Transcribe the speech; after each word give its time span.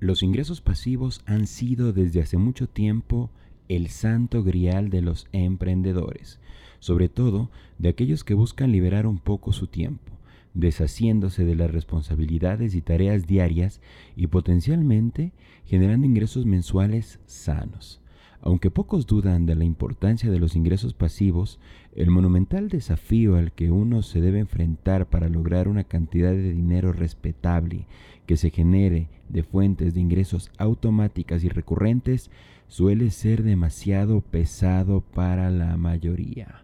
Los 0.00 0.22
ingresos 0.22 0.62
pasivos 0.62 1.20
han 1.26 1.46
sido 1.46 1.92
desde 1.92 2.22
hace 2.22 2.38
mucho 2.38 2.66
tiempo 2.66 3.28
el 3.68 3.88
santo 3.88 4.42
grial 4.42 4.88
de 4.88 5.02
los 5.02 5.28
emprendedores, 5.32 6.40
sobre 6.78 7.10
todo 7.10 7.50
de 7.78 7.90
aquellos 7.90 8.24
que 8.24 8.32
buscan 8.32 8.72
liberar 8.72 9.06
un 9.06 9.18
poco 9.18 9.52
su 9.52 9.66
tiempo, 9.66 10.10
deshaciéndose 10.54 11.44
de 11.44 11.54
las 11.54 11.70
responsabilidades 11.70 12.74
y 12.74 12.80
tareas 12.80 13.26
diarias 13.26 13.82
y 14.16 14.28
potencialmente 14.28 15.32
generando 15.66 16.06
ingresos 16.06 16.46
mensuales 16.46 17.20
sanos. 17.26 18.00
Aunque 18.42 18.70
pocos 18.70 19.06
dudan 19.06 19.44
de 19.44 19.54
la 19.54 19.64
importancia 19.64 20.30
de 20.30 20.38
los 20.38 20.56
ingresos 20.56 20.94
pasivos, 20.94 21.60
el 21.94 22.10
monumental 22.10 22.70
desafío 22.70 23.36
al 23.36 23.52
que 23.52 23.70
uno 23.70 24.00
se 24.00 24.22
debe 24.22 24.38
enfrentar 24.38 25.10
para 25.10 25.28
lograr 25.28 25.68
una 25.68 25.84
cantidad 25.84 26.30
de 26.30 26.54
dinero 26.54 26.94
respetable 26.94 27.86
que 28.30 28.36
se 28.36 28.50
genere 28.50 29.08
de 29.28 29.42
fuentes 29.42 29.92
de 29.92 30.00
ingresos 30.00 30.52
automáticas 30.56 31.42
y 31.42 31.48
recurrentes 31.48 32.30
suele 32.68 33.10
ser 33.10 33.42
demasiado 33.42 34.20
pesado 34.20 35.00
para 35.00 35.50
la 35.50 35.76
mayoría. 35.76 36.62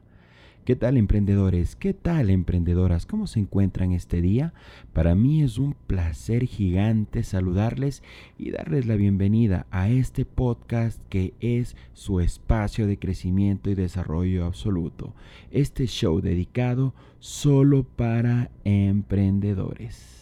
¿Qué 0.65 0.77
tal 0.77 0.97
emprendedores? 0.97 1.74
¿Qué 1.74 1.93
tal 1.93 2.30
emprendedoras? 2.30 3.05
¿Cómo 3.05 3.27
se 3.27 3.41
encuentran 3.41 3.91
este 3.91 4.23
día? 4.23 4.55
Para 4.93 5.16
mí 5.16 5.43
es 5.43 5.59
un 5.59 5.74
placer 5.88 6.45
gigante 6.47 7.24
saludarles 7.24 8.05
y 8.38 8.52
darles 8.52 8.87
la 8.87 8.95
bienvenida 8.95 9.66
a 9.73 9.88
este 9.91 10.24
podcast 10.24 11.02
que 11.09 11.35
es 11.41 11.74
su 11.95 12.21
espacio 12.21 12.87
de 12.87 13.01
crecimiento 13.01 13.71
y 13.71 13.74
desarrollo 13.74 14.45
absoluto. 14.45 15.15
Este 15.51 15.88
show 15.88 16.21
dedicado 16.21 16.95
solo 17.19 17.83
para 17.83 18.52
emprendedores. 18.62 20.16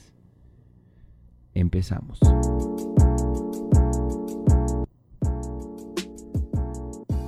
Empezamos. 1.55 2.19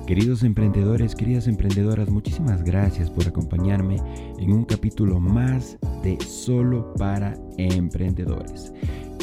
Queridos 0.07 0.43
emprendedores, 0.43 1.15
queridas 1.15 1.47
emprendedoras, 1.47 2.09
muchísimas 2.09 2.63
gracias 2.63 3.11
por 3.11 3.27
acompañarme 3.27 3.97
en 4.39 4.53
un 4.53 4.63
capítulo 4.63 5.19
más 5.19 5.77
de 6.01 6.17
Solo 6.21 6.93
para 6.93 7.37
Emprendedores, 7.57 8.71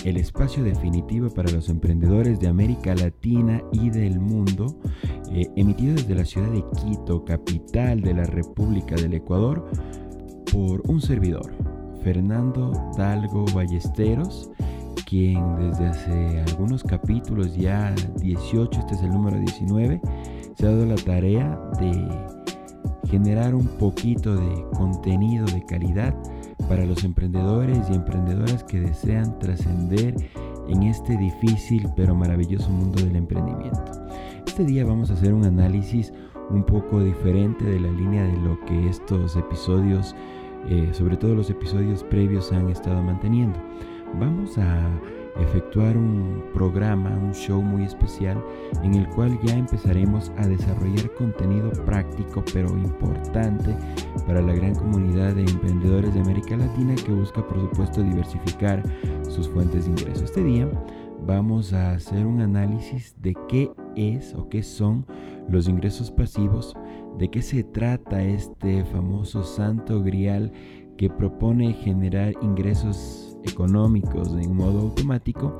el 0.05 0.19
espacio 0.19 0.63
definitivo 0.63 1.31
para 1.31 1.51
los 1.51 1.71
emprendedores 1.71 2.39
de 2.39 2.49
América 2.49 2.95
Latina 2.95 3.63
y 3.73 3.89
del 3.89 4.21
mundo, 4.21 4.79
eh, 5.33 5.49
emitido 5.57 5.95
desde 5.95 6.17
la 6.17 6.27
ciudad 6.27 6.51
de 6.51 6.63
Quito, 6.77 7.25
capital 7.25 8.03
de 8.03 8.13
la 8.13 8.25
República 8.25 8.95
del 8.95 9.15
Ecuador, 9.15 9.67
por 10.53 10.83
un 10.87 11.01
servidor, 11.01 11.51
Fernando 12.03 12.73
Dalgo 12.99 13.47
Ballesteros, 13.55 14.51
quien 15.15 15.57
desde 15.61 15.87
hace 15.87 16.41
algunos 16.41 16.83
capítulos, 16.83 17.55
ya 17.55 17.95
18, 18.17 18.81
este 18.81 18.95
es 18.95 19.03
el 19.03 19.11
número 19.11 19.39
19, 19.39 20.01
se 20.57 20.67
ha 20.67 20.71
dado 20.71 20.87
la 20.87 20.97
tarea 20.97 21.57
de 21.79 22.09
generar 23.09 23.55
un 23.55 23.69
poquito 23.79 24.35
de 24.35 24.67
contenido 24.77 25.47
de 25.47 25.65
calidad 25.67 26.17
para 26.69 26.85
los 26.85 27.05
emprendedores 27.05 27.89
y 27.89 27.95
emprendedoras 27.95 28.65
que 28.65 28.81
desean 28.81 29.39
trascender 29.39 30.17
en 30.67 30.83
este 30.83 31.17
difícil 31.17 31.89
pero 31.95 32.17
maravilloso 32.17 32.69
mundo 32.71 33.01
del 33.01 33.15
emprendimiento. 33.15 33.85
Este 34.45 34.65
día 34.65 34.85
vamos 34.85 35.13
a 35.13 35.15
hacer 35.15 35.33
un 35.33 35.45
análisis 35.45 36.13
un 36.51 36.65
poco 36.65 36.99
diferente 36.99 37.65
de 37.65 37.79
la 37.79 37.93
línea 37.93 38.25
de 38.25 38.37
lo 38.39 38.59
que 38.65 38.89
estos 38.89 39.37
episodios, 39.37 40.17
eh, 40.69 40.89
sobre 40.91 41.17
todo 41.17 41.37
los 41.37 41.51
episodios 41.51 42.03
previos, 42.03 42.51
han 42.51 42.69
estado 42.69 43.01
manteniendo. 43.01 43.61
Vamos 44.19 44.57
a 44.59 45.01
efectuar 45.41 45.97
un 45.97 46.45
programa, 46.53 47.11
un 47.11 47.35
show 47.35 47.61
muy 47.61 47.85
especial 47.85 48.43
en 48.85 48.95
el 48.95 49.09
cual 49.09 49.37
ya 49.43 49.57
empezaremos 49.57 50.31
a 50.37 50.47
desarrollar 50.47 51.13
contenido 51.15 51.73
práctico 51.85 52.45
pero 52.53 52.69
importante 52.79 53.75
para 54.27 54.41
la 54.41 54.53
gran 54.53 54.75
comunidad 54.77 55.35
de 55.35 55.43
emprendedores 55.43 56.15
de 56.15 56.21
América 56.21 56.57
Latina 56.57 56.95
que 56.95 57.13
busca 57.13 57.47
por 57.47 57.61
supuesto 57.61 58.03
diversificar 58.03 58.83
sus 59.29 59.49
fuentes 59.49 59.85
de 59.85 59.91
ingreso. 59.91 60.25
Este 60.25 60.45
día 60.45 60.69
vamos 61.27 61.73
a 61.73 61.93
hacer 61.93 62.25
un 62.27 62.41
análisis 62.41 63.17
de 63.21 63.35
qué 63.49 63.73
es 63.97 64.35
o 64.35 64.49
qué 64.49 64.63
son 64.63 65.07
los 65.49 65.69
ingresos 65.69 66.13
pasivos, 66.13 66.75
de 67.19 67.29
qué 67.29 67.43
se 67.43 67.65
trata 67.65 68.23
este 68.23 68.85
famoso 68.85 69.43
santo 69.43 70.03
grial 70.03 70.53
que 70.97 71.11
propone 71.11 71.73
generar 71.73 72.35
ingresos 72.41 73.34
económicos 73.45 74.35
de 74.35 74.47
un 74.47 74.57
modo 74.57 74.81
automático, 74.81 75.53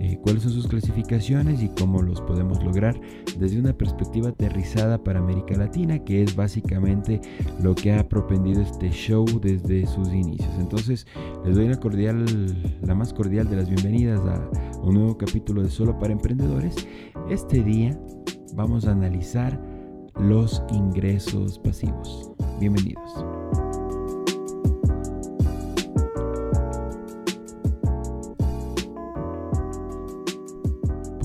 eh, 0.00 0.18
cuáles 0.22 0.42
son 0.42 0.52
sus 0.52 0.66
clasificaciones 0.66 1.62
y 1.62 1.68
cómo 1.68 2.02
los 2.02 2.20
podemos 2.20 2.62
lograr 2.62 3.00
desde 3.38 3.58
una 3.58 3.72
perspectiva 3.72 4.30
aterrizada 4.30 5.02
para 5.02 5.20
América 5.20 5.56
Latina, 5.56 5.98
que 6.00 6.22
es 6.22 6.36
básicamente 6.36 7.20
lo 7.62 7.74
que 7.74 7.92
ha 7.92 8.08
propendido 8.08 8.60
este 8.60 8.90
show 8.90 9.24
desde 9.40 9.86
sus 9.86 10.08
inicios. 10.08 10.50
Entonces, 10.58 11.06
les 11.44 11.54
doy 11.56 11.68
la, 11.68 11.80
cordial, 11.80 12.24
la 12.82 12.94
más 12.94 13.12
cordial 13.12 13.48
de 13.48 13.56
las 13.56 13.68
bienvenidas 13.68 14.20
a 14.20 14.50
un 14.82 14.94
nuevo 14.94 15.16
capítulo 15.16 15.62
de 15.62 15.70
Solo 15.70 15.98
para 15.98 16.12
Emprendedores. 16.12 16.74
Este 17.30 17.62
día 17.62 17.98
vamos 18.54 18.86
a 18.86 18.92
analizar 18.92 19.58
los 20.18 20.62
ingresos 20.70 21.58
pasivos. 21.58 22.32
Bienvenidos. 22.60 23.33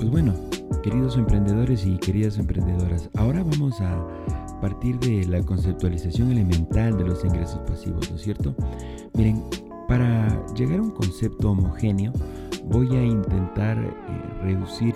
Bueno, 0.10 0.34
queridos 0.82 1.18
emprendedores 1.18 1.86
y 1.86 1.98
queridas 1.98 2.38
emprendedoras, 2.40 3.10
ahora 3.16 3.44
vamos 3.44 3.80
a 3.82 4.08
partir 4.60 5.00
de 5.00 5.26
la 5.26 5.42
conceptualización 5.44 6.32
elemental 6.32 6.98
de 6.98 7.04
los 7.04 7.24
ingresos 7.24 7.60
pasivos, 7.60 8.10
¿no 8.10 8.16
es 8.16 8.24
cierto? 8.24 8.56
Miren, 9.14 9.44
para 9.88 10.28
llegar 10.56 10.80
a 10.80 10.84
un 10.84 10.92
concepto 10.92 11.52
homogéneo, 11.52 12.12
voy 12.66 12.96
a 12.96 13.04
intentar 13.04 13.78
eh, 13.78 13.94
reducir 14.42 14.96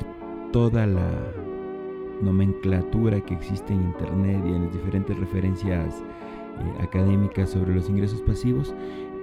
toda 0.51 0.87
la 0.87 1.09
nomenclatura 2.21 3.21
que 3.21 3.35
existe 3.35 3.73
en 3.73 3.83
Internet 3.83 4.43
y 4.45 4.49
en 4.49 4.65
las 4.65 4.73
diferentes 4.73 5.17
referencias 5.17 5.95
eh, 5.95 6.81
académicas 6.81 7.51
sobre 7.51 7.75
los 7.75 7.87
ingresos 7.89 8.21
pasivos 8.21 8.73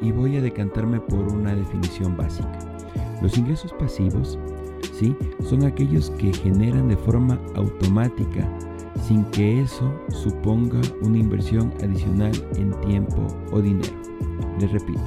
y 0.01 0.12
voy 0.12 0.37
a 0.37 0.43
decantarme 0.43 1.01
por 1.01 1.21
una 1.33 1.55
definición 1.55 2.17
básica. 2.17 2.59
Los 3.22 3.37
ingresos 3.37 3.72
pasivos 3.75 4.39
son 5.43 5.65
aquellos 5.65 6.11
que 6.11 6.33
generan 6.33 6.89
de 6.89 6.97
forma 6.97 7.41
automática 7.55 8.49
sin 9.03 9.25
que 9.27 9.63
eso 9.63 9.93
suponga 10.09 10.81
una 11.03 11.19
inversión 11.19 11.73
adicional 11.83 12.33
en 12.57 12.73
tiempo 12.81 13.27
o 13.51 13.61
dinero. 13.61 13.95
Les 14.59 14.71
repito, 14.71 15.01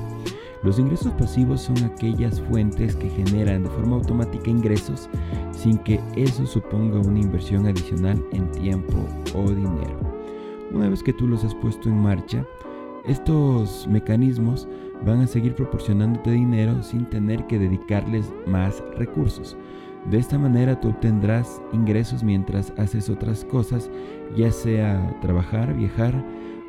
los 0.64 0.80
ingresos 0.80 1.14
pasivos 1.14 1.62
son 1.62 1.78
aquellas 1.84 2.42
fuentes 2.42 2.96
que 2.96 3.10
generan 3.10 3.64
de 3.64 3.70
forma 3.70 3.98
automática 3.98 4.50
ingresos 4.50 5.10
sin 5.52 5.78
que 5.78 6.00
eso 6.16 6.46
suponga 6.46 7.00
una 7.00 7.20
inversión 7.20 7.68
adicional 7.68 8.24
en 8.32 8.50
tiempo 8.52 8.96
o 9.36 9.50
dinero. 9.50 10.00
Una 10.72 10.90
vez 10.90 11.04
que 11.04 11.14
tú 11.14 11.28
los 11.28 11.44
has 11.44 11.54
puesto 11.54 11.90
en 11.90 11.98
marcha, 11.98 12.46
estos 13.06 13.88
mecanismos 13.88 14.68
van 15.06 15.22
a 15.22 15.28
seguir 15.28 15.56
proporcionándote 15.56 16.32
dinero 16.32 16.82
sin 16.84 17.06
tener 17.10 17.46
que 17.48 17.60
dedicarles 17.60 18.32
más 18.48 18.84
recursos. 18.98 19.58
De 20.10 20.18
esta 20.18 20.38
manera 20.38 20.80
tú 20.80 20.90
obtendrás 20.90 21.62
ingresos 21.72 22.24
mientras 22.24 22.74
haces 22.78 23.10
otras 23.10 23.46
cosas, 23.46 23.90
ya 24.36 24.52
sea 24.52 25.18
trabajar, 25.22 25.74
viajar 25.74 26.14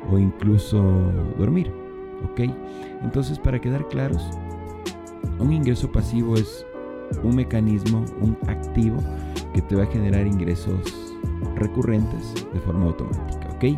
o 0.09 0.17
incluso 0.17 0.81
dormir. 1.37 1.71
¿Ok? 2.23 2.41
Entonces, 3.03 3.37
para 3.37 3.59
quedar 3.59 3.87
claros, 3.89 4.29
un 5.37 5.51
ingreso 5.51 5.91
pasivo 5.91 6.35
es 6.35 6.65
un 7.23 7.35
mecanismo, 7.35 8.05
un 8.21 8.37
activo 8.47 8.97
que 9.53 9.61
te 9.61 9.75
va 9.75 9.83
a 9.83 9.87
generar 9.87 10.25
ingresos 10.25 11.13
recurrentes 11.55 12.33
de 12.53 12.59
forma 12.61 12.85
automática. 12.85 13.49
¿Ok? 13.55 13.77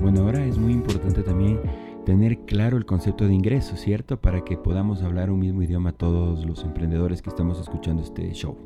Bueno, 0.00 0.22
ahora 0.22 0.44
es 0.44 0.56
muy 0.56 0.72
importante 0.72 1.22
también 1.22 1.60
tener 2.08 2.38
claro 2.46 2.78
el 2.78 2.86
concepto 2.86 3.26
de 3.26 3.34
ingreso, 3.34 3.76
¿cierto? 3.76 4.18
Para 4.18 4.42
que 4.42 4.56
podamos 4.56 5.02
hablar 5.02 5.30
un 5.30 5.40
mismo 5.40 5.60
idioma 5.60 5.92
todos 5.92 6.46
los 6.46 6.64
emprendedores 6.64 7.20
que 7.20 7.28
estamos 7.28 7.60
escuchando 7.60 8.02
este 8.02 8.32
show. 8.32 8.56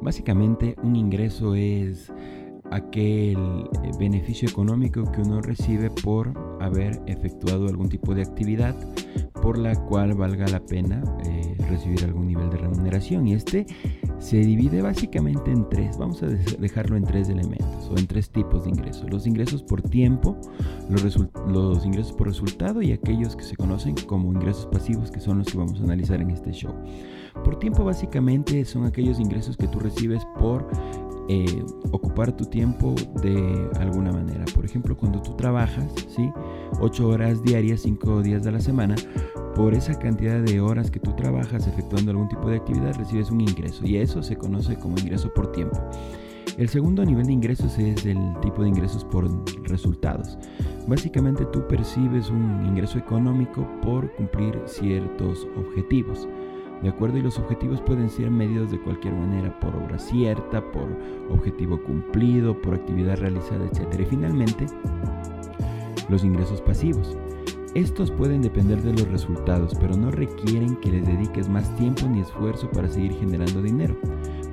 Básicamente 0.00 0.76
un 0.82 0.96
ingreso 0.96 1.54
es 1.54 2.10
aquel 2.70 3.36
eh, 3.36 3.90
beneficio 3.98 4.48
económico 4.48 5.12
que 5.12 5.20
uno 5.20 5.42
recibe 5.42 5.90
por 5.90 6.32
haber 6.58 7.02
efectuado 7.06 7.68
algún 7.68 7.90
tipo 7.90 8.14
de 8.14 8.22
actividad 8.22 8.74
por 9.46 9.58
la 9.58 9.76
cual 9.76 10.12
valga 10.14 10.44
la 10.48 10.58
pena 10.58 11.00
eh, 11.24 11.56
recibir 11.70 12.02
algún 12.02 12.26
nivel 12.26 12.50
de 12.50 12.56
remuneración 12.56 13.28
y 13.28 13.34
este 13.34 13.64
se 14.18 14.38
divide 14.38 14.82
básicamente 14.82 15.52
en 15.52 15.68
tres, 15.68 15.96
vamos 15.98 16.20
a 16.24 16.26
dejarlo 16.26 16.96
en 16.96 17.04
tres 17.04 17.28
elementos 17.28 17.88
o 17.88 17.96
en 17.96 18.08
tres 18.08 18.28
tipos 18.28 18.64
de 18.64 18.70
ingresos. 18.70 19.08
Los 19.08 19.24
ingresos 19.24 19.62
por 19.62 19.82
tiempo, 19.82 20.36
los, 20.90 21.16
los, 21.46 21.86
ingresos 21.86 22.12
por 22.12 22.26
resultado 22.26 22.82
y 22.82 22.90
aquellos 22.90 23.36
que 23.36 23.44
se 23.44 23.54
conocen 23.54 23.94
como 24.08 24.32
ingresos 24.32 24.66
pasivos 24.66 25.12
que 25.12 25.20
son 25.20 25.38
los 25.38 25.46
que 25.46 25.58
vamos 25.58 25.80
a 25.80 25.84
analizar 25.84 26.20
en 26.20 26.32
este 26.32 26.50
show. 26.50 26.74
por 27.44 27.56
tiempo 27.60 27.84
básicamente 27.84 28.64
son 28.64 28.84
aquellos 28.84 29.20
ingresos 29.20 29.56
que 29.56 29.68
tú 29.68 29.78
recibes 29.78 30.26
por 30.40 30.66
eh, 31.28 31.64
ocupar 31.90 32.36
tu 32.36 32.44
tiempo 32.44 32.94
de 33.22 33.68
alguna 33.80 34.12
manera. 34.12 34.44
Por 34.54 34.64
ejemplo, 34.64 34.96
cuando 34.96 35.20
tú 35.22 35.34
trabajas, 35.36 35.92
¿sí? 36.08 36.30
8 36.80 37.08
horas 37.08 37.42
diarias, 37.42 37.80
5 37.80 38.22
días 38.22 38.44
de 38.44 38.52
la 38.52 38.60
semana, 38.60 38.94
por 39.54 39.74
esa 39.74 39.98
cantidad 39.98 40.40
de 40.40 40.60
horas 40.60 40.90
que 40.90 41.00
tú 41.00 41.14
trabajas 41.16 41.66
efectuando 41.66 42.10
algún 42.10 42.28
tipo 42.28 42.48
de 42.48 42.56
actividad, 42.56 42.94
recibes 42.94 43.30
un 43.30 43.40
ingreso 43.40 43.86
y 43.86 43.96
eso 43.96 44.22
se 44.22 44.36
conoce 44.36 44.76
como 44.76 44.98
ingreso 44.98 45.32
por 45.32 45.50
tiempo. 45.52 45.80
El 46.58 46.68
segundo 46.68 47.04
nivel 47.04 47.26
de 47.26 47.32
ingresos 47.32 47.78
es 47.78 48.06
el 48.06 48.18
tipo 48.40 48.62
de 48.62 48.68
ingresos 48.68 49.04
por 49.04 49.28
resultados. 49.64 50.38
Básicamente 50.86 51.44
tú 51.46 51.66
percibes 51.66 52.30
un 52.30 52.64
ingreso 52.66 52.98
económico 52.98 53.66
por 53.82 54.10
cumplir 54.14 54.58
ciertos 54.64 55.46
objetivos. 55.56 56.26
¿De 56.82 56.90
acuerdo? 56.90 57.18
Y 57.18 57.22
los 57.22 57.38
objetivos 57.38 57.80
pueden 57.80 58.10
ser 58.10 58.30
medidos 58.30 58.70
de 58.70 58.80
cualquier 58.80 59.14
manera, 59.14 59.58
por 59.60 59.74
obra 59.74 59.98
cierta, 59.98 60.60
por 60.72 60.88
objetivo 61.30 61.82
cumplido, 61.82 62.60
por 62.60 62.74
actividad 62.74 63.16
realizada, 63.16 63.64
etc. 63.64 64.00
Y 64.00 64.04
finalmente, 64.04 64.66
los 66.08 66.22
ingresos 66.22 66.60
pasivos. 66.60 67.16
Estos 67.74 68.10
pueden 68.10 68.40
depender 68.40 68.82
de 68.82 68.92
los 68.92 69.08
resultados, 69.08 69.74
pero 69.78 69.96
no 69.96 70.10
requieren 70.10 70.76
que 70.76 70.92
les 70.92 71.06
dediques 71.06 71.48
más 71.48 71.74
tiempo 71.76 72.06
ni 72.06 72.20
esfuerzo 72.20 72.70
para 72.70 72.88
seguir 72.88 73.12
generando 73.12 73.60
dinero. 73.60 73.96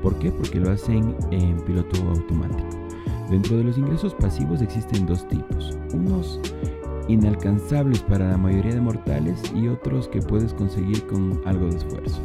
¿Por 0.01 0.19
qué? 0.19 0.31
Porque 0.31 0.59
lo 0.59 0.71
hacen 0.71 1.15
en 1.31 1.57
piloto 1.63 2.01
automático. 2.09 2.67
Dentro 3.29 3.55
de 3.55 3.63
los 3.63 3.77
ingresos 3.77 4.13
pasivos 4.13 4.61
existen 4.61 5.05
dos 5.05 5.27
tipos. 5.27 5.77
Unos 5.93 6.39
inalcanzables 7.07 8.01
para 8.03 8.29
la 8.29 8.37
mayoría 8.37 8.73
de 8.73 8.81
mortales 8.81 9.41
y 9.55 9.67
otros 9.67 10.07
que 10.07 10.21
puedes 10.21 10.53
conseguir 10.53 11.05
con 11.07 11.41
algo 11.45 11.67
de 11.67 11.77
esfuerzo. 11.77 12.21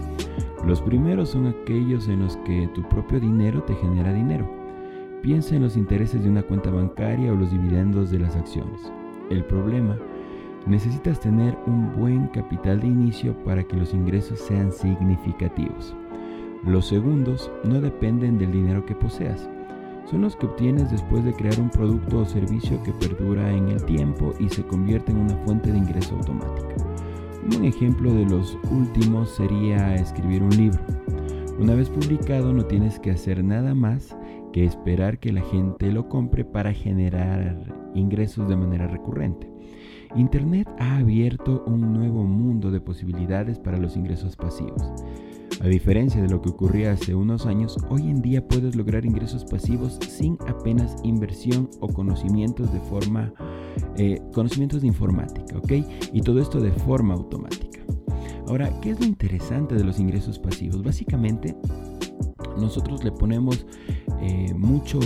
Los 0.65 0.81
primeros 0.81 1.31
son 1.31 1.47
aquellos 1.47 2.09
en 2.09 2.21
los 2.21 2.37
que 2.39 2.69
tu 2.75 2.83
propio 2.89 3.21
dinero 3.21 3.63
te 3.63 3.75
genera 3.77 4.13
dinero. 4.13 4.49
Piensa 5.23 5.57
en 5.57 5.63
los 5.63 5.77
intereses 5.77 6.23
de 6.23 6.31
una 6.31 6.43
cuenta 6.43 6.71
bancaria 6.71 7.33
o 7.33 7.37
los 7.37 7.51
dividendos 7.51 8.11
de 8.11 8.21
las 8.21 8.37
acciones. 8.37 8.93
El 9.31 9.45
problema, 9.45 9.97
necesitas 10.67 11.21
tener 11.21 11.57
un 11.67 11.93
buen 11.95 12.29
capital 12.29 12.81
de 12.81 12.87
inicio 12.87 13.35
para 13.45 13.65
que 13.65 13.77
los 13.77 13.95
ingresos 13.95 14.39
sean 14.39 14.73
significativos. 14.73 15.95
Los 16.65 16.87
segundos 16.89 17.51
no 17.65 17.81
dependen 17.81 18.39
del 18.39 18.53
dinero 18.53 18.85
que 18.85 18.95
poseas 18.95 19.49
son 20.11 20.23
los 20.23 20.37
que 20.37 20.47
obtienes 20.47 20.91
después 20.91 21.25
de 21.25 21.35
crear 21.35 21.61
un 21.61 21.69
producto 21.69 22.21
o 22.21 22.25
servicio 22.25 22.83
que 22.83 22.93
perdura 22.93 23.53
en 23.53 23.69
el 23.69 23.85
tiempo 23.85 24.33
y 24.39 24.49
se 24.49 24.65
convierte 24.65 25.13
en 25.13 25.19
una 25.19 25.37
fuente 25.45 25.71
de 25.71 25.79
ingreso 25.79 26.17
automática. 26.17 26.75
Un 27.45 27.65
ejemplo 27.65 28.13
de 28.13 28.25
los 28.25 28.57
últimos 28.71 29.31
sería 29.31 29.95
escribir 29.97 30.43
un 30.43 30.57
libro. 30.57 30.81
Una 31.59 31.75
vez 31.75 31.91
publicado 31.91 32.53
no 32.53 32.65
tienes 32.65 32.99
que 32.99 33.11
hacer 33.11 33.45
nada 33.45 33.75
más 33.75 34.17
que 34.53 34.65
esperar 34.65 35.19
que 35.19 35.33
la 35.33 35.43
gente 35.43 35.93
lo 35.93 36.09
compre 36.09 36.45
para 36.45 36.73
generar 36.73 37.91
ingresos 37.95 38.49
de 38.49 38.57
manera 38.57 38.87
recurrente. 38.87 39.51
Internet 40.17 40.69
ha 40.79 40.97
abierto 40.97 41.65
un 41.67 41.93
nuevo 41.93 42.25
mundo 42.25 42.71
de 42.71 42.81
posibilidades 42.81 43.59
para 43.59 43.77
los 43.77 43.97
ingresos 43.97 44.37
pasivos. 44.37 44.83
A 45.61 45.67
diferencia 45.67 46.23
de 46.23 46.29
lo 46.29 46.41
que 46.41 46.51
ocurría 46.51 46.93
hace 46.93 47.17
unos 47.17 47.45
años, 47.45 47.77
hoy 47.89 48.03
en 48.03 48.23
día 48.23 48.47
puedes 48.47 48.77
lograr 48.77 49.05
ingresos 49.05 49.45
pasivos 49.45 49.99
sin 50.09 50.39
apenas 50.47 50.95
inversión 51.03 51.69
o 51.81 51.89
conocimientos 51.89 52.73
de 52.73 52.79
forma, 52.81 53.33
eh, 53.97 54.21
conocimientos 54.33 54.83
de 54.83 54.87
informática, 54.87 55.59
¿ok? 55.59 55.73
Y 56.13 56.21
todo 56.21 56.41
esto 56.41 56.61
de 56.61 56.71
forma 56.71 57.15
automática. 57.15 57.81
Ahora, 58.47 58.71
¿qué 58.81 58.91
es 58.91 59.01
lo 59.01 59.07
interesante 59.07 59.75
de 59.75 59.83
los 59.83 59.99
ingresos 59.99 60.39
pasivos? 60.39 60.85
Básicamente, 60.85 61.57
nosotros 62.57 63.03
le 63.03 63.11
ponemos 63.11 63.67
eh, 64.23 64.55
mucho, 64.55 65.01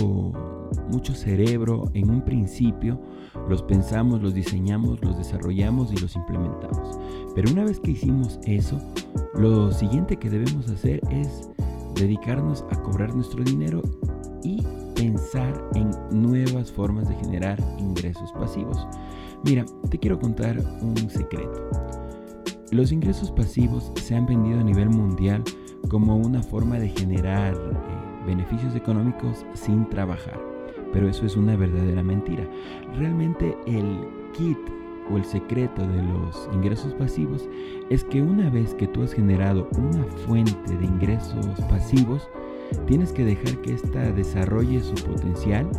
mucho 0.91 1.15
cerebro 1.15 1.89
en 1.95 2.11
un 2.11 2.23
principio, 2.23 3.01
los 3.49 3.61
pensamos, 3.63 4.21
los 4.21 4.33
diseñamos, 4.33 5.01
los 5.01 5.17
desarrollamos 5.17 5.91
y 5.91 5.97
los 5.97 6.15
implementamos. 6.15 6.97
Pero 7.35 7.51
una 7.51 7.65
vez 7.65 7.79
que 7.79 7.91
hicimos 7.91 8.39
eso, 8.45 8.79
lo 9.35 9.71
siguiente 9.71 10.17
que 10.17 10.29
debemos 10.29 10.69
hacer 10.69 11.01
es 11.11 11.49
dedicarnos 11.95 12.65
a 12.71 12.81
cobrar 12.81 13.13
nuestro 13.15 13.43
dinero 13.43 13.81
y 14.43 14.61
pensar 14.95 15.69
en 15.75 15.91
nuevas 16.11 16.71
formas 16.71 17.07
de 17.07 17.15
generar 17.15 17.59
ingresos 17.79 18.31
pasivos. 18.33 18.87
Mira, 19.43 19.65
te 19.89 19.97
quiero 19.97 20.19
contar 20.19 20.57
un 20.81 20.95
secreto. 21.09 21.69
Los 22.71 22.91
ingresos 22.91 23.31
pasivos 23.31 23.91
se 23.95 24.15
han 24.15 24.25
vendido 24.25 24.59
a 24.59 24.63
nivel 24.63 24.89
mundial 24.89 25.43
como 25.89 26.15
una 26.15 26.41
forma 26.41 26.79
de 26.79 26.89
generar 26.89 27.53
eh, 27.53 28.25
beneficios 28.25 28.75
económicos 28.75 29.45
sin 29.53 29.87
trabajar, 29.89 30.39
pero 30.93 31.09
eso 31.09 31.25
es 31.25 31.35
una 31.35 31.57
verdadera 31.57 32.03
mentira. 32.03 32.47
Realmente 32.97 33.57
el 33.65 34.07
kit 34.33 34.57
o 35.11 35.17
el 35.17 35.25
secreto 35.25 35.85
de 35.85 36.01
los 36.01 36.49
ingresos 36.53 36.93
pasivos 36.93 37.49
es 37.89 38.03
que 38.05 38.21
una 38.21 38.49
vez 38.49 38.73
que 38.75 38.87
tú 38.87 39.03
has 39.03 39.13
generado 39.13 39.67
una 39.77 40.03
fuente 40.25 40.77
de 40.77 40.85
ingresos 40.85 41.59
pasivos, 41.69 42.29
tienes 42.87 43.11
que 43.11 43.25
dejar 43.25 43.57
que 43.61 43.73
ésta 43.73 44.11
desarrolle 44.11 44.81
su 44.81 44.95
potencial, 45.03 45.69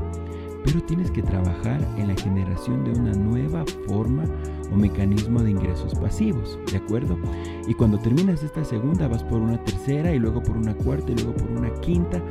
pero 0.65 0.83
tienes 0.83 1.11
que 1.11 1.23
trabajar 1.23 1.81
en 1.99 2.09
la 2.09 2.17
generación 2.17 2.85
de 2.85 2.99
una 2.99 3.13
nueva 3.13 3.65
forma 3.87 4.25
o 4.73 4.77
mecanismo 4.77 5.43
de 5.43 5.51
ingresos 5.51 5.95
pasivos, 5.95 6.59
¿de 6.71 6.79
acuerdo? 6.79 7.19
Y 7.69 7.75
cuando 7.75 7.99
terminas 7.99 8.43
esta 8.43 8.65
segunda 8.65 9.09
vas 9.09 9.23
por 9.25 9.41
una 9.41 9.63
tercera 9.63 10.13
y 10.13 10.19
luego 10.19 10.43
por 10.43 10.57
una 10.57 10.75
cuarta 10.75 11.13
y 11.13 11.17
luego 11.17 11.35
por 11.35 11.51
una 11.51 11.73
quinta 11.81 12.23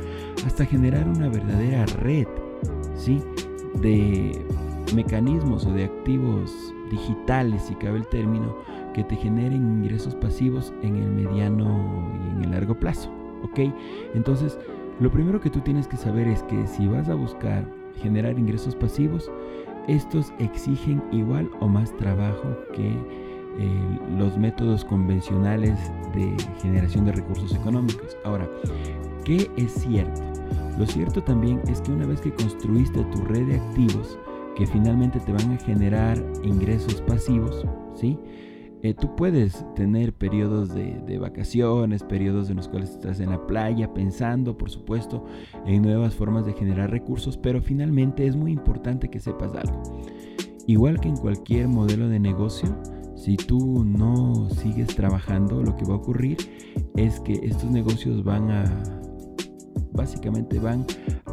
hasta 0.44 0.66
generar 0.66 1.08
una 1.08 1.28
verdadera 1.28 1.86
red, 1.86 2.26
¿sí? 2.96 3.22
De 3.80 4.44
mecanismos 4.94 5.66
o 5.66 5.72
de 5.72 5.84
activos 5.84 6.74
digitales, 6.90 7.62
si 7.62 7.74
cabe 7.74 7.98
el 7.98 8.06
término, 8.06 8.56
que 8.92 9.04
te 9.04 9.16
generen 9.16 9.82
ingresos 9.82 10.14
pasivos 10.14 10.72
en 10.82 10.96
el 10.96 11.10
mediano 11.10 12.08
y 12.24 12.36
en 12.36 12.44
el 12.44 12.50
largo 12.52 12.74
plazo. 12.74 13.10
¿Ok? 13.42 13.60
Entonces, 14.14 14.58
lo 15.00 15.10
primero 15.10 15.40
que 15.40 15.50
tú 15.50 15.60
tienes 15.60 15.88
que 15.88 15.96
saber 15.96 16.28
es 16.28 16.42
que 16.44 16.66
si 16.66 16.86
vas 16.86 17.08
a 17.08 17.14
buscar 17.14 17.64
generar 18.00 18.38
ingresos 18.38 18.74
pasivos, 18.76 19.30
estos 19.88 20.32
exigen 20.38 21.02
igual 21.12 21.50
o 21.60 21.68
más 21.68 21.94
trabajo 21.96 22.56
que 22.72 22.96
eh, 23.58 23.98
los 24.16 24.36
métodos 24.38 24.84
convencionales 24.84 25.78
de 26.14 26.34
generación 26.62 27.04
de 27.04 27.12
recursos 27.12 27.54
económicos. 27.54 28.16
Ahora, 28.24 28.48
¿qué 29.24 29.50
es 29.56 29.72
cierto? 29.72 30.33
Lo 30.78 30.86
cierto 30.86 31.22
también 31.22 31.60
es 31.68 31.80
que 31.80 31.92
una 31.92 32.06
vez 32.06 32.20
que 32.20 32.32
construiste 32.32 33.04
tu 33.04 33.20
red 33.22 33.46
de 33.46 33.56
activos, 33.56 34.18
que 34.56 34.66
finalmente 34.66 35.20
te 35.20 35.32
van 35.32 35.52
a 35.52 35.58
generar 35.58 36.22
ingresos 36.42 37.00
pasivos, 37.02 37.64
¿sí? 37.94 38.18
Eh, 38.82 38.92
tú 38.92 39.16
puedes 39.16 39.64
tener 39.74 40.12
periodos 40.12 40.74
de, 40.74 41.00
de, 41.06 41.18
vacaciones, 41.18 42.02
periodos 42.02 42.50
en 42.50 42.56
los 42.56 42.68
cuales 42.68 42.90
estás 42.90 43.18
en 43.20 43.30
la 43.30 43.46
playa 43.46 43.94
pensando, 43.94 44.58
por 44.58 44.70
supuesto, 44.70 45.24
en 45.64 45.80
nuevas 45.80 46.14
formas 46.14 46.44
de 46.44 46.52
generar 46.52 46.90
recursos, 46.90 47.38
pero 47.38 47.62
finalmente 47.62 48.26
es 48.26 48.36
muy 48.36 48.52
importante 48.52 49.08
que 49.08 49.20
sepas 49.20 49.54
algo. 49.54 49.82
Igual 50.66 51.00
que 51.00 51.08
en 51.08 51.16
cualquier 51.16 51.66
modelo 51.68 52.08
de 52.08 52.20
negocio, 52.20 52.76
si 53.16 53.36
tú 53.36 53.84
no 53.84 54.50
sigues 54.50 54.88
trabajando, 54.88 55.62
lo 55.62 55.76
que 55.76 55.86
va 55.86 55.94
a 55.94 55.98
ocurrir 55.98 56.36
es 56.94 57.20
que 57.20 57.40
estos 57.42 57.70
negocios 57.70 58.22
van 58.22 58.50
a, 58.50 58.64
básicamente 59.92 60.58
van 60.58 60.84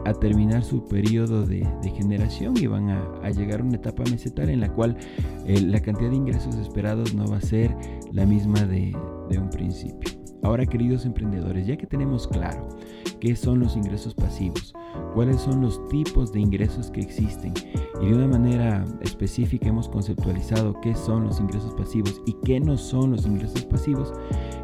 a 0.06 0.14
terminar 0.14 0.64
su 0.64 0.86
periodo 0.88 1.46
de, 1.46 1.66
generación 1.96 2.56
y 2.58 2.68
van 2.68 2.90
a, 2.90 3.30
llegar 3.30 3.62
a 3.62 3.64
una 3.64 3.76
etapa 3.76 4.04
mesetal 4.10 4.50
en 4.50 4.62
la 4.62 4.74
cual 4.74 4.98
eh, 5.46 5.62
la 5.62 5.82
cantidad 5.82 6.10
de 6.10 6.16
ingresos 6.16 6.56
esperados 6.56 7.14
no 7.14 7.28
va 7.28 7.38
a 7.38 7.42
ser 7.42 7.76
la 8.12 8.26
misma 8.26 8.62
de, 8.64 8.96
de 9.30 9.38
un 9.38 9.50
principio. 9.50 10.10
Ahora, 10.44 10.66
queridos 10.66 11.06
emprendedores, 11.06 11.68
ya 11.68 11.78
que 11.78 11.86
tenemos 11.86 12.28
claro 12.28 12.68
qué 13.20 13.36
son 13.36 13.60
los 13.60 13.78
ingresos 13.78 14.16
pasivos, 14.16 14.74
cuáles 15.14 15.40
son 15.40 15.62
los 15.62 15.88
tipos 15.90 16.32
de 16.32 16.40
ingresos 16.40 16.90
que 16.90 17.02
existen 17.02 17.54
y 18.02 18.08
de 18.08 18.16
una 18.16 18.28
manera 18.28 18.84
específica 19.02 19.70
hemos 19.70 19.88
conceptualizado 19.88 20.80
qué 20.82 20.96
son 20.96 21.26
los 21.26 21.40
ingresos 21.40 21.74
pasivos 21.76 22.22
y 22.26 22.34
qué 22.44 22.60
no 22.60 22.78
son 22.78 23.12
los 23.12 23.26
ingresos 23.28 23.64
pasivos, 23.66 24.12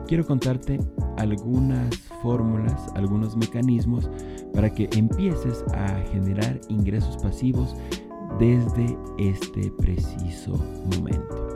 quiero 0.07 0.25
contarte 0.25 0.79
algunas 1.17 1.95
fórmulas, 2.21 2.87
algunos 2.95 3.35
mecanismos 3.35 4.09
para 4.53 4.73
que 4.73 4.89
empieces 4.95 5.65
a 5.73 5.99
generar 6.11 6.59
ingresos 6.69 7.17
pasivos 7.17 7.75
desde 8.39 8.97
este 9.17 9.69
preciso 9.77 10.53
momento. 10.95 11.47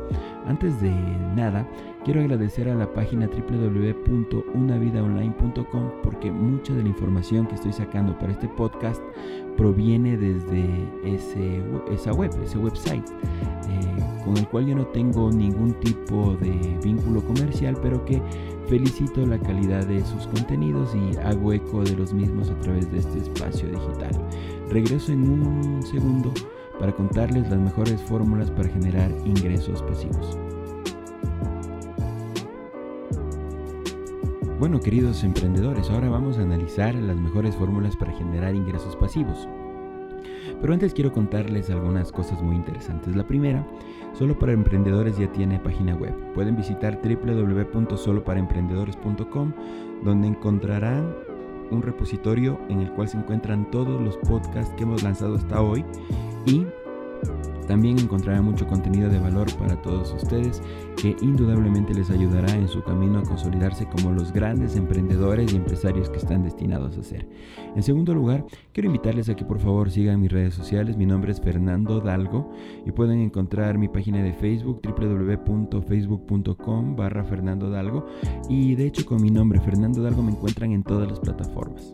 Antes 0.48 0.82
de 0.82 0.90
nada, 1.36 1.70
quiero 2.04 2.20
agradecer 2.20 2.68
a 2.68 2.74
la 2.76 2.92
página 2.92 3.28
www.unavidaonline.com 3.28 5.92
porque 6.04 6.32
mucha 6.32 6.74
de 6.74 6.82
la 6.84 6.90
información 6.90 7.48
que 7.48 7.56
estoy 7.56 7.72
sacando 7.74 8.18
para 8.18 8.34
este 8.34 8.50
podcast 8.50 9.02
proviene 9.56 10.18
desde 10.18 10.66
ese, 11.06 11.64
esa 11.92 12.12
web, 12.14 12.32
ese 12.44 12.58
website. 12.58 13.08
Eh, 13.70 13.91
con 14.24 14.38
el 14.38 14.48
cual 14.48 14.68
yo 14.68 14.76
no 14.76 14.86
tengo 14.88 15.32
ningún 15.32 15.74
tipo 15.80 16.36
de 16.36 16.78
vínculo 16.84 17.22
comercial, 17.22 17.78
pero 17.82 18.04
que 18.06 18.22
felicito 18.68 19.26
la 19.26 19.40
calidad 19.40 19.86
de 19.86 20.04
sus 20.06 20.28
contenidos 20.28 20.96
y 20.96 21.18
hago 21.18 21.54
eco 21.54 21.84
de 21.84 21.96
los 21.96 22.14
mismos 22.14 22.50
a 22.50 22.60
través 22.60 22.92
de 22.92 23.00
este 23.00 23.20
espacio 23.20 23.68
digital. 23.68 24.12
Regreso 24.70 25.12
en 25.12 25.30
un 25.30 25.84
segundo 25.84 26.34
para 26.80 26.94
contarles 26.94 27.50
las 27.50 27.60
mejores 27.60 28.02
fórmulas 28.02 28.50
para 28.52 28.70
generar 28.70 29.12
ingresos 29.26 29.84
pasivos. 29.84 30.38
Bueno, 34.62 34.80
queridos 34.80 35.24
emprendedores, 35.24 35.90
ahora 35.90 36.10
vamos 36.10 36.38
a 36.38 36.44
analizar 36.44 36.94
las 36.94 37.18
mejores 37.18 37.56
fórmulas 37.56 37.96
para 37.96 38.14
generar 38.14 38.54
ingresos 38.54 38.96
pasivos. 38.96 39.48
Pero 40.62 40.74
antes 40.74 40.94
quiero 40.94 41.12
contarles 41.12 41.72
algunas 41.72 42.12
cosas 42.12 42.42
muy 42.44 42.56
interesantes. 42.56 43.16
La 43.16 43.26
primera, 43.26 43.66
Solo 44.14 44.38
para 44.38 44.52
Emprendedores 44.52 45.18
ya 45.18 45.32
tiene 45.32 45.58
página 45.60 45.96
web. 45.96 46.14
Pueden 46.34 46.56
visitar 46.56 47.00
www.soloparaemprendedores.com 47.02 49.54
donde 50.04 50.28
encontrarán 50.28 51.16
un 51.72 51.82
repositorio 51.82 52.60
en 52.70 52.82
el 52.82 52.92
cual 52.92 53.08
se 53.08 53.18
encuentran 53.18 53.72
todos 53.72 54.00
los 54.02 54.18
podcasts 54.18 54.74
que 54.76 54.84
hemos 54.84 55.04
lanzado 55.04 55.36
hasta 55.36 55.62
hoy 55.62 55.86
y 56.46 56.66
también 57.72 58.00
encontrarán 58.00 58.44
mucho 58.44 58.68
contenido 58.68 59.10
de 59.10 59.18
valor 59.18 59.48
para 59.56 59.82
todos 59.82 60.14
ustedes 60.14 60.62
que 61.02 61.16
indudablemente 61.22 61.94
les 61.94 62.10
ayudará 62.10 62.54
en 62.54 62.68
su 62.68 62.84
camino 62.84 63.20
a 63.20 63.24
consolidarse 63.24 63.86
como 63.86 64.12
los 64.12 64.34
grandes 64.34 64.76
emprendedores 64.76 65.54
y 65.54 65.56
empresarios 65.56 66.10
que 66.10 66.18
están 66.18 66.44
destinados 66.44 66.98
a 66.98 67.04
ser. 67.04 67.30
En 67.74 67.82
segundo 67.82 68.14
lugar, 68.14 68.46
quiero 68.74 68.88
invitarles 68.88 69.30
a 69.30 69.38
que 69.38 69.46
por 69.46 69.60
favor 69.60 69.90
sigan 69.90 70.20
mis 70.20 70.34
redes 70.34 70.54
sociales. 70.54 70.98
Mi 70.98 71.06
nombre 71.06 71.32
es 71.32 71.40
Fernando 71.40 72.02
Dalgo 72.02 72.52
y 72.86 72.92
pueden 72.92 73.22
encontrar 73.22 73.78
mi 73.78 73.88
página 73.88 74.22
de 74.22 74.34
Facebook 74.34 74.82
www.facebook.com 74.84 76.98
barra 76.98 77.24
Fernando 77.24 77.70
Dalgo 77.70 78.06
y 78.50 78.76
de 78.76 78.88
hecho 78.88 79.06
con 79.06 79.22
mi 79.22 79.32
nombre 79.32 79.62
Fernando 79.62 80.04
Dalgo 80.04 80.24
me 80.24 80.32
encuentran 80.32 80.74
en 80.74 80.84
todas 80.84 81.08
las 81.08 81.22
plataformas. 81.22 81.94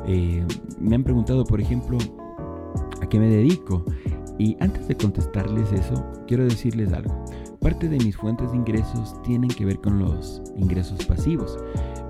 Eh, 0.08 0.46
me 0.80 0.96
han 0.96 1.04
preguntado, 1.04 1.44
por 1.44 1.62
ejemplo, 1.62 1.98
¿a 3.02 3.08
qué 3.08 3.20
me 3.20 3.28
dedico? 3.28 3.86
Y 4.38 4.58
antes 4.60 4.88
de 4.88 4.96
contestarles 4.96 5.72
eso, 5.72 6.06
quiero 6.28 6.44
decirles 6.44 6.92
algo. 6.94 7.24
Parte 7.60 7.88
de 7.88 7.98
mis 7.98 8.18
fuentes 8.18 8.52
de 8.52 8.58
ingresos 8.58 9.22
tienen 9.24 9.50
que 9.50 9.66
ver 9.66 9.80
con 9.80 10.00
los 10.00 10.42
ingresos 10.56 11.06
pasivos. 11.06 11.58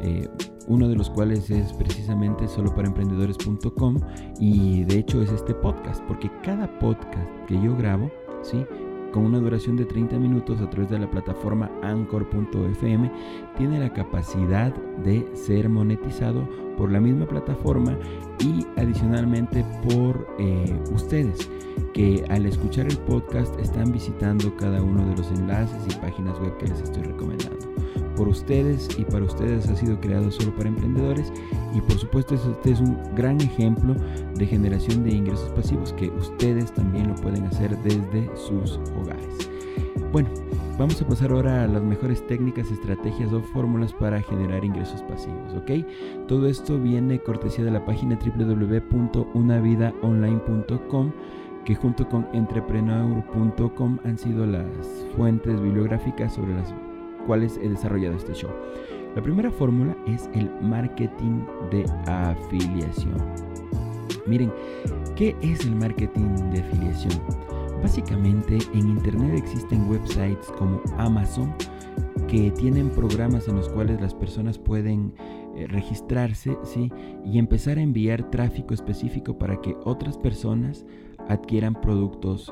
Eh, 0.01 0.27
uno 0.67 0.87
de 0.87 0.95
los 0.95 1.09
cuales 1.09 1.49
es 1.49 1.73
precisamente 1.73 2.47
solo 2.47 2.73
para 2.73 2.87
emprendedores.com 2.87 3.99
y 4.39 4.83
de 4.85 4.99
hecho 4.99 5.21
es 5.21 5.31
este 5.31 5.53
podcast, 5.53 6.01
porque 6.07 6.31
cada 6.41 6.67
podcast 6.79 7.29
que 7.47 7.61
yo 7.61 7.75
grabo, 7.75 8.09
¿sí? 8.41 8.65
Con 9.13 9.25
una 9.25 9.39
duración 9.39 9.77
de 9.77 9.85
30 9.85 10.17
minutos 10.17 10.59
a 10.59 10.69
través 10.69 10.89
de 10.89 10.99
la 10.99 11.09
plataforma 11.09 11.71
anchor.fm, 11.83 13.11
tiene 13.55 13.79
la 13.79 13.93
capacidad 13.93 14.73
de 15.05 15.25
ser 15.35 15.69
monetizado 15.69 16.49
por 16.77 16.91
la 16.91 16.99
misma 16.99 17.27
plataforma 17.27 17.97
y 18.39 18.65
adicionalmente 18.75 19.63
por 19.87 20.27
eh, 20.39 20.75
ustedes 20.93 21.49
que 21.93 22.25
al 22.29 22.45
escuchar 22.45 22.87
el 22.87 22.97
podcast 22.97 23.57
están 23.59 23.91
visitando 23.91 24.55
cada 24.57 24.81
uno 24.81 25.05
de 25.05 25.15
los 25.15 25.31
enlaces 25.31 25.77
y 25.87 25.99
páginas 25.99 26.39
web 26.39 26.57
que 26.57 26.67
les 26.67 26.81
estoy 26.81 27.03
recomendando. 27.03 27.72
Por 28.15 28.27
ustedes 28.27 28.87
y 28.97 29.05
para 29.05 29.25
ustedes 29.25 29.67
ha 29.69 29.75
sido 29.75 29.99
creado 29.99 30.31
solo 30.31 30.55
para 30.55 30.69
emprendedores 30.69 31.31
y 31.73 31.81
por 31.81 31.97
supuesto 31.97 32.35
este 32.35 32.71
es 32.71 32.79
un 32.79 32.95
gran 33.15 33.41
ejemplo 33.41 33.95
de 34.35 34.45
generación 34.45 35.03
de 35.03 35.15
ingresos 35.15 35.49
pasivos 35.51 35.93
que 35.93 36.09
ustedes 36.09 36.71
también 36.73 37.07
lo 37.07 37.15
pueden 37.15 37.45
hacer 37.45 37.75
desde 37.79 38.29
sus 38.35 38.79
hogares. 39.01 39.49
Bueno, 40.11 40.29
vamos 40.77 41.01
a 41.01 41.07
pasar 41.07 41.31
ahora 41.31 41.63
a 41.63 41.67
las 41.67 41.81
mejores 41.81 42.23
técnicas, 42.27 42.69
estrategias 42.69 43.33
o 43.33 43.41
fórmulas 43.41 43.91
para 43.93 44.21
generar 44.21 44.63
ingresos 44.63 45.01
pasivos, 45.03 45.55
¿ok? 45.55 45.71
Todo 46.27 46.47
esto 46.47 46.79
viene 46.79 47.17
cortesía 47.19 47.65
de 47.65 47.71
la 47.71 47.83
página 47.83 48.19
www.unavidaonline.com 48.23 51.11
que 51.65 51.75
junto 51.75 52.07
con 52.09 52.27
entrepreneur.com 52.33 53.99
han 54.03 54.17
sido 54.17 54.45
las 54.45 54.65
fuentes 55.15 55.61
bibliográficas 55.61 56.33
sobre 56.33 56.53
las 56.53 56.73
cuales 57.25 57.59
he 57.61 57.69
desarrollado 57.69 58.15
este 58.15 58.33
show. 58.33 58.51
La 59.15 59.21
primera 59.21 59.51
fórmula 59.51 59.95
es 60.07 60.29
el 60.33 60.49
marketing 60.61 61.45
de 61.69 61.85
afiliación. 62.07 63.17
Miren, 64.25 64.51
¿qué 65.15 65.35
es 65.41 65.65
el 65.65 65.75
marketing 65.75 66.51
de 66.51 66.61
afiliación? 66.61 67.21
Básicamente 67.81 68.57
en 68.73 68.89
Internet 68.89 69.35
existen 69.35 69.89
websites 69.89 70.51
como 70.57 70.81
Amazon 70.97 71.53
que 72.27 72.49
tienen 72.51 72.89
programas 72.89 73.47
en 73.47 73.57
los 73.57 73.69
cuales 73.69 74.01
las 74.01 74.15
personas 74.15 74.57
pueden 74.57 75.13
eh, 75.55 75.67
registrarse 75.67 76.57
¿sí? 76.63 76.91
y 77.25 77.37
empezar 77.37 77.77
a 77.77 77.81
enviar 77.81 78.31
tráfico 78.31 78.73
específico 78.73 79.37
para 79.37 79.61
que 79.61 79.75
otras 79.83 80.17
personas 80.17 80.85
adquieran 81.27 81.79
productos 81.79 82.51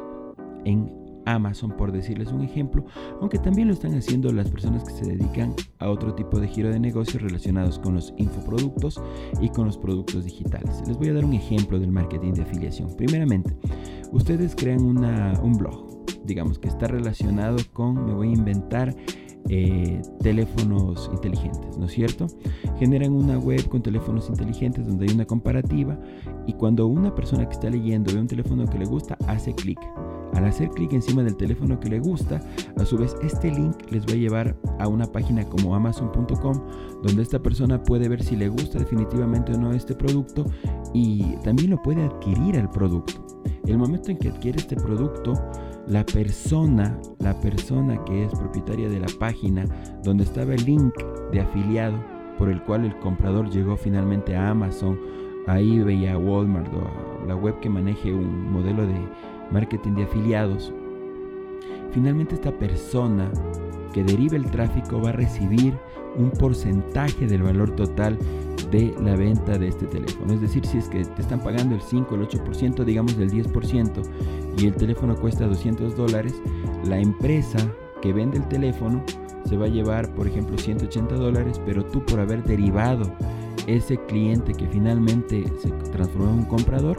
en 0.66 1.01
Amazon, 1.26 1.72
por 1.72 1.92
decirles 1.92 2.32
un 2.32 2.42
ejemplo, 2.42 2.86
aunque 3.20 3.40
también 3.40 3.68
lo 3.68 3.74
están 3.74 3.94
haciendo 3.94 4.32
las 4.32 4.50
personas 4.50 4.84
que 4.84 4.94
se 4.94 5.06
dedican 5.06 5.54
a 5.80 5.90
otro 5.90 6.14
tipo 6.14 6.40
de 6.40 6.48
giro 6.48 6.70
de 6.70 6.80
negocios 6.80 7.22
relacionados 7.22 7.80
con 7.80 7.96
los 7.96 8.14
infoproductos 8.18 9.02
y 9.42 9.50
con 9.50 9.66
los 9.66 9.78
productos 9.78 10.26
digitales. 10.26 10.84
Les 10.88 10.98
voy 10.98 11.10
a 11.10 11.14
dar 11.14 11.26
un 11.26 11.34
ejemplo 11.34 11.80
del 11.80 11.92
marketing 11.92 12.34
de 12.34 12.44
afiliación. 12.44 12.96
Primeramente, 12.96 13.56
ustedes 14.12 14.56
crean 14.56 14.84
un 14.84 15.58
blog, 15.58 16.06
digamos 16.26 16.60
que 16.60 16.68
está 16.68 16.88
relacionado 16.88 17.58
con, 17.74 18.06
me 18.06 18.14
voy 18.14 18.30
a 18.30 18.34
inventar, 18.34 18.96
eh, 19.50 20.02
teléfonos 20.22 21.10
inteligentes, 21.12 21.78
¿no 21.78 21.86
es 21.86 21.92
cierto? 21.92 22.28
Generan 22.78 23.12
una 23.12 23.38
web 23.38 23.68
con 23.68 23.82
teléfonos 23.82 24.30
inteligentes 24.30 24.86
donde 24.86 25.08
hay 25.08 25.14
una 25.14 25.26
comparativa 25.26 26.00
y 26.46 26.54
cuando 26.54 26.88
una 26.88 27.14
persona 27.16 27.46
que 27.48 27.54
está 27.54 27.70
leyendo 27.70 28.14
ve 28.14 28.22
un 28.22 28.28
teléfono 28.28 28.66
que 28.66 28.78
le 28.78 28.86
gusta, 28.86 29.18
hace 29.28 29.54
clic. 29.54 29.80
Al 30.34 30.46
hacer 30.46 30.70
clic 30.70 30.94
encima 30.94 31.24
del 31.24 31.36
teléfono 31.36 31.80
que 31.80 31.90
le 31.90 32.00
gusta, 32.00 32.42
a 32.78 32.86
su 32.86 32.98
vez 32.98 33.16
este 33.22 33.52
link 33.52 33.76
les 33.92 34.06
va 34.06 34.14
a 34.14 34.16
llevar 34.16 34.56
a 34.80 34.88
una 34.88 35.06
página 35.06 35.44
como 35.44 35.76
amazon.com 35.76 36.62
donde 37.04 37.22
esta 37.22 37.42
persona 37.42 37.82
puede 37.82 38.08
ver 38.08 38.24
si 38.24 38.36
le 38.36 38.50
gusta 38.50 38.80
definitivamente 38.80 39.54
o 39.54 39.58
no 39.58 39.74
este 39.74 39.96
producto 39.96 40.46
y 40.94 41.36
también 41.44 41.72
lo 41.72 41.82
puede 41.82 42.04
adquirir 42.04 42.58
al 42.58 42.70
producto. 42.70 43.26
El 43.66 43.78
momento 43.78 44.12
en 44.12 44.18
que 44.18 44.30
adquiere 44.30 44.60
este 44.60 44.76
producto, 44.76 45.34
la 45.88 46.06
persona, 46.06 47.00
la 47.20 47.40
persona 47.40 48.04
que 48.06 48.26
es 48.26 48.32
propietaria 48.34 48.90
de 48.90 49.00
la 49.00 49.08
página 49.20 49.66
donde 50.04 50.24
estaba 50.24 50.54
el 50.54 50.66
link 50.66 50.94
de 51.32 51.42
afiliado 51.42 51.98
por 52.38 52.50
el 52.50 52.62
cual 52.64 52.86
el 52.86 52.98
comprador 53.00 53.50
llegó 53.50 53.78
finalmente 53.78 54.36
a 54.36 54.50
Amazon, 54.50 55.00
a 55.48 55.60
eBay, 55.60 56.08
a 56.08 56.18
Walmart 56.18 56.74
o 56.74 57.24
a 57.24 57.28
la 57.28 57.36
web 57.36 57.60
que 57.60 57.70
maneje 57.70 58.14
un 58.14 58.52
modelo 58.52 58.86
de 58.86 58.96
marketing 59.52 59.94
de 59.94 60.04
afiliados, 60.04 60.74
finalmente 61.92 62.36
esta 62.36 62.52
persona 62.52 63.32
que 63.94 64.04
deriva 64.04 64.38
el 64.38 64.50
tráfico 64.50 65.02
va 65.02 65.10
a 65.10 65.14
recibir 65.14 65.78
un 66.16 66.32
porcentaje 66.32 67.28
del 67.28 67.44
valor 67.44 67.72
total 67.76 68.18
de 68.72 68.94
la 69.04 69.16
venta 69.16 69.58
de 69.58 69.68
este 69.68 69.86
teléfono. 69.88 70.34
Es 70.34 70.42
decir, 70.42 70.66
si 70.66 70.78
es 70.78 70.88
que 70.88 71.04
te 71.04 71.22
están 71.22 71.42
pagando 71.42 71.76
el 71.76 71.82
5, 71.82 72.16
el 72.16 72.28
8%, 72.28 72.84
digamos 72.84 73.18
del 73.18 73.32
10%, 73.32 74.02
y 74.58 74.68
el 74.68 74.76
teléfono 74.76 75.16
cuesta 75.16 75.46
200 75.46 75.96
dólares, 75.96 76.42
la 76.86 77.00
empresa 77.00 77.60
que 78.02 78.14
vende 78.14 78.38
el 78.38 78.48
teléfono 78.48 79.04
se 79.46 79.58
va 79.58 79.66
a 79.66 79.70
llevar, 79.70 80.14
por 80.14 80.28
ejemplo, 80.28 80.58
180 80.58 81.16
dólares, 81.16 81.62
pero 81.66 81.84
tú 81.84 82.06
por 82.06 82.20
haber 82.20 82.44
derivado 82.44 83.12
ese 83.68 83.98
cliente 84.06 84.54
que 84.54 84.68
finalmente 84.68 85.46
se 85.60 85.70
transformó 85.92 86.30
en 86.30 86.40
un 86.40 86.46
comprador, 86.46 86.98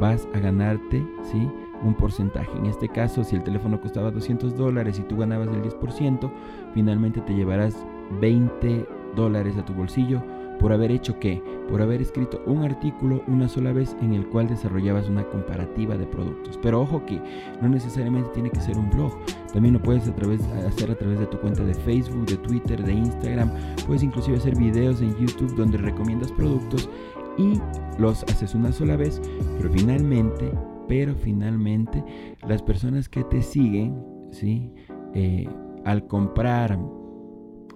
vas 0.00 0.28
a 0.34 0.40
ganarte, 0.40 1.04
¿sí? 1.30 1.48
Un 1.82 1.94
porcentaje. 1.94 2.56
En 2.56 2.66
este 2.66 2.88
caso, 2.88 3.24
si 3.24 3.36
el 3.36 3.42
teléfono 3.42 3.80
costaba 3.80 4.10
200 4.10 4.56
dólares 4.56 4.98
y 4.98 5.02
tú 5.02 5.16
ganabas 5.16 5.48
el 5.48 5.62
10%, 5.62 6.30
finalmente 6.74 7.20
te 7.20 7.34
llevarás 7.34 7.76
20 8.20 8.86
dólares 9.14 9.56
a 9.56 9.64
tu 9.64 9.74
bolsillo 9.74 10.22
por 10.62 10.72
haber 10.72 10.92
hecho 10.92 11.18
qué? 11.18 11.42
Por 11.68 11.82
haber 11.82 12.00
escrito 12.00 12.40
un 12.46 12.62
artículo 12.62 13.22
una 13.26 13.48
sola 13.48 13.72
vez 13.72 13.96
en 14.00 14.14
el 14.14 14.28
cual 14.28 14.48
desarrollabas 14.48 15.08
una 15.08 15.24
comparativa 15.24 15.96
de 15.96 16.06
productos. 16.06 16.58
Pero 16.62 16.82
ojo 16.82 17.04
que 17.04 17.20
no 17.60 17.68
necesariamente 17.68 18.30
tiene 18.32 18.50
que 18.50 18.60
ser 18.60 18.78
un 18.78 18.88
blog. 18.90 19.12
También 19.52 19.74
lo 19.74 19.82
puedes 19.82 20.06
hacer 20.06 20.90
a 20.90 20.94
través 20.94 21.18
de 21.18 21.26
tu 21.26 21.38
cuenta 21.40 21.64
de 21.64 21.74
Facebook, 21.74 22.26
de 22.26 22.36
Twitter, 22.36 22.82
de 22.84 22.92
Instagram. 22.92 23.50
Puedes 23.86 24.04
inclusive 24.04 24.36
hacer 24.36 24.56
videos 24.56 25.00
en 25.00 25.16
YouTube 25.16 25.54
donde 25.56 25.78
recomiendas 25.78 26.30
productos 26.30 26.88
y 27.38 27.60
los 27.98 28.22
haces 28.24 28.54
una 28.54 28.70
sola 28.70 28.96
vez, 28.96 29.20
pero 29.58 29.70
finalmente, 29.70 30.52
pero 30.88 31.14
finalmente 31.14 32.04
las 32.46 32.62
personas 32.62 33.08
que 33.08 33.24
te 33.24 33.42
siguen, 33.42 34.02
¿sí? 34.30 34.70
Eh, 35.14 35.48
al 35.84 36.06
comprar 36.06 36.78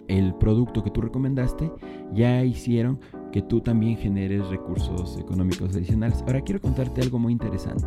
el 0.08 0.34
producto 0.34 0.82
que 0.82 0.90
tú 0.90 1.00
recomendaste, 1.00 1.70
ya 2.12 2.44
hicieron 2.44 3.00
que 3.32 3.42
tú 3.42 3.60
también 3.60 3.96
generes 3.96 4.46
recursos 4.48 5.18
económicos 5.18 5.74
adicionales. 5.74 6.22
Ahora 6.26 6.40
quiero 6.40 6.60
contarte 6.60 7.02
algo 7.02 7.18
muy 7.18 7.32
interesante. 7.32 7.86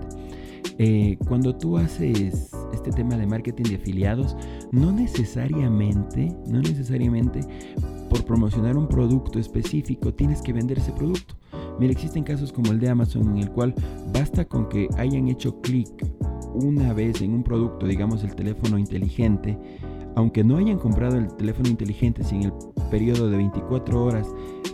Eh, 0.77 1.17
cuando 1.27 1.55
tú 1.55 1.77
haces 1.77 2.51
este 2.73 2.91
tema 2.91 3.17
de 3.17 3.25
marketing 3.25 3.63
de 3.63 3.75
afiliados, 3.75 4.35
no 4.71 4.91
necesariamente, 4.91 6.35
no 6.47 6.61
necesariamente 6.61 7.41
por 8.09 8.25
promocionar 8.25 8.77
un 8.77 8.87
producto 8.87 9.39
específico 9.39 10.13
tienes 10.13 10.41
que 10.41 10.53
vender 10.53 10.79
ese 10.79 10.91
producto. 10.91 11.35
Mira, 11.79 11.93
existen 11.93 12.25
casos 12.25 12.51
como 12.51 12.71
el 12.71 12.79
de 12.79 12.89
Amazon 12.89 13.29
en 13.29 13.37
el 13.37 13.51
cual 13.51 13.73
basta 14.13 14.43
con 14.43 14.67
que 14.67 14.89
hayan 14.97 15.29
hecho 15.29 15.61
clic 15.61 15.89
una 16.53 16.93
vez 16.93 17.21
en 17.21 17.33
un 17.33 17.43
producto, 17.43 17.87
digamos 17.87 18.23
el 18.23 18.35
teléfono 18.35 18.77
inteligente, 18.77 19.57
aunque 20.15 20.43
no 20.43 20.57
hayan 20.57 20.77
comprado 20.77 21.17
el 21.17 21.33
teléfono 21.37 21.69
inteligente, 21.69 22.23
si 22.23 22.35
en 22.35 22.43
el 22.43 22.53
periodo 22.91 23.29
de 23.29 23.37
24 23.37 24.03
horas 24.03 24.27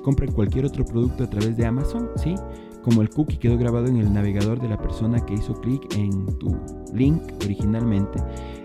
compren 0.04 0.32
cualquier 0.32 0.66
otro 0.66 0.84
producto 0.84 1.26
a 1.26 1.30
través 1.30 1.56
de 1.58 1.66
Amazon, 1.68 2.10
¿sí? 2.16 2.34
Como 2.82 3.04
el 3.04 3.10
cookie 3.10 3.38
quedó 3.38 3.58
grabado 3.58 3.88
en 3.88 3.98
el 3.98 4.12
navegador 4.12 4.60
de 4.60 4.70
la 4.70 4.78
persona 4.78 5.24
que 5.24 5.36
hizo 5.36 5.54
clic 5.62 5.82
en 5.96 6.26
tu 6.40 6.56
link 6.94 7.22
originalmente, 7.44 8.20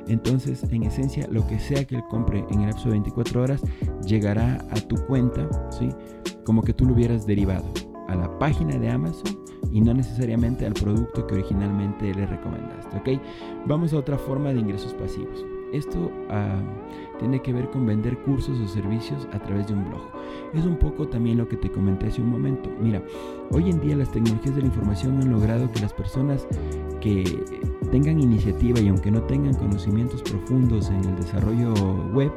entonces 0.09 0.63
en 0.71 0.85
esencia 0.85 1.29
lo 1.31 1.47
que 1.47 1.59
sea 1.59 1.85
que 1.85 1.97
él 1.97 2.05
compre 2.09 2.45
en 2.51 2.61
el 2.61 2.71
lapso 2.71 2.85
de 2.85 2.93
24 2.93 3.43
horas 3.43 3.63
llegará 4.07 4.65
a 4.71 4.77
tu 4.77 4.97
cuenta, 5.07 5.47
¿sí? 5.71 5.91
Como 6.45 6.63
que 6.63 6.73
tú 6.73 6.87
lo 6.87 6.95
hubieras 6.95 7.27
derivado 7.27 7.90
a 8.11 8.17
la 8.17 8.38
página 8.38 8.76
de 8.76 8.88
Amazon 8.88 9.38
y 9.73 9.81
no 9.81 9.95
necesariamente 9.95 10.67
al 10.67 10.75
producto 10.75 11.26
que 11.26 11.35
originalmente 11.35 12.12
le 12.12 12.26
recomendaste, 12.26 12.97
¿ok? 12.97 13.21
Vamos 13.67 13.93
a 13.93 13.99
otra 13.99 14.19
forma 14.19 14.52
de 14.52 14.61
ingresos 14.61 14.95
pasivos. 14.95 15.45
Esto 15.73 16.11
ah, 16.29 16.61
tiene 17.21 17.41
que 17.41 17.53
ver 17.53 17.71
con 17.71 17.87
vender 17.87 18.19
cursos 18.19 18.59
o 18.59 18.67
servicios 18.67 19.29
a 19.33 19.39
través 19.39 19.69
de 19.69 19.75
un 19.75 19.85
blog. 19.89 20.00
Es 20.55 20.65
un 20.65 20.77
poco 20.77 21.07
también 21.07 21.37
lo 21.37 21.47
que 21.47 21.57
te 21.57 21.71
comenté 21.71 22.07
hace 22.07 22.23
un 22.23 22.31
momento. 22.31 22.71
Mira, 22.81 23.03
hoy 23.50 23.71
en 23.71 23.79
día 23.79 23.95
las 23.95 24.11
tecnologías 24.11 24.57
de 24.57 24.62
la 24.62 24.69
información 24.69 25.21
han 25.21 25.31
logrado 25.31 25.71
que 25.71 25.81
las 25.81 25.93
personas 25.93 26.47
que 27.00 27.45
tengan 27.93 28.19
iniciativa 28.19 28.81
y 28.81 28.89
aunque 28.89 29.11
no 29.11 29.23
tengan 29.25 29.55
conocimientos 29.55 30.23
profundos 30.23 30.89
en 30.89 31.05
el 31.05 31.17
desarrollo 31.17 31.75
web, 32.12 32.33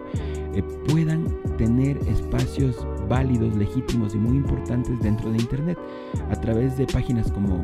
eh, 0.53 0.61
puedan 0.89 1.25
tener 1.57 1.97
espacios 2.07 2.85
válidos, 3.07 3.55
legítimos 3.55 4.13
y 4.15 4.17
muy 4.17 4.37
importantes 4.37 4.99
dentro 4.99 5.31
de 5.31 5.37
Internet 5.37 5.79
a 6.29 6.35
través 6.35 6.77
de 6.77 6.85
páginas 6.87 7.31
como 7.31 7.63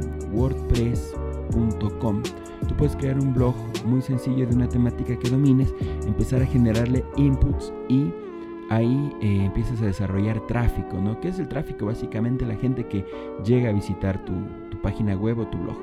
wordpress.com 1.54 2.24
Tú 2.68 2.76
puedes 2.76 2.96
crear 2.96 3.18
un 3.20 3.34
blog 3.34 3.56
muy 3.86 4.02
sencillo 4.02 4.46
de 4.46 4.56
una 4.56 4.68
temática 4.68 5.18
que 5.18 5.30
domines, 5.30 5.74
empezar 6.06 6.42
a 6.42 6.46
generarle 6.46 7.04
inputs 7.16 7.74
y 7.88 8.12
ahí 8.70 9.12
eh, 9.22 9.46
empiezas 9.46 9.82
a 9.82 9.86
desarrollar 9.86 10.46
tráfico, 10.46 10.98
¿no? 10.98 11.20
¿Qué 11.20 11.30
es 11.30 11.40
el 11.40 11.48
tráfico? 11.48 11.88
Básicamente 11.88 12.46
la 12.46 12.56
gente 12.56 12.86
que 12.86 13.06
llega 13.44 13.70
a 13.70 13.74
visitar 13.74 14.24
tu, 14.26 14.34
tu 14.70 14.80
página 14.82 15.16
web 15.16 15.40
o 15.40 15.48
tu 15.48 15.58
blog. 15.58 15.78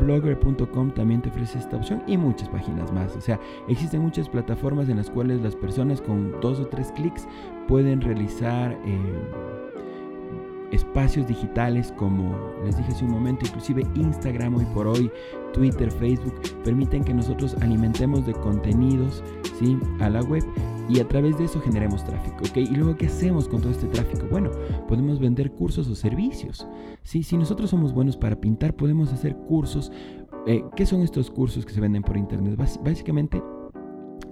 Blogger.com 0.00 0.90
también 0.90 1.22
te 1.22 1.30
ofrece 1.30 1.58
esta 1.58 1.76
opción 1.76 2.02
y 2.06 2.16
muchas 2.16 2.48
páginas 2.48 2.92
más. 2.92 3.16
O 3.16 3.20
sea, 3.20 3.40
existen 3.68 4.02
muchas 4.02 4.28
plataformas 4.28 4.88
en 4.88 4.96
las 4.96 5.08
cuales 5.08 5.40
las 5.40 5.54
personas 5.54 6.02
con 6.02 6.38
dos 6.40 6.60
o 6.60 6.66
tres 6.66 6.92
clics 6.92 7.26
pueden 7.68 8.00
realizar... 8.00 8.72
Eh, 8.84 9.65
espacios 10.72 11.26
digitales 11.26 11.92
como 11.96 12.34
les 12.64 12.76
dije 12.76 12.92
hace 12.92 13.04
un 13.04 13.12
momento, 13.12 13.46
inclusive 13.46 13.86
Instagram 13.94 14.56
hoy 14.56 14.64
por 14.74 14.86
hoy, 14.86 15.10
Twitter, 15.52 15.90
Facebook, 15.90 16.34
permiten 16.64 17.04
que 17.04 17.14
nosotros 17.14 17.56
alimentemos 17.60 18.26
de 18.26 18.34
contenidos 18.34 19.22
¿sí? 19.58 19.78
a 20.00 20.10
la 20.10 20.22
web 20.22 20.44
y 20.88 21.00
a 21.00 21.08
través 21.08 21.38
de 21.38 21.44
eso 21.44 21.60
generemos 21.60 22.04
tráfico. 22.04 22.36
¿ok? 22.48 22.56
Y 22.58 22.76
luego, 22.76 22.96
¿qué 22.96 23.06
hacemos 23.06 23.48
con 23.48 23.60
todo 23.60 23.72
este 23.72 23.86
tráfico? 23.86 24.26
Bueno, 24.30 24.50
podemos 24.88 25.18
vender 25.18 25.52
cursos 25.52 25.88
o 25.88 25.94
servicios. 25.94 26.66
¿sí? 27.02 27.22
Si 27.22 27.36
nosotros 27.36 27.70
somos 27.70 27.92
buenos 27.92 28.16
para 28.16 28.36
pintar, 28.36 28.74
podemos 28.74 29.12
hacer 29.12 29.36
cursos. 29.36 29.90
Eh, 30.46 30.64
¿Qué 30.76 30.86
son 30.86 31.02
estos 31.02 31.30
cursos 31.30 31.66
que 31.66 31.72
se 31.72 31.80
venden 31.80 32.02
por 32.02 32.16
internet? 32.16 32.56
básicamente 32.56 33.42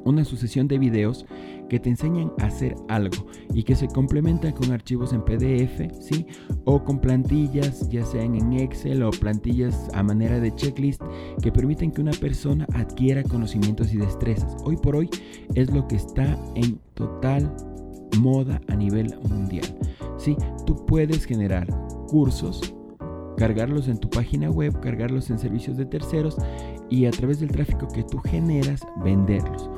una 0.05 0.25
sucesión 0.25 0.68
de 0.68 0.79
videos 0.79 1.27
que 1.68 1.81
te 1.81 1.88
enseñan 1.88 2.33
a 2.38 2.47
hacer 2.47 2.77
algo 2.88 3.27
y 3.53 3.62
que 3.62 3.75
se 3.75 3.88
complementan 3.88 4.53
con 4.53 4.70
archivos 4.70 5.12
en 5.12 5.25
PDF, 5.25 6.01
¿sí? 6.01 6.27
O 6.64 6.85
con 6.85 7.01
plantillas, 7.01 7.88
ya 7.88 8.05
sean 8.05 8.35
en 8.35 8.53
Excel 8.53 9.03
o 9.03 9.11
plantillas 9.11 9.88
a 9.94 10.03
manera 10.03 10.40
de 10.40 10.55
checklist 10.55 11.03
que 11.42 11.53
permiten 11.53 11.90
que 11.90 12.03
una 12.03 12.12
persona 12.12 12.66
adquiera 12.75 13.23
conocimientos 13.23 13.92
y 13.92 13.97
destrezas. 13.97 14.57
Hoy 14.64 14.77
por 14.77 14.97
hoy 14.97 15.09
es 15.55 15.73
lo 15.73 15.88
que 15.88 15.97
está 15.97 16.38
en 16.55 16.79
total 16.94 17.55
moda 18.18 18.61
a 18.68 18.77
nivel 18.77 19.14
mundial. 19.29 19.66
¿Sí? 20.18 20.37
Tú 20.66 20.87
puedes 20.87 21.25
generar 21.25 21.66
cursos, 22.09 22.75
cargarlos 23.37 23.88
en 23.88 23.99
tu 23.99 24.09
página 24.11 24.51
web, 24.51 24.79
cargarlos 24.81 25.31
en 25.31 25.38
servicios 25.38 25.77
de 25.77 25.87
terceros 25.87 26.37
y 26.90 27.07
a 27.07 27.11
través 27.11 27.40
del 27.40 27.51
tráfico 27.51 27.88
que 27.88 28.03
tú 28.03 28.18
generas 28.18 28.81
venderlos. 29.05 29.70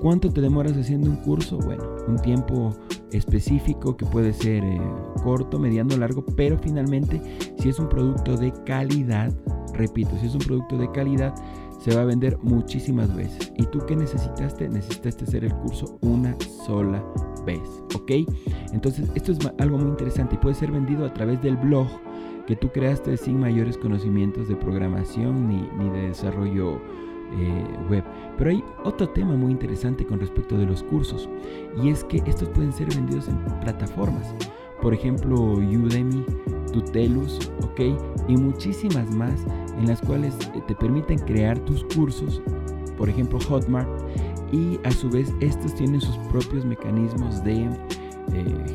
¿Cuánto 0.00 0.30
te 0.30 0.40
demoras 0.40 0.76
haciendo 0.76 1.10
un 1.10 1.16
curso? 1.16 1.58
Bueno, 1.58 1.84
un 2.08 2.16
tiempo 2.16 2.74
específico 3.12 3.96
que 3.96 4.06
puede 4.06 4.32
ser 4.32 4.64
eh, 4.64 4.80
corto, 5.22 5.58
mediano, 5.58 5.96
largo, 5.96 6.24
pero 6.36 6.58
finalmente 6.58 7.20
si 7.58 7.68
es 7.68 7.78
un 7.78 7.88
producto 7.88 8.36
de 8.36 8.52
calidad, 8.64 9.32
repito, 9.74 10.10
si 10.18 10.26
es 10.26 10.34
un 10.34 10.40
producto 10.40 10.76
de 10.78 10.90
calidad, 10.90 11.34
se 11.78 11.94
va 11.94 12.02
a 12.02 12.04
vender 12.04 12.38
muchísimas 12.42 13.14
veces. 13.14 13.52
¿Y 13.56 13.64
tú 13.66 13.80
qué 13.86 13.96
necesitaste? 13.96 14.68
Necesitaste 14.68 15.24
hacer 15.24 15.44
el 15.44 15.54
curso 15.54 15.98
una 16.00 16.36
sola 16.66 17.04
vez, 17.44 17.60
¿ok? 17.94 18.12
Entonces 18.72 19.10
esto 19.14 19.32
es 19.32 19.38
algo 19.58 19.78
muy 19.78 19.90
interesante 19.90 20.36
y 20.36 20.38
puede 20.38 20.54
ser 20.54 20.70
vendido 20.70 21.04
a 21.04 21.12
través 21.12 21.42
del 21.42 21.56
blog 21.56 21.88
que 22.46 22.56
tú 22.56 22.70
creaste 22.70 23.16
sin 23.16 23.38
mayores 23.40 23.76
conocimientos 23.78 24.48
de 24.48 24.56
programación 24.56 25.48
ni, 25.48 25.68
ni 25.78 25.90
de 25.90 26.08
desarrollo 26.08 26.80
eh, 27.38 27.64
web. 27.88 28.04
Pero 28.36 28.50
hay 28.50 28.64
otro 28.84 29.08
tema 29.08 29.34
muy 29.36 29.52
interesante 29.52 30.04
con 30.04 30.20
respecto 30.20 30.56
de 30.58 30.66
los 30.66 30.82
cursos 30.82 31.28
y 31.82 31.88
es 31.88 32.04
que 32.04 32.22
estos 32.26 32.48
pueden 32.50 32.72
ser 32.72 32.88
vendidos 32.94 33.28
en 33.28 33.38
plataformas. 33.60 34.34
Por 34.82 34.92
ejemplo, 34.92 35.36
Udemy, 35.36 36.26
Tutelus, 36.72 37.50
ok, 37.62 37.80
y 38.28 38.36
muchísimas 38.36 39.14
más 39.14 39.44
en 39.78 39.86
las 39.86 40.00
cuales 40.00 40.34
eh, 40.54 40.62
te 40.66 40.74
permiten 40.74 41.18
crear 41.20 41.58
tus 41.60 41.84
cursos. 41.94 42.42
Por 42.98 43.08
ejemplo, 43.08 43.38
Hotmart 43.48 43.88
y 44.52 44.78
a 44.84 44.90
su 44.90 45.08
vez 45.08 45.32
estos 45.40 45.74
tienen 45.74 46.00
sus 46.00 46.16
propios 46.28 46.64
mecanismos 46.64 47.42
de 47.44 47.70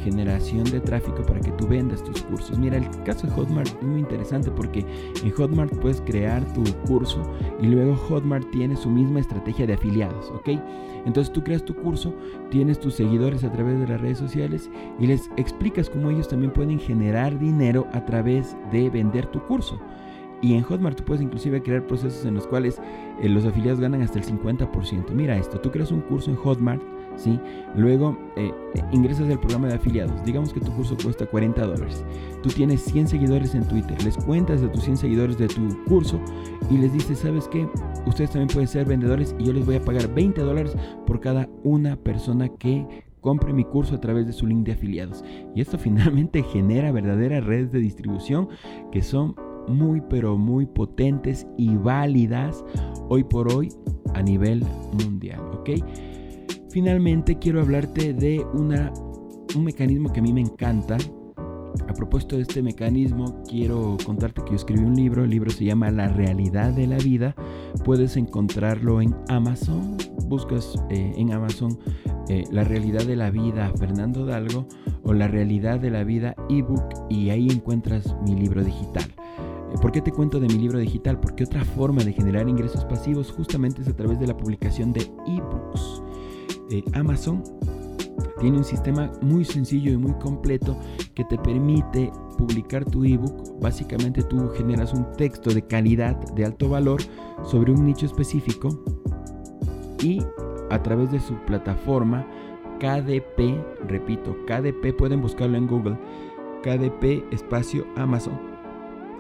generación 0.10 0.64
de 0.66 0.80
tráfico 0.80 1.22
para 1.24 1.42
que 1.42 1.52
tú 1.52 1.68
vendas 1.68 2.04
tus 2.04 2.22
cursos. 2.24 2.58
Mira, 2.58 2.78
el 2.78 2.90
caso 3.04 3.28
de 3.28 3.34
Hotmart 3.34 3.68
es 3.68 3.84
muy 3.84 4.00
interesante 4.00 4.50
porque 4.52 4.86
en 5.24 5.32
Hotmart 5.32 5.74
puedes 5.80 6.02
crear 6.02 6.42
tu 6.54 6.64
curso 6.88 7.22
y 7.62 7.68
luego 7.68 7.96
Hotmart 7.96 8.50
tiene 8.52 8.76
su 8.78 8.90
misma 8.90 9.20
estrategia 9.20 9.68
de 9.68 9.74
afiliados, 9.74 10.32
¿ok? 10.32 10.50
Entonces 11.06 11.34
tú 11.34 11.44
creas 11.44 11.64
tu 11.64 11.76
curso, 11.76 12.14
tienes 12.50 12.80
tus 12.80 12.96
seguidores 12.96 13.44
a 13.44 13.52
través 13.52 13.80
de 13.80 13.88
las 13.88 14.00
redes 14.00 14.18
sociales 14.18 14.70
y 15.00 15.08
les 15.08 15.30
explicas 15.38 15.90
cómo 15.90 16.10
ellos 16.10 16.28
también 16.28 16.52
pueden 16.52 16.80
generar 16.80 17.38
dinero 17.38 17.88
a 17.92 18.06
través 18.06 18.56
de 18.72 18.90
vender 18.90 19.26
tu 19.28 19.42
curso. 19.46 19.80
Y 20.42 20.54
en 20.54 20.64
Hotmart 20.64 20.98
tú 20.98 21.04
puedes 21.04 21.22
inclusive 21.22 21.64
crear 21.64 21.86
procesos 21.86 22.24
en 22.26 22.36
los 22.36 22.48
cuales 22.48 22.80
eh, 23.22 23.28
los 23.28 23.46
afiliados 23.46 23.80
ganan 23.80 24.02
hasta 24.04 24.20
el 24.20 24.26
50%. 24.26 25.12
Mira 25.12 25.36
esto, 25.38 25.60
tú 25.60 25.72
creas 25.72 25.92
un 25.92 26.02
curso 26.02 26.30
en 26.30 26.38
Hotmart 26.38 26.82
Luego 27.76 28.18
eh, 28.36 28.52
ingresas 28.92 29.30
al 29.30 29.40
programa 29.40 29.68
de 29.68 29.76
afiliados. 29.76 30.24
Digamos 30.24 30.54
que 30.54 30.60
tu 30.60 30.72
curso 30.72 30.96
cuesta 31.02 31.26
40 31.26 31.66
dólares. 31.66 32.04
Tú 32.44 32.50
tienes 32.50 32.82
100 32.82 33.08
seguidores 33.08 33.56
en 33.56 33.68
Twitter. 33.68 34.02
Les 34.04 34.18
cuentas 34.18 34.62
de 34.62 34.68
tus 34.70 34.84
100 34.84 34.98
seguidores 34.98 35.38
de 35.38 35.48
tu 35.48 35.84
curso 35.86 36.20
y 36.70 36.78
les 36.78 36.94
dices, 36.94 37.20
¿sabes 37.20 37.48
qué? 37.48 37.68
Ustedes 38.06 38.32
también 38.32 38.50
pueden 38.50 38.68
ser 38.68 38.86
vendedores 38.86 39.36
y 39.40 39.46
yo 39.46 39.54
les 39.54 39.66
voy 39.66 39.76
a 39.76 39.82
pagar 39.82 40.14
20 40.14 40.42
dólares 40.42 40.76
por 41.06 41.20
cada 41.20 41.50
una 41.64 41.96
persona 41.96 42.50
que 42.50 43.06
compre 43.22 43.52
mi 43.52 43.66
curso 43.66 43.96
a 43.96 44.00
través 44.00 44.26
de 44.26 44.34
su 44.34 44.48
link 44.48 44.66
de 44.66 44.74
afiliados. 44.74 45.24
Y 45.56 45.62
esto 45.62 45.78
finalmente 45.78 46.44
genera 46.44 46.92
verdaderas 46.92 47.44
redes 47.44 47.72
de 47.72 47.80
distribución 47.80 48.50
que 48.92 49.02
son 49.02 49.36
muy 49.68 50.02
pero 50.02 50.38
muy 50.38 50.66
potentes 50.66 51.46
y 51.58 51.76
válidas 51.76 52.64
hoy 53.10 53.24
por 53.24 53.52
hoy 53.52 53.70
a 54.14 54.22
nivel 54.22 54.64
mundial, 54.94 55.42
¿ok? 55.54 55.70
Finalmente 56.78 57.40
quiero 57.40 57.60
hablarte 57.60 58.14
de 58.14 58.46
una, 58.54 58.94
un 59.56 59.64
mecanismo 59.64 60.14
que 60.14 60.20
a 60.20 60.22
mí 60.22 60.32
me 60.32 60.42
encanta 60.42 60.96
A 61.90 61.94
propósito 61.94 62.36
de 62.36 62.44
este 62.44 62.62
mecanismo, 62.62 63.42
quiero 63.50 63.98
contarte 64.06 64.44
que 64.44 64.52
yo 64.52 64.58
escribí 64.58 64.84
un 64.84 64.96
libro, 64.96 65.24
el 65.24 65.32
libro 65.32 65.50
se 65.50 65.66
llama 65.66 65.90
La 65.90 66.08
realidad 66.08 66.74
de 66.74 66.86
la 66.86 66.98
vida, 66.98 67.34
puedes 67.84 68.16
encontrarlo 68.16 69.02
en 69.02 69.16
Amazon, 69.28 69.98
buscas 70.28 70.76
eh, 70.92 71.14
en 71.18 71.34
Amazon 71.34 71.80
eh, 72.30 72.44
La 72.52 72.64
realidad 72.64 73.06
de 73.06 73.16
la 73.16 73.32
vida 73.32 73.74
Fernando 73.80 74.28
Dalgo 74.28 74.68
o 75.02 75.14
La 75.14 75.28
realidad 75.28 75.80
de 75.80 75.90
la 75.90 76.04
vida 76.04 76.36
ebook 76.48 76.94
y 77.10 77.32
ahí 77.32 77.48
encuentras 77.50 78.16
mi 78.24 78.36
libro 78.36 78.64
digital. 78.64 79.06
Eh, 79.74 79.78
¿Por 79.82 79.92
qué 79.92 80.02
te 80.02 80.12
cuento 80.12 80.40
de 80.40 80.48
mi 80.48 80.60
libro 80.60 80.78
digital? 80.78 81.20
Porque 81.20 81.44
otra 81.44 81.66
forma 81.66 82.04
de 82.04 82.14
generar 82.14 82.48
ingresos 82.48 82.86
pasivos 82.86 83.32
justamente 83.32 83.82
es 83.82 83.88
a 83.88 83.96
través 83.96 84.20
de 84.20 84.28
la 84.28 84.38
publicación 84.38 84.94
de 84.94 85.02
ebooks. 85.26 86.04
Amazon 86.94 87.44
tiene 88.40 88.58
un 88.58 88.64
sistema 88.64 89.12
muy 89.22 89.46
sencillo 89.46 89.92
y 89.92 89.98
muy 89.98 90.14
completo 90.20 90.78
que 91.16 91.24
te 91.26 91.38
permite 91.38 92.12
publicar 92.38 92.86
tu 92.86 93.04
ebook. 93.04 93.60
Básicamente 93.60 94.24
tú 94.24 94.50
generas 94.50 94.94
un 94.94 95.12
texto 95.14 95.54
de 95.54 95.66
calidad, 95.66 96.16
de 96.34 96.46
alto 96.46 96.70
valor, 96.70 97.02
sobre 97.44 97.72
un 97.72 97.86
nicho 97.86 98.06
específico 98.06 98.70
y 100.04 100.22
a 100.70 100.84
través 100.84 101.12
de 101.12 101.20
su 101.20 101.34
plataforma 101.46 102.26
KDP, 102.80 103.88
repito, 103.88 104.36
KDP 104.46 104.96
pueden 104.96 105.22
buscarlo 105.22 105.58
en 105.58 105.68
Google, 105.68 105.98
KDP 106.62 107.34
espacio 107.34 107.86
Amazon. 107.96 108.40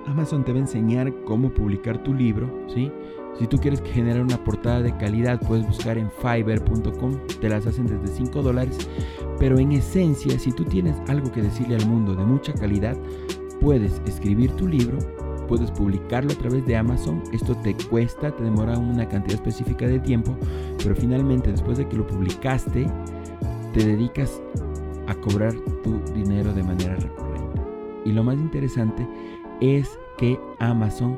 Amazon 0.05 0.43
te 0.45 0.51
va 0.51 0.59
a 0.59 0.61
enseñar 0.61 1.13
cómo 1.25 1.49
publicar 1.49 2.01
tu 2.03 2.13
libro, 2.13 2.49
¿sí? 2.67 2.91
Si 3.39 3.45
tú 3.45 3.57
quieres 3.57 3.81
generar 3.83 4.21
una 4.21 4.43
portada 4.43 4.81
de 4.81 4.95
calidad, 4.97 5.39
puedes 5.39 5.67
buscar 5.67 5.97
en 5.97 6.09
fiverr.com, 6.09 7.19
te 7.39 7.49
las 7.49 7.67
hacen 7.67 7.85
desde 7.85 8.07
5 8.07 8.41
dólares. 8.41 8.77
Pero 9.39 9.59
en 9.59 9.73
esencia, 9.73 10.39
si 10.39 10.51
tú 10.51 10.63
tienes 10.63 10.95
algo 11.07 11.31
que 11.31 11.43
decirle 11.43 11.75
al 11.75 11.85
mundo 11.85 12.15
de 12.15 12.25
mucha 12.25 12.53
calidad, 12.53 12.97
puedes 13.61 14.01
escribir 14.05 14.51
tu 14.51 14.67
libro, 14.67 14.97
puedes 15.47 15.69
publicarlo 15.71 16.31
a 16.33 16.35
través 16.35 16.65
de 16.65 16.75
Amazon. 16.75 17.21
Esto 17.31 17.55
te 17.57 17.75
cuesta, 17.89 18.35
te 18.35 18.43
demora 18.43 18.77
una 18.77 19.07
cantidad 19.07 19.35
específica 19.35 19.87
de 19.87 19.99
tiempo, 19.99 20.35
pero 20.83 20.95
finalmente 20.95 21.51
después 21.51 21.77
de 21.77 21.87
que 21.87 21.97
lo 21.97 22.07
publicaste, 22.07 22.87
te 23.73 23.85
dedicas 23.85 24.41
a 25.07 25.13
cobrar 25.15 25.53
tu 25.83 25.99
dinero 26.13 26.53
de 26.53 26.63
manera 26.63 26.95
recurrente. 26.95 27.61
Y 28.03 28.11
lo 28.11 28.23
más 28.23 28.37
interesante 28.37 29.07
es 29.61 29.99
que 30.17 30.39
Amazon 30.59 31.17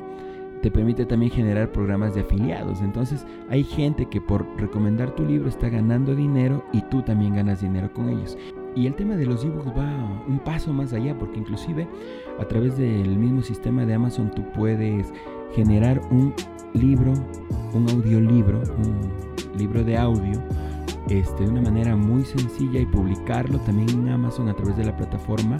te 0.62 0.70
permite 0.70 1.06
también 1.06 1.32
generar 1.32 1.72
programas 1.72 2.14
de 2.14 2.20
afiliados. 2.22 2.80
Entonces 2.80 3.26
hay 3.48 3.64
gente 3.64 4.06
que 4.06 4.20
por 4.20 4.46
recomendar 4.58 5.14
tu 5.14 5.24
libro 5.24 5.48
está 5.48 5.68
ganando 5.68 6.14
dinero 6.14 6.64
y 6.72 6.82
tú 6.82 7.02
también 7.02 7.34
ganas 7.34 7.60
dinero 7.60 7.92
con 7.92 8.08
ellos. 8.08 8.36
Y 8.76 8.86
el 8.86 8.94
tema 8.94 9.16
de 9.16 9.26
los 9.26 9.44
ebooks 9.44 9.76
va 9.76 10.22
un 10.28 10.38
paso 10.38 10.72
más 10.72 10.92
allá 10.92 11.18
porque 11.18 11.38
inclusive 11.38 11.88
a 12.38 12.44
través 12.46 12.76
del 12.76 13.18
mismo 13.18 13.42
sistema 13.42 13.84
de 13.84 13.94
Amazon 13.94 14.30
tú 14.30 14.44
puedes 14.52 15.12
generar 15.54 16.00
un 16.10 16.32
libro, 16.74 17.12
un 17.74 17.88
audiolibro, 17.90 18.62
un 18.78 19.58
libro 19.58 19.82
de 19.82 19.96
audio 19.96 20.40
este, 21.08 21.44
de 21.44 21.50
una 21.50 21.62
manera 21.62 21.96
muy 21.96 22.24
sencilla 22.24 22.80
y 22.80 22.86
publicarlo 22.86 23.58
también 23.60 23.88
en 23.90 24.08
Amazon 24.10 24.48
a 24.48 24.54
través 24.54 24.76
de 24.76 24.84
la 24.84 24.96
plataforma 24.96 25.56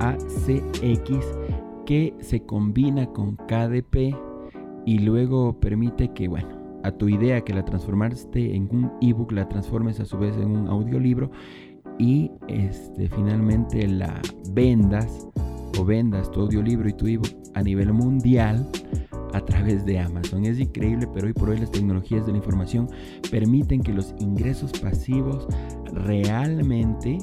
ACX 0.00 1.18
que 1.84 2.14
se 2.20 2.44
combina 2.44 3.06
con 3.06 3.36
KDP 3.36 4.16
y 4.86 5.00
luego 5.00 5.58
permite 5.60 6.12
que, 6.14 6.28
bueno, 6.28 6.48
a 6.84 6.92
tu 6.92 7.08
idea 7.08 7.40
que 7.42 7.52
la 7.52 7.64
transformaste 7.64 8.54
en 8.54 8.68
un 8.70 8.92
ebook 9.02 9.32
la 9.32 9.48
transformes 9.48 9.98
a 9.98 10.04
su 10.04 10.16
vez 10.16 10.36
en 10.36 10.56
un 10.56 10.68
audiolibro 10.68 11.30
y 11.98 12.30
este, 12.46 13.08
finalmente 13.08 13.86
la 13.88 14.22
vendas 14.52 15.28
o 15.78 15.84
vendas 15.84 16.30
tu 16.30 16.40
audiolibro 16.42 16.88
y 16.88 16.92
tu 16.92 17.08
ebook 17.08 17.28
a 17.54 17.62
nivel 17.62 17.92
mundial 17.92 18.66
a 19.32 19.40
través 19.40 19.84
de 19.84 19.98
Amazon. 19.98 20.44
Es 20.44 20.60
increíble, 20.60 21.08
pero 21.12 21.26
hoy 21.26 21.32
por 21.32 21.50
hoy 21.50 21.58
las 21.58 21.72
tecnologías 21.72 22.24
de 22.24 22.32
la 22.32 22.38
información 22.38 22.88
permiten 23.30 23.82
que 23.82 23.92
los 23.92 24.14
ingresos 24.20 24.72
pasivos 24.78 25.48
realmente 25.92 27.18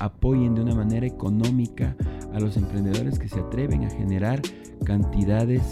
apoyen 0.00 0.56
de 0.56 0.62
una 0.62 0.74
manera 0.74 1.06
económica 1.06 1.96
a 2.34 2.40
los 2.40 2.56
emprendedores 2.56 3.18
que 3.18 3.28
se 3.28 3.38
atreven 3.38 3.84
a 3.84 3.90
generar 3.90 4.42
cantidades 4.84 5.62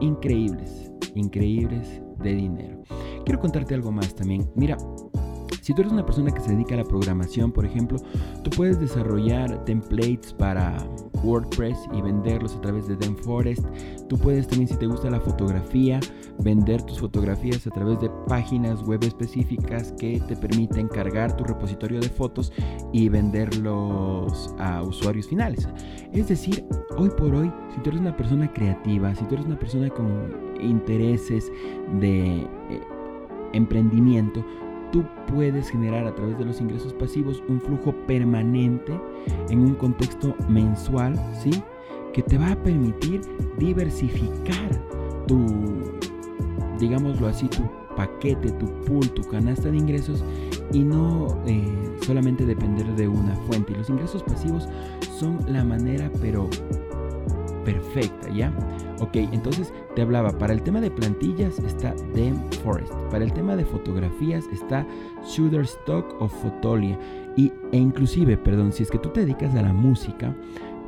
increíbles, 0.00 0.92
increíbles 1.14 2.02
de 2.18 2.34
dinero. 2.34 2.82
Quiero 3.24 3.40
contarte 3.40 3.74
algo 3.74 3.92
más 3.92 4.14
también. 4.14 4.50
Mira, 4.54 4.76
si 5.64 5.72
tú 5.72 5.80
eres 5.80 5.94
una 5.94 6.04
persona 6.04 6.30
que 6.30 6.42
se 6.42 6.50
dedica 6.50 6.74
a 6.74 6.78
la 6.78 6.84
programación, 6.84 7.50
por 7.50 7.64
ejemplo, 7.64 7.96
tú 8.42 8.50
puedes 8.50 8.78
desarrollar 8.78 9.64
templates 9.64 10.34
para 10.34 10.76
WordPress 11.22 11.78
y 11.94 12.02
venderlos 12.02 12.54
a 12.54 12.60
través 12.60 12.86
de 12.86 12.96
DemForest. 12.96 13.64
Tú 14.10 14.18
puedes 14.18 14.46
también, 14.46 14.68
si 14.68 14.76
te 14.76 14.84
gusta 14.84 15.08
la 15.08 15.20
fotografía, 15.20 16.00
vender 16.38 16.82
tus 16.82 17.00
fotografías 17.00 17.66
a 17.66 17.70
través 17.70 17.98
de 17.98 18.10
páginas 18.28 18.82
web 18.82 19.02
específicas 19.04 19.92
que 19.92 20.20
te 20.28 20.36
permiten 20.36 20.86
cargar 20.86 21.34
tu 21.34 21.44
repositorio 21.44 21.98
de 21.98 22.10
fotos 22.10 22.52
y 22.92 23.08
venderlos 23.08 24.54
a 24.58 24.82
usuarios 24.82 25.28
finales. 25.28 25.66
Es 26.12 26.28
decir, 26.28 26.62
hoy 26.98 27.08
por 27.08 27.34
hoy, 27.34 27.50
si 27.74 27.80
tú 27.80 27.88
eres 27.88 28.02
una 28.02 28.14
persona 28.14 28.52
creativa, 28.52 29.14
si 29.14 29.24
tú 29.24 29.36
eres 29.36 29.46
una 29.46 29.58
persona 29.58 29.88
con 29.88 30.30
intereses 30.60 31.50
de 32.00 32.40
eh, 32.40 32.82
emprendimiento, 33.54 34.44
tú 34.92 35.04
puedes 35.26 35.70
generar 35.70 36.06
a 36.06 36.14
través 36.14 36.38
de 36.38 36.44
los 36.44 36.60
ingresos 36.60 36.92
pasivos 36.94 37.42
un 37.48 37.60
flujo 37.60 37.92
permanente 38.06 38.98
en 39.48 39.60
un 39.60 39.74
contexto 39.74 40.34
mensual, 40.48 41.18
¿sí? 41.42 41.62
Que 42.12 42.22
te 42.22 42.38
va 42.38 42.52
a 42.52 42.62
permitir 42.62 43.20
diversificar 43.58 44.70
tu, 45.26 45.46
digámoslo 46.78 47.26
así, 47.26 47.48
tu 47.48 47.62
paquete, 47.96 48.50
tu 48.52 48.66
pool, 48.84 49.08
tu 49.10 49.22
canasta 49.22 49.70
de 49.70 49.78
ingresos 49.78 50.24
y 50.72 50.80
no 50.80 51.40
eh, 51.46 51.64
solamente 52.04 52.44
depender 52.44 52.86
de 52.94 53.08
una 53.08 53.34
fuente. 53.36 53.72
Y 53.72 53.76
los 53.76 53.90
ingresos 53.90 54.22
pasivos 54.22 54.68
son 55.18 55.38
la 55.48 55.64
manera, 55.64 56.10
pero 56.20 56.48
perfecta, 57.64 58.28
¿ya? 58.30 58.52
Ok, 59.00 59.16
entonces 59.16 59.72
te 59.94 60.02
hablaba, 60.02 60.30
para 60.38 60.52
el 60.52 60.62
tema 60.62 60.80
de 60.80 60.90
plantillas 60.90 61.58
está 61.58 61.94
Dem 62.14 62.36
Forest, 62.62 62.92
para 63.10 63.24
el 63.24 63.32
tema 63.32 63.56
de 63.56 63.64
fotografías 63.64 64.46
está 64.52 64.86
Shutterstock 65.26 66.20
o 66.20 66.28
Fotolia, 66.28 66.98
y, 67.36 67.52
e 67.72 67.78
inclusive, 67.78 68.36
perdón, 68.36 68.72
si 68.72 68.82
es 68.82 68.90
que 68.90 68.98
tú 68.98 69.08
te 69.08 69.20
dedicas 69.20 69.54
a 69.54 69.62
la 69.62 69.72
música, 69.72 70.34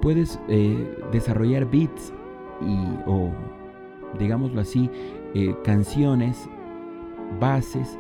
puedes 0.01 0.39
eh, 0.49 0.99
desarrollar 1.11 1.69
beats 1.71 2.13
y, 2.61 2.77
o, 3.07 3.33
digámoslo 4.19 4.61
así, 4.61 4.91
eh, 5.35 5.55
canciones, 5.65 6.49
bases 7.41 7.99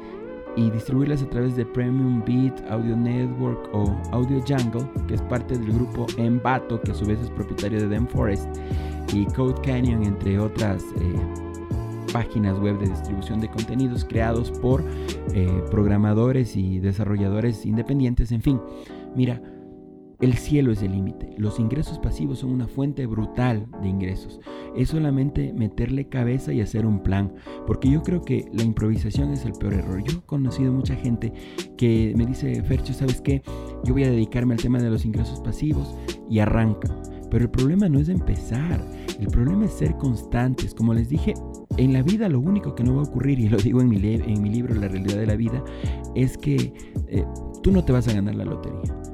y 0.57 0.71
distribuirlas 0.71 1.23
a 1.23 1.29
través 1.29 1.55
de 1.55 1.65
Premium 1.67 2.23
Beat, 2.25 2.61
Audio 2.71 2.97
Network 2.97 3.69
o 3.73 3.95
Audio 4.13 4.41
Jungle, 4.41 4.89
que 5.07 5.15
es 5.15 5.23
parte 5.23 5.57
del 5.59 5.73
grupo 5.73 6.07
Envato, 6.17 6.81
que 6.81 6.93
a 6.93 6.95
su 6.95 7.05
vez 7.05 7.21
es 7.21 7.31
propietario 7.31 7.81
de 7.81 7.89
Dem 7.89 8.07
Forest, 8.07 8.49
y 9.13 9.27
Code 9.27 9.61
Canyon, 9.63 10.03
entre 10.03 10.39
otras 10.39 10.83
eh, 11.01 12.13
páginas 12.13 12.59
web 12.59 12.79
de 12.79 12.89
distribución 12.89 13.41
de 13.41 13.49
contenidos 13.49 14.05
creados 14.05 14.51
por 14.51 14.83
eh, 15.35 15.63
programadores 15.71 16.57
y 16.57 16.81
desarrolladores 16.81 17.67
independientes. 17.67 18.33
En 18.33 18.41
fin, 18.41 18.61
mira, 19.15 19.41
el 20.21 20.35
cielo 20.35 20.73
es 20.73 20.83
el 20.83 20.93
límite. 20.93 21.35
Los 21.37 21.61
ingresos 21.61 21.99
pasivos 21.99 22.39
son 22.39 22.51
una 22.51 22.69
fuente 22.69 23.07
brutal 23.07 23.67
de 23.83 23.89
ingresos. 23.89 24.41
Es 24.75 24.89
solamente 24.91 25.53
meterle 25.53 26.09
cabeza 26.09 26.53
y 26.53 26.61
hacer 26.61 26.87
un 26.87 27.03
plan. 27.03 27.35
Porque 27.67 27.91
yo 27.91 28.03
creo 28.03 28.23
que 28.23 28.49
la 28.53 28.63
improvisación 28.63 29.33
es 29.33 29.45
el 29.45 29.53
peor 29.53 29.75
error. 29.75 30.03
Yo 30.03 30.19
he 30.19 30.23
conocido 30.23 30.73
mucha 30.73 30.95
gente 30.95 31.33
que 31.77 32.15
me 32.17 32.25
dice, 32.25 32.63
Fercho, 32.63 32.95
¿sabes 32.95 33.21
qué? 33.21 33.43
Yo 33.85 33.93
voy 33.93 34.05
a 34.05 34.11
dedicarme 34.11 34.55
al 34.55 34.61
tema 34.61 34.79
de 34.79 34.91
los 34.91 35.05
ingresos 35.05 35.41
pasivos 35.41 35.95
y 36.31 36.39
arranca. 36.39 36.89
Pero 37.31 37.45
el 37.45 37.51
problema 37.51 37.89
no 37.89 37.99
es 37.99 38.09
empezar. 38.09 38.81
El 39.21 39.27
problema 39.29 39.67
es 39.67 39.73
ser 39.73 39.97
constantes. 39.97 40.75
Como 40.75 40.95
les 40.95 41.09
dije, 41.09 41.35
en 41.77 41.93
la 41.93 42.03
vida 42.03 42.29
lo 42.29 42.41
único 42.41 42.75
que 42.75 42.85
no 42.85 42.97
va 42.97 43.03
a 43.03 43.05
ocurrir, 43.05 43.39
y 43.39 43.49
lo 43.49 43.59
digo 43.59 43.81
en 43.81 43.89
mi, 43.89 43.99
libro 43.99 44.75
La 44.75 44.89
realidad 44.89 45.19
de 45.19 45.27
la 45.27 45.37
vida, 45.37 45.63
es 46.15 46.39
que 46.39 46.73
eh, 47.09 47.25
tú 47.63 47.71
no 47.71 47.85
te 47.85 47.93
vas 47.93 48.09
a 48.09 48.13
ganar 48.13 48.35
la 48.35 48.45
lotería. 48.45 49.06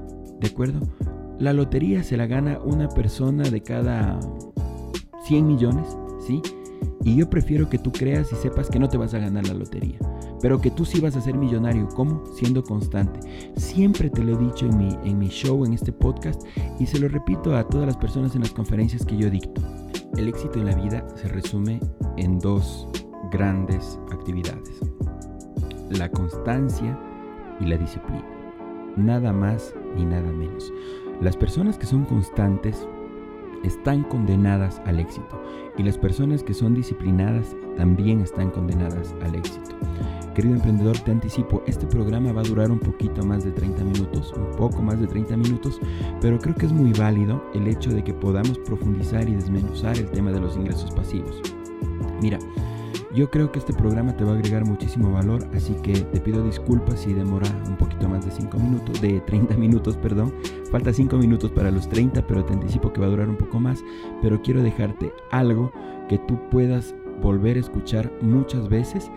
¿De 0.43 0.49
acuerdo? 0.49 0.81
La 1.39 1.53
lotería 1.53 2.03
se 2.03 2.17
la 2.17 2.27
gana 2.27 2.59
una 2.65 2.89
persona 2.89 3.45
de 3.45 3.63
cada 3.63 4.19
100 5.25 5.47
millones, 5.47 5.97
¿sí? 6.27 6.43
Y 7.05 7.17
yo 7.17 7.31
prefiero 7.31 7.69
que 7.69 7.79
tú 7.79 7.93
creas 7.93 8.33
y 8.33 8.37
sepas 8.37 8.69
que 8.69 8.81
no 8.81 8.89
te 8.89 8.97
vas 8.97 9.15
a 9.15 9.19
ganar 9.19 9.47
la 9.47 9.55
lotería, 9.55 9.99
pero 10.41 10.61
que 10.61 10.71
tú 10.71 10.85
sí 10.85 11.01
vas 11.01 11.17
a 11.17 11.21
ser 11.21 11.37
millonario. 11.37 11.89
¿Cómo? 11.95 12.25
Siendo 12.37 12.63
constante. 12.65 13.21
Siempre 13.57 14.11
te 14.11 14.23
lo 14.23 14.35
he 14.35 14.45
dicho 14.45 14.67
en 14.67 14.77
mi, 14.77 14.99
en 15.05 15.19
mi 15.19 15.29
show, 15.29 15.65
en 15.65 15.75
este 15.75 15.93
podcast, 15.93 16.43
y 16.81 16.87
se 16.87 16.99
lo 16.99 17.09
repito 17.09 17.57
a 17.57 17.67
todas 17.69 17.87
las 17.87 17.97
personas 17.97 18.35
en 18.35 18.43
las 18.43 18.53
conferencias 18.53 19.05
que 19.05 19.17
yo 19.17 19.31
dicto. 19.31 19.61
El 20.17 20.29
éxito 20.29 20.59
en 20.59 20.67
la 20.67 20.75
vida 20.75 21.07
se 21.15 21.29
resume 21.29 21.81
en 22.17 22.39
dos 22.41 22.89
grandes 23.31 23.99
actividades. 24.11 24.81
La 25.91 26.09
constancia 26.11 26.99
y 27.61 27.67
la 27.67 27.77
disciplina. 27.77 28.32
Nada 28.97 29.33
más 29.33 29.75
ni 29.97 30.05
nada 30.05 30.31
menos. 30.33 30.73
Las 31.21 31.37
personas 31.37 31.79
que 31.79 31.87
son 31.87 32.05
constantes 32.05 32.87
están 33.65 34.03
condenadas 34.03 34.81
al 34.87 34.99
éxito 34.99 35.41
y 35.79 35.83
las 35.83 35.97
personas 35.97 36.43
que 36.43 36.55
son 36.55 36.75
disciplinadas 36.75 37.57
también 37.77 38.21
están 38.21 38.51
condenadas 38.51 39.15
al 39.23 39.35
éxito. 39.35 39.71
Querido 40.35 40.55
emprendedor, 40.55 40.99
te 40.99 41.11
anticipo, 41.11 41.63
este 41.67 41.87
programa 41.87 42.33
va 42.33 42.41
a 42.41 42.45
durar 42.45 42.71
un 42.71 42.79
poquito 42.79 43.23
más 43.23 43.45
de 43.45 43.53
30 43.53 43.85
minutos, 43.85 44.33
un 44.35 44.57
poco 44.57 44.81
más 44.83 44.99
de 44.99 45.07
30 45.07 45.37
minutos, 45.37 45.79
pero 46.23 46.39
creo 46.39 46.55
que 46.55 46.67
es 46.67 46.73
muy 46.73 46.93
válido 46.93 47.45
el 47.55 47.69
hecho 47.69 47.91
de 47.91 48.03
que 48.03 48.15
podamos 48.15 48.59
profundizar 48.59 49.29
y 49.29 49.35
desmenuzar 49.35 49.99
el 49.99 50.11
tema 50.11 50.33
de 50.33 50.41
los 50.41 50.57
ingresos 50.57 50.91
pasivos. 50.91 51.41
Mira, 52.23 52.39
yo 53.15 53.31
creo 53.31 53.53
que 53.53 53.59
este 53.59 53.73
programa 53.75 54.17
te 54.17 54.25
va 54.25 54.33
a 54.33 54.35
agregar 54.35 54.65
muchísimo 54.65 55.13
valor, 55.13 55.47
así 55.55 55.75
que 55.83 55.93
te 55.93 56.21
pido 56.21 56.43
disculpas 56.43 57.01
si 57.01 57.13
demora 57.13 57.47
un 57.67 57.77
poquito 57.77 58.09
más 58.09 58.25
de 58.25 58.31
5 58.31 58.59
minutos, 58.59 59.01
de 59.01 59.21
30 59.21 59.57
minutos, 59.57 59.97
perdón. 59.97 60.33
Falta 60.71 60.93
5 60.93 61.17
minutos 61.19 61.51
para 61.51 61.71
los 61.71 61.89
30, 61.89 62.27
pero 62.27 62.45
te 62.45 62.55
anticipo 62.55 62.93
que 62.93 63.01
va 63.01 63.07
a 63.07 63.11
durar 63.11 63.29
un 63.29 63.37
poco 63.37 63.61
más, 63.61 63.85
pero 64.23 64.41
quiero 64.41 64.63
dejarte 64.63 65.13
algo 65.31 65.73
que 66.09 66.19
tú 66.19 66.39
puedas 66.51 66.95
volver 67.21 67.57
a 67.57 67.61
escuchar 67.61 68.11
muchas 68.23 68.69
veces 68.69 69.11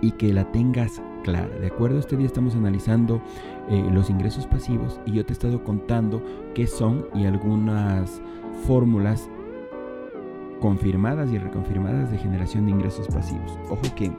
y 0.00 0.12
que 0.12 0.32
la 0.32 0.50
tengas 0.52 1.02
clara. 1.24 1.58
¿De 1.58 1.66
acuerdo? 1.66 1.98
Este 1.98 2.16
día 2.16 2.26
estamos 2.26 2.54
analizando 2.54 3.20
eh, 3.68 3.84
los 3.92 4.10
ingresos 4.10 4.46
pasivos 4.46 5.00
y 5.06 5.12
yo 5.12 5.26
te 5.26 5.32
he 5.32 5.34
estado 5.34 5.62
contando 5.64 6.22
qué 6.54 6.66
son 6.66 7.06
y 7.14 7.26
algunas 7.26 8.22
fórmulas 8.66 9.28
confirmadas 10.60 11.32
y 11.32 11.38
reconfirmadas 11.38 12.10
de 12.10 12.18
generación 12.18 12.66
de 12.66 12.72
ingresos 12.72 13.08
pasivos. 13.08 13.58
Ojo 13.68 13.82
que 13.96 14.12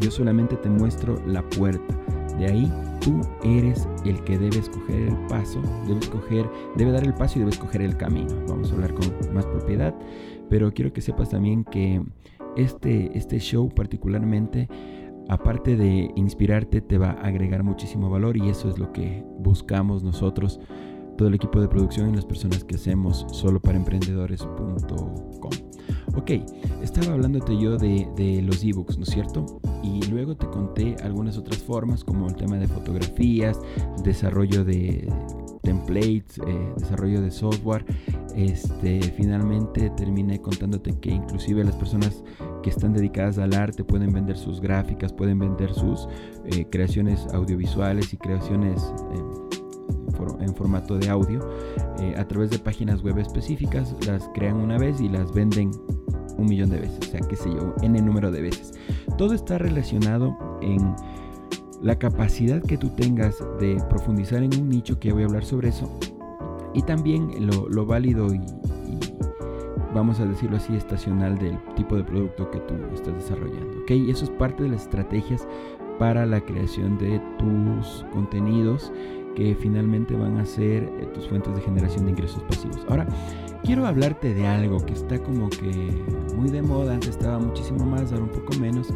yo 0.00 0.10
solamente 0.10 0.56
te 0.56 0.68
muestro 0.68 1.20
la 1.26 1.42
puerta. 1.42 1.94
De 2.38 2.46
ahí 2.46 2.72
tú 3.00 3.20
eres 3.42 3.88
el 4.04 4.22
que 4.24 4.38
debe 4.38 4.58
escoger 4.58 5.08
el 5.08 5.16
paso, 5.26 5.60
debe 5.86 6.00
escoger, 6.00 6.48
debe 6.76 6.92
dar 6.92 7.04
el 7.04 7.14
paso 7.14 7.36
y 7.36 7.40
debe 7.40 7.50
escoger 7.50 7.82
el 7.82 7.96
camino. 7.96 8.34
Vamos 8.48 8.70
a 8.70 8.74
hablar 8.74 8.94
con 8.94 9.34
más 9.34 9.46
propiedad, 9.46 9.94
pero 10.48 10.72
quiero 10.72 10.92
que 10.92 11.00
sepas 11.00 11.30
también 11.30 11.64
que 11.64 12.02
este, 12.56 13.16
este 13.16 13.38
show 13.38 13.68
particularmente, 13.68 14.68
aparte 15.28 15.76
de 15.76 16.10
inspirarte, 16.16 16.80
te 16.80 16.98
va 16.98 17.10
a 17.10 17.26
agregar 17.26 17.62
muchísimo 17.62 18.08
valor 18.08 18.36
y 18.36 18.48
eso 18.48 18.68
es 18.68 18.78
lo 18.78 18.92
que 18.92 19.24
buscamos 19.38 20.02
nosotros, 20.02 20.60
todo 21.18 21.28
el 21.28 21.34
equipo 21.34 21.60
de 21.60 21.68
producción 21.68 22.10
y 22.10 22.14
las 22.14 22.24
personas 22.24 22.64
que 22.64 22.76
hacemos 22.76 23.26
solo 23.32 23.60
para 23.60 23.76
emprendedores.com. 23.76 25.10
Ok, 26.14 26.30
estaba 26.82 27.12
hablándote 27.12 27.58
yo 27.58 27.76
de, 27.76 28.08
de 28.16 28.40
los 28.42 28.64
ebooks, 28.64 28.96
¿no 28.96 29.04
es 29.04 29.10
cierto? 29.10 29.60
Y 29.82 30.02
luego 30.06 30.36
te 30.36 30.46
conté 30.46 30.96
algunas 31.02 31.36
otras 31.36 31.58
formas 31.58 32.02
como 32.02 32.28
el 32.28 32.36
tema 32.36 32.56
de 32.56 32.66
fotografías, 32.66 33.60
desarrollo 34.04 34.64
de 34.64 35.12
templates, 35.62 36.38
eh, 36.46 36.72
desarrollo 36.76 37.20
de 37.20 37.30
software. 37.30 37.84
Este, 38.34 39.00
finalmente 39.16 39.90
terminé 39.90 40.40
contándote 40.40 40.98
que 40.98 41.10
inclusive 41.10 41.64
las 41.64 41.74
personas 41.76 42.22
que 42.62 42.70
están 42.70 42.94
dedicadas 42.94 43.38
al 43.38 43.54
arte 43.54 43.84
pueden 43.84 44.12
vender 44.12 44.36
sus 44.36 44.60
gráficas, 44.60 45.12
pueden 45.12 45.38
vender 45.38 45.74
sus 45.74 46.08
eh, 46.46 46.66
creaciones 46.70 47.26
audiovisuales 47.32 48.12
y 48.12 48.16
creaciones 48.16 48.82
en 50.40 50.54
formato 50.54 50.98
de 50.98 51.08
audio 51.08 51.40
eh, 51.98 52.14
a 52.16 52.26
través 52.26 52.50
de 52.50 52.58
páginas 52.58 53.02
web 53.02 53.18
específicas, 53.18 53.94
las 54.06 54.28
crean 54.34 54.56
una 54.56 54.78
vez 54.78 55.00
y 55.00 55.08
las 55.08 55.32
venden 55.32 55.70
un 56.36 56.46
millón 56.46 56.70
de 56.70 56.78
veces, 56.78 56.98
o 57.00 57.10
sea, 57.10 57.20
qué 57.20 57.36
sé 57.36 57.50
yo, 57.50 57.74
n 57.82 58.00
número 58.00 58.30
de 58.30 58.42
veces. 58.42 58.72
Todo 59.16 59.34
está 59.34 59.58
relacionado 59.58 60.36
en 60.62 60.94
la 61.82 61.98
capacidad 61.98 62.62
que 62.62 62.76
tú 62.76 62.90
tengas 62.90 63.38
de 63.60 63.82
profundizar 63.88 64.42
en 64.42 64.54
un 64.58 64.68
nicho, 64.68 64.98
que 64.98 65.12
voy 65.12 65.22
a 65.22 65.26
hablar 65.26 65.44
sobre 65.44 65.68
eso, 65.68 65.90
y 66.74 66.82
también 66.82 67.30
lo, 67.46 67.86
válido 67.86 68.32
y, 68.32 68.40
vamos 69.94 70.20
a 70.20 70.26
decirlo 70.26 70.58
así, 70.58 70.76
estacional 70.76 71.38
del 71.38 71.58
tipo 71.74 71.96
de 71.96 72.04
producto 72.04 72.50
que 72.50 72.60
tú 72.60 72.74
estás 72.94 73.14
desarrollando. 73.14 73.80
¿ok? 73.82 73.90
Eso 74.08 74.24
es 74.24 74.30
parte 74.30 74.62
de 74.62 74.70
las 74.70 74.82
estrategias 74.82 75.46
para 75.98 76.26
la 76.26 76.40
creación 76.40 76.98
de 76.98 77.20
tus 77.38 78.04
contenidos 78.12 78.92
que 79.38 79.54
finalmente 79.54 80.16
van 80.16 80.36
a 80.38 80.44
ser 80.44 80.82
eh, 80.82 81.08
tus 81.14 81.28
fuentes 81.28 81.54
de 81.54 81.60
generación 81.60 82.06
de 82.06 82.10
ingresos 82.10 82.42
pasivos. 82.42 82.84
Ahora, 82.88 83.06
quiero 83.62 83.86
hablarte 83.86 84.34
de 84.34 84.44
algo 84.44 84.84
que 84.84 84.94
está 84.94 85.16
como 85.22 85.48
que 85.48 86.02
muy 86.34 86.50
de 86.50 86.60
moda, 86.60 86.94
antes 86.94 87.10
estaba 87.10 87.38
muchísimo 87.38 87.86
más, 87.86 88.10
ahora 88.10 88.24
un 88.24 88.30
poco 88.30 88.58
menos, 88.58 88.88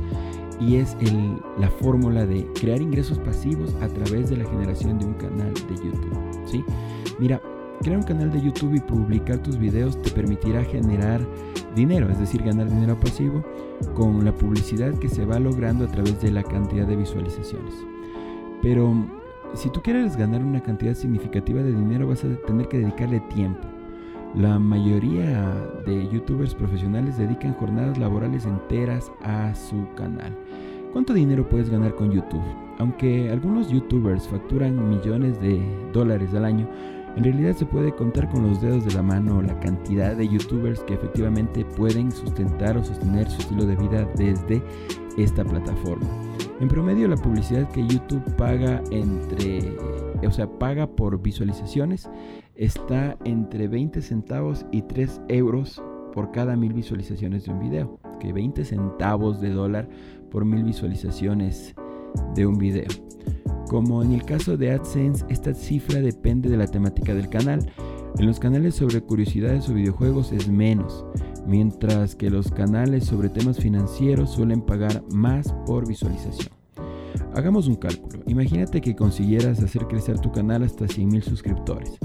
y 0.60 0.76
es 0.76 0.96
el, 1.00 1.36
la 1.60 1.70
fórmula 1.70 2.26
de 2.26 2.44
crear 2.60 2.82
ingresos 2.82 3.20
pasivos 3.20 3.72
a 3.82 3.86
través 3.86 4.30
de 4.30 4.38
la 4.38 4.44
generación 4.50 4.98
de 4.98 5.06
un 5.06 5.14
canal 5.14 5.54
de 5.54 5.76
YouTube. 5.76 6.18
¿sí? 6.46 6.64
Mira, 7.20 7.40
crear 7.80 7.98
un 7.98 8.04
canal 8.04 8.32
de 8.32 8.40
YouTube 8.40 8.74
y 8.74 8.80
publicar 8.80 9.38
tus 9.38 9.56
videos 9.56 10.02
te 10.02 10.10
permitirá 10.10 10.64
generar 10.64 11.20
dinero, 11.76 12.10
es 12.10 12.18
decir, 12.18 12.42
ganar 12.42 12.68
dinero 12.68 12.98
pasivo 12.98 13.44
con 13.94 14.24
la 14.24 14.34
publicidad 14.34 14.92
que 14.98 15.08
se 15.08 15.24
va 15.24 15.38
logrando 15.38 15.84
a 15.84 15.88
través 15.88 16.20
de 16.20 16.32
la 16.32 16.42
cantidad 16.42 16.84
de 16.84 16.96
visualizaciones. 16.96 17.74
Pero 18.60 19.21
si 19.54 19.70
tú 19.70 19.82
quieres 19.82 20.16
ganar 20.16 20.42
una 20.42 20.62
cantidad 20.62 20.94
significativa 20.94 21.62
de 21.62 21.72
dinero 21.72 22.08
vas 22.08 22.24
a 22.24 22.36
tener 22.46 22.68
que 22.68 22.78
dedicarle 22.78 23.20
tiempo. 23.34 23.68
La 24.34 24.58
mayoría 24.58 25.54
de 25.84 26.08
youtubers 26.08 26.54
profesionales 26.54 27.18
dedican 27.18 27.52
jornadas 27.54 27.98
laborales 27.98 28.46
enteras 28.46 29.12
a 29.22 29.54
su 29.54 29.86
canal. 29.94 30.34
¿Cuánto 30.92 31.12
dinero 31.12 31.48
puedes 31.48 31.68
ganar 31.68 31.94
con 31.94 32.10
YouTube? 32.10 32.42
Aunque 32.78 33.30
algunos 33.30 33.70
youtubers 33.70 34.26
facturan 34.26 34.88
millones 34.88 35.38
de 35.40 35.60
dólares 35.92 36.32
al 36.34 36.46
año, 36.46 36.66
en 37.16 37.24
realidad 37.24 37.54
se 37.54 37.66
puede 37.66 37.94
contar 37.94 38.30
con 38.30 38.48
los 38.48 38.62
dedos 38.62 38.86
de 38.86 38.94
la 38.94 39.02
mano 39.02 39.42
la 39.42 39.58
cantidad 39.60 40.16
de 40.16 40.26
youtubers 40.26 40.80
que 40.80 40.94
efectivamente 40.94 41.64
pueden 41.76 42.10
sustentar 42.10 42.78
o 42.78 42.84
sostener 42.84 43.28
su 43.28 43.42
estilo 43.42 43.66
de 43.66 43.76
vida 43.76 44.08
desde 44.16 44.62
esta 45.18 45.44
plataforma. 45.44 46.08
En 46.62 46.68
promedio 46.68 47.08
la 47.08 47.16
publicidad 47.16 47.68
que 47.72 47.84
YouTube 47.84 48.22
paga 48.36 48.80
entre, 48.92 49.76
o 50.24 50.30
sea, 50.30 50.46
paga 50.46 50.86
por 50.86 51.20
visualizaciones 51.20 52.08
está 52.54 53.18
entre 53.24 53.66
20 53.66 54.00
centavos 54.00 54.64
y 54.70 54.82
3 54.82 55.22
euros 55.26 55.82
por 56.14 56.30
cada 56.30 56.54
mil 56.54 56.72
visualizaciones 56.72 57.46
de 57.46 57.52
un 57.52 57.58
video. 57.58 57.98
Que 58.20 58.32
20 58.32 58.64
centavos 58.64 59.40
de 59.40 59.50
dólar 59.50 59.88
por 60.30 60.44
mil 60.44 60.62
visualizaciones 60.62 61.74
de 62.36 62.46
un 62.46 62.56
video. 62.58 62.86
Como 63.68 64.04
en 64.04 64.12
el 64.12 64.24
caso 64.24 64.56
de 64.56 64.70
AdSense, 64.70 65.26
esta 65.30 65.54
cifra 65.54 66.00
depende 66.00 66.48
de 66.48 66.58
la 66.58 66.68
temática 66.68 67.12
del 67.12 67.28
canal. 67.28 67.72
En 68.20 68.26
los 68.26 68.38
canales 68.38 68.76
sobre 68.76 69.00
curiosidades 69.00 69.68
o 69.68 69.74
videojuegos 69.74 70.30
es 70.30 70.46
menos, 70.46 71.04
mientras 71.46 72.14
que 72.14 72.30
los 72.30 72.50
canales 72.50 73.04
sobre 73.04 73.28
temas 73.28 73.58
financieros 73.58 74.30
suelen 74.30 74.62
pagar 74.62 75.02
más 75.12 75.52
por 75.66 75.86
visualización. 75.86 76.52
Hagamos 77.34 77.66
un 77.66 77.76
cálculo. 77.76 78.22
Imagínate 78.26 78.80
que 78.80 78.94
consiguieras 78.94 79.62
hacer 79.62 79.86
crecer 79.86 80.18
tu 80.20 80.30
canal 80.32 80.62
hasta 80.62 80.84
100.000 80.84 81.22
suscriptores, 81.22 81.98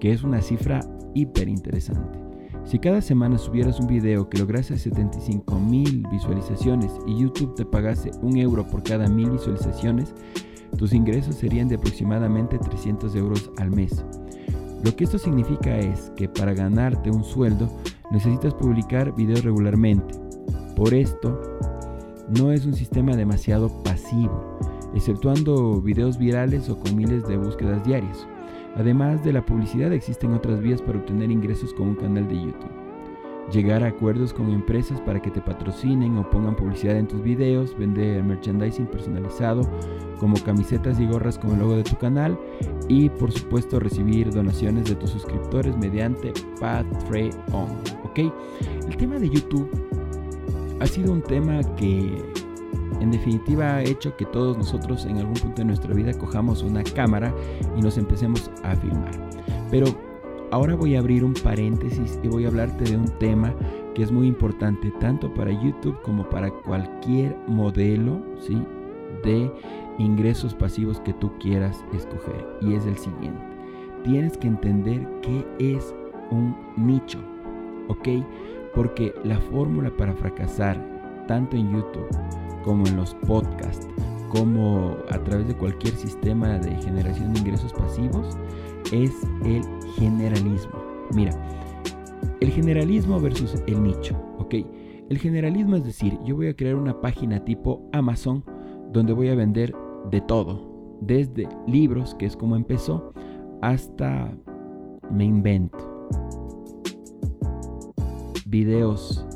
que 0.00 0.12
es 0.12 0.22
una 0.22 0.40
cifra 0.40 0.80
hiper 1.14 1.48
interesante. 1.48 2.18
Si 2.64 2.78
cada 2.78 3.00
semana 3.00 3.38
subieras 3.38 3.80
un 3.80 3.86
video 3.86 4.28
que 4.28 4.38
lograse 4.38 4.74
75.000 4.74 6.10
visualizaciones 6.10 6.92
y 7.06 7.18
YouTube 7.18 7.54
te 7.54 7.64
pagase 7.64 8.10
un 8.20 8.36
euro 8.36 8.68
por 8.68 8.82
cada 8.82 9.08
mil 9.08 9.30
visualizaciones, 9.30 10.14
tus 10.76 10.92
ingresos 10.92 11.36
serían 11.36 11.68
de 11.68 11.76
aproximadamente 11.76 12.58
300 12.58 13.14
euros 13.14 13.50
al 13.56 13.70
mes. 13.70 14.04
Lo 14.84 14.94
que 14.94 15.04
esto 15.04 15.18
significa 15.18 15.78
es 15.78 16.12
que 16.14 16.28
para 16.28 16.52
ganarte 16.52 17.10
un 17.10 17.24
sueldo 17.24 17.70
necesitas 18.10 18.54
publicar 18.54 19.14
videos 19.14 19.44
regularmente. 19.44 20.14
Por 20.76 20.94
esto, 20.94 21.40
no 22.28 22.52
es 22.52 22.66
un 22.66 22.74
sistema 22.74 23.16
demasiado 23.16 23.68
pasivo, 23.82 24.58
exceptuando 24.94 25.80
videos 25.80 26.18
virales 26.18 26.68
o 26.68 26.78
con 26.78 26.96
miles 26.96 27.26
de 27.26 27.36
búsquedas 27.36 27.84
diarias. 27.84 28.26
Además 28.76 29.24
de 29.24 29.32
la 29.32 29.44
publicidad 29.44 29.92
existen 29.92 30.32
otras 30.32 30.60
vías 30.60 30.82
para 30.82 30.98
obtener 30.98 31.30
ingresos 31.30 31.74
con 31.74 31.88
un 31.88 31.96
canal 31.96 32.28
de 32.28 32.36
YouTube 32.36 32.77
llegar 33.52 33.82
a 33.82 33.88
acuerdos 33.88 34.32
con 34.32 34.50
empresas 34.50 35.00
para 35.00 35.20
que 35.20 35.30
te 35.30 35.40
patrocinen 35.40 36.18
o 36.18 36.28
pongan 36.28 36.56
publicidad 36.56 36.96
en 36.96 37.08
tus 37.08 37.22
videos, 37.22 37.76
vender 37.76 38.22
merchandising 38.22 38.86
personalizado 38.86 39.62
como 40.18 40.36
camisetas 40.42 41.00
y 41.00 41.06
gorras 41.06 41.38
con 41.38 41.52
el 41.52 41.60
logo 41.60 41.76
de 41.76 41.84
tu 41.84 41.96
canal 41.96 42.38
y 42.88 43.08
por 43.08 43.32
supuesto 43.32 43.80
recibir 43.80 44.30
donaciones 44.32 44.88
de 44.88 44.96
tus 44.96 45.10
suscriptores 45.10 45.76
mediante 45.76 46.32
Patreon. 46.60 47.68
¿Ok? 48.04 48.18
El 48.86 48.96
tema 48.96 49.18
de 49.18 49.30
YouTube 49.30 49.68
ha 50.80 50.86
sido 50.86 51.12
un 51.12 51.22
tema 51.22 51.60
que 51.76 52.22
en 53.00 53.10
definitiva 53.10 53.76
ha 53.76 53.82
hecho 53.82 54.16
que 54.16 54.24
todos 54.26 54.56
nosotros 54.56 55.06
en 55.06 55.18
algún 55.18 55.34
punto 55.34 55.62
de 55.62 55.66
nuestra 55.66 55.94
vida 55.94 56.12
cojamos 56.14 56.62
una 56.62 56.82
cámara 56.82 57.32
y 57.76 57.80
nos 57.80 57.96
empecemos 57.96 58.50
a 58.62 58.74
filmar. 58.76 59.12
Pero 59.70 59.86
Ahora 60.50 60.74
voy 60.74 60.96
a 60.96 61.00
abrir 61.00 61.24
un 61.24 61.34
paréntesis 61.34 62.18
y 62.22 62.28
voy 62.28 62.46
a 62.46 62.48
hablarte 62.48 62.84
de 62.84 62.96
un 62.96 63.08
tema 63.18 63.54
que 63.94 64.02
es 64.02 64.10
muy 64.10 64.26
importante 64.26 64.90
tanto 64.98 65.32
para 65.34 65.52
YouTube 65.52 66.00
como 66.02 66.26
para 66.30 66.50
cualquier 66.50 67.36
modelo 67.46 68.22
¿sí? 68.40 68.56
de 69.22 69.52
ingresos 69.98 70.54
pasivos 70.54 71.00
que 71.00 71.12
tú 71.12 71.30
quieras 71.38 71.84
escoger. 71.92 72.46
Y 72.62 72.74
es 72.74 72.86
el 72.86 72.96
siguiente. 72.96 73.42
tienes 74.04 74.38
que 74.38 74.46
entender 74.46 75.06
qué 75.20 75.46
es 75.58 75.94
un 76.30 76.56
nicho, 76.76 77.18
¿ok? 77.88 78.08
Porque 78.74 79.14
la 79.24 79.38
fórmula 79.38 79.90
para 79.90 80.14
fracasar, 80.14 80.82
tanto 81.26 81.56
en 81.56 81.72
YouTube 81.72 82.08
como 82.64 82.86
en 82.86 82.96
los 82.96 83.14
podcasts, 83.14 83.86
como 84.30 84.96
a 85.10 85.18
través 85.18 85.48
de 85.48 85.54
cualquier 85.54 85.94
sistema 85.94 86.58
de 86.58 86.74
generación 86.76 87.34
de 87.34 87.40
ingresos 87.40 87.72
pasivos, 87.72 88.38
es 88.92 89.12
el 89.44 89.62
generalismo. 89.96 90.72
Mira, 91.14 91.32
el 92.40 92.50
generalismo 92.50 93.20
versus 93.20 93.62
el 93.66 93.82
nicho, 93.82 94.16
¿ok? 94.38 94.54
El 95.10 95.18
generalismo 95.18 95.76
es 95.76 95.84
decir, 95.84 96.18
yo 96.24 96.36
voy 96.36 96.48
a 96.48 96.56
crear 96.56 96.74
una 96.74 97.00
página 97.00 97.44
tipo 97.44 97.88
Amazon 97.92 98.44
donde 98.92 99.12
voy 99.12 99.28
a 99.28 99.34
vender 99.34 99.74
de 100.10 100.20
todo, 100.20 100.98
desde 101.00 101.48
libros, 101.66 102.14
que 102.14 102.26
es 102.26 102.36
como 102.36 102.56
empezó, 102.56 103.12
hasta 103.62 104.30
me 105.10 105.24
invento 105.24 105.98
videos 108.48 109.26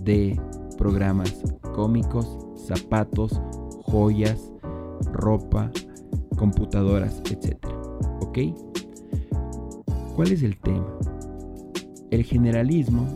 de 0.00 0.40
programas 0.76 1.42
cómicos, 1.74 2.38
zapatos, 2.56 3.40
joyas, 3.84 4.52
ropa, 5.12 5.70
computadoras, 6.36 7.20
etc. 7.30 7.56
¿Ok? 8.20 8.38
¿Cuál 10.18 10.32
es 10.32 10.42
el 10.42 10.56
tema? 10.56 10.84
El 12.10 12.24
generalismo 12.24 13.06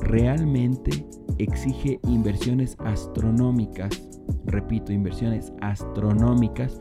realmente 0.00 1.06
exige 1.38 2.00
inversiones 2.08 2.76
astronómicas, 2.80 4.02
repito, 4.44 4.92
inversiones 4.92 5.52
astronómicas 5.60 6.80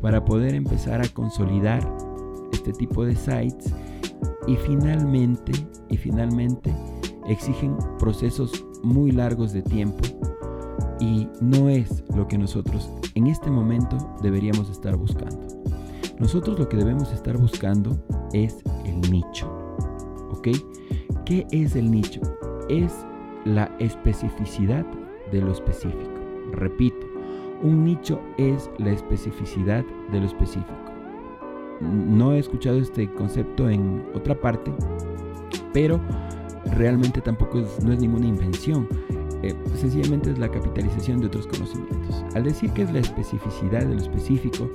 para 0.00 0.24
poder 0.24 0.54
empezar 0.54 1.02
a 1.02 1.08
consolidar 1.10 1.86
este 2.54 2.72
tipo 2.72 3.04
de 3.04 3.14
sites 3.16 3.74
y 4.46 4.56
finalmente, 4.56 5.52
y 5.90 5.98
finalmente 5.98 6.74
exigen 7.28 7.76
procesos 7.98 8.64
muy 8.82 9.10
largos 9.12 9.52
de 9.52 9.60
tiempo 9.60 10.04
y 11.00 11.28
no 11.42 11.68
es 11.68 12.02
lo 12.16 12.26
que 12.28 12.38
nosotros 12.38 12.90
en 13.14 13.26
este 13.26 13.50
momento 13.50 14.16
deberíamos 14.22 14.70
estar 14.70 14.96
buscando. 14.96 15.46
Nosotros 16.18 16.58
lo 16.58 16.66
que 16.66 16.78
debemos 16.78 17.12
estar 17.12 17.36
buscando 17.36 18.02
es 18.32 18.56
el 19.02 19.10
nicho. 19.10 19.50
¿Ok? 20.30 20.48
¿Qué 21.24 21.46
es 21.50 21.76
el 21.76 21.90
nicho? 21.90 22.20
Es 22.68 23.06
la 23.44 23.70
especificidad 23.78 24.84
de 25.32 25.40
lo 25.40 25.52
específico. 25.52 26.10
Repito, 26.52 27.06
un 27.62 27.84
nicho 27.84 28.20
es 28.38 28.70
la 28.78 28.90
especificidad 28.90 29.84
de 30.12 30.20
lo 30.20 30.26
específico. 30.26 30.72
No 31.80 32.32
he 32.32 32.38
escuchado 32.38 32.78
este 32.78 33.10
concepto 33.12 33.68
en 33.68 34.04
otra 34.14 34.34
parte, 34.34 34.72
pero 35.72 36.00
realmente 36.72 37.20
tampoco 37.20 37.60
es, 37.60 37.84
no 37.84 37.92
es 37.92 38.00
ninguna 38.00 38.26
invención. 38.26 38.88
Eh, 39.42 39.54
sencillamente 39.74 40.30
es 40.30 40.38
la 40.38 40.50
capitalización 40.50 41.20
de 41.20 41.26
otros 41.26 41.46
conocimientos. 41.46 42.24
Al 42.34 42.44
decir 42.44 42.70
que 42.70 42.82
es 42.82 42.92
la 42.92 43.00
especificidad 43.00 43.80
de 43.80 43.94
lo 43.94 44.00
específico, 44.00 44.70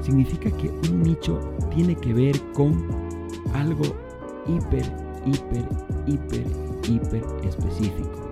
significa 0.00 0.50
que 0.50 0.70
un 0.90 1.02
nicho 1.02 1.38
tiene 1.74 1.94
que 1.94 2.14
ver 2.14 2.40
con 2.52 3.05
algo 3.54 3.84
hiper, 4.46 4.84
hiper, 5.24 5.68
hiper, 6.06 6.46
hiper 6.88 7.24
específico, 7.44 8.30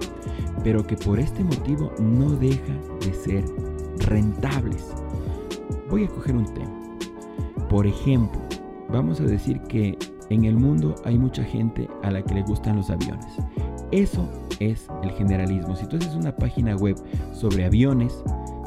pero 0.63 0.87
que 0.87 0.97
por 0.97 1.19
este 1.19 1.43
motivo 1.43 1.93
no 2.01 2.31
deja 2.31 2.75
de 3.01 3.13
ser 3.13 3.45
rentables. 4.07 4.95
Voy 5.91 6.05
a 6.05 6.09
coger 6.09 6.37
un 6.37 6.47
tema. 6.55 6.97
Por 7.69 7.87
ejemplo, 7.87 8.41
vamos 8.91 9.21
a 9.21 9.25
decir 9.25 9.61
que 9.63 9.99
en 10.31 10.45
el 10.45 10.57
mundo 10.57 10.95
hay 11.05 11.19
mucha 11.19 11.45
gente 11.45 11.89
a 12.03 12.11
la 12.11 12.23
que 12.23 12.35
le 12.35 12.43
gustan 12.43 12.77
los 12.77 12.91
aviones. 12.91 13.27
Eso 13.91 14.29
es 14.61 14.89
el 15.03 15.11
generalismo. 15.13 15.77
Si 15.77 15.87
tú 15.87 15.97
haces 15.97 16.15
una 16.15 16.35
página 16.35 16.77
web 16.77 16.97
sobre 17.33 17.65
aviones 17.65 18.23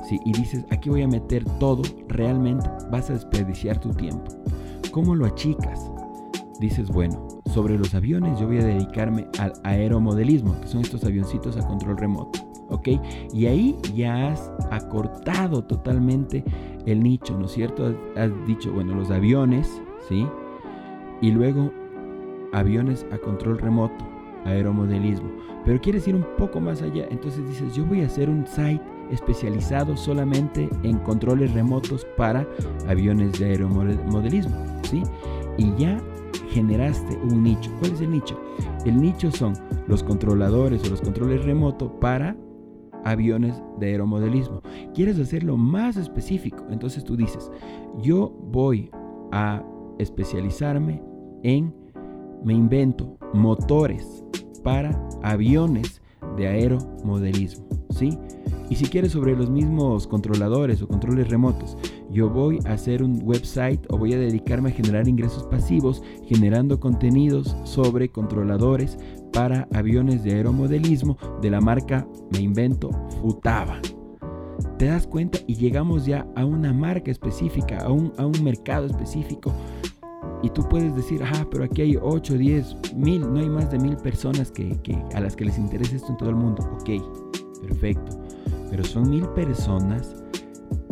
y 0.10 0.32
dices, 0.32 0.66
aquí 0.70 0.90
voy 0.90 1.02
a 1.02 1.08
meter 1.08 1.44
todo, 1.60 1.82
realmente 2.08 2.70
vas 2.92 3.10
a 3.10 3.14
desperdiciar 3.14 3.80
tu 3.80 3.90
tiempo. 3.94 4.32
¿Cómo 4.92 5.16
lo 5.16 5.26
achicas? 5.26 5.92
Dices, 6.60 6.90
bueno, 6.90 7.28
sobre 7.54 7.78
los 7.78 7.94
aviones 7.94 8.40
yo 8.40 8.48
voy 8.48 8.58
a 8.58 8.66
dedicarme 8.66 9.28
al 9.40 9.54
aeromodelismo, 9.64 10.60
que 10.60 10.68
son 10.68 10.82
estos 10.82 11.04
avioncitos 11.04 11.56
a 11.58 11.68
control 11.68 11.98
remoto. 11.98 12.40
¿Ok? 12.70 12.90
Y 13.34 13.46
ahí 13.46 13.78
ya 13.96 14.32
has 14.32 14.52
acortado 14.72 15.64
totalmente 15.64 16.44
el 16.86 17.02
nicho, 17.02 17.38
¿no 17.38 17.46
es 17.46 17.54
cierto? 17.54 17.96
Has, 18.16 18.32
dicho, 18.46 18.74
bueno, 18.74 18.96
los 18.96 19.10
aviones, 19.10 19.82
¿sí? 20.10 20.28
Y 21.22 21.32
luego 21.32 21.72
aviones 22.52 23.06
a 23.12 23.18
control 23.20 23.60
remoto, 23.60 24.06
aeromodelismo. 24.46 25.30
Pero 25.64 25.80
quieres 25.80 26.08
ir 26.08 26.16
un 26.16 26.26
poco 26.38 26.60
más 26.60 26.82
allá, 26.82 27.08
entonces 27.10 27.48
dices, 27.48 27.74
yo 27.74 27.86
voy 27.86 28.02
a 28.02 28.08
hacer 28.08 28.30
un 28.30 28.46
site 28.48 28.82
especializado 29.12 29.96
solamente 29.96 30.70
en 30.84 30.98
controles 31.00 31.54
remotos 31.54 32.06
para 32.18 32.46
aviones 32.88 33.40
de 33.40 33.46
aeromodelismo, 33.46 34.56
¿sí? 34.84 35.04
Y 35.58 35.74
ya 35.76 36.02
generaste 36.58 37.16
un 37.18 37.44
nicho. 37.44 37.70
¿Cuál 37.80 37.94
es 37.94 38.02
el 38.02 38.10
nicho? 38.10 38.40
El 38.84 39.00
nicho 39.00 39.30
son 39.32 39.54
los 39.88 40.02
controladores 40.02 40.84
o 40.84 40.90
los 40.90 41.02
controles 41.02 41.46
remotos 41.46 41.92
para 42.02 42.36
aviones 43.06 43.62
de 43.80 43.92
aeromodelismo. 43.92 44.64
Quieres 44.96 45.20
hacerlo 45.20 45.56
más 45.56 45.98
específico, 45.98 46.66
entonces 46.72 47.04
tú 47.04 47.16
dices, 47.16 47.52
yo 48.02 48.36
voy 48.52 48.90
a 49.32 49.64
especializarme 50.00 51.04
en, 51.44 51.76
me 52.44 52.56
invento, 52.56 53.18
motores 53.36 54.26
para 54.64 55.00
aviones 55.22 56.02
de 56.38 56.48
aeromodelismo, 56.48 57.68
¿sí? 57.92 58.18
Y 58.70 58.76
si 58.76 58.86
quieres 58.86 59.12
sobre 59.12 59.36
los 59.36 59.52
mismos 59.52 60.08
controladores 60.08 60.82
o 60.82 60.88
controles 60.88 61.30
remotos, 61.30 61.78
yo 62.12 62.30
voy 62.30 62.60
a 62.66 62.74
hacer 62.74 63.04
un 63.04 63.22
website 63.24 63.86
o 63.90 63.98
voy 63.98 64.14
a 64.14 64.18
dedicarme 64.18 64.70
a 64.70 64.74
generar 64.74 65.08
ingresos 65.08 65.44
pasivos 65.44 66.02
generando 66.26 66.80
contenidos 66.80 67.56
sobre 67.64 68.10
controladores 68.10 68.98
para 69.34 69.68
aviones 69.74 70.24
de 70.24 70.34
aeromodelismo 70.34 71.18
de 71.42 71.52
la 71.52 71.62
marca, 71.62 72.08
me 72.32 72.40
invento, 72.40 72.90
Futaba. 73.22 73.80
Te 74.78 74.86
das 74.86 75.08
cuenta 75.08 75.40
y 75.48 75.56
llegamos 75.56 76.06
ya 76.06 76.28
a 76.36 76.46
una 76.46 76.72
marca 76.72 77.12
específica, 77.12 77.80
a 77.80 77.92
un, 77.92 78.14
mercado 78.44 78.86
específico. 78.86 79.52
Y 80.44 80.50
tú 80.52 80.68
puedes 80.70 80.96
decir, 80.96 81.22
ah, 81.24 81.48
pero 81.50 81.64
aquí 81.64 81.82
hay 81.82 81.98
8, 82.00 82.38
10, 82.38 82.96
mil, 82.96 83.22
no 83.22 83.40
hay 83.40 83.50
más 83.50 83.72
de 83.72 83.80
mil 83.80 83.98
personas 83.98 84.52
que, 84.52 84.78
que, 84.84 84.96
a 85.16 85.20
las 85.20 85.36
que 85.36 85.46
les 85.46 85.58
interesa 85.58 85.96
esto 85.96 86.12
en 86.12 86.18
todo 86.18 86.30
el 86.30 86.36
mundo. 86.36 86.68
Ok, 86.80 86.90
perfecto. 87.62 88.20
Pero 88.70 88.84
son 88.84 89.10
mil 89.10 89.28
personas 89.30 90.16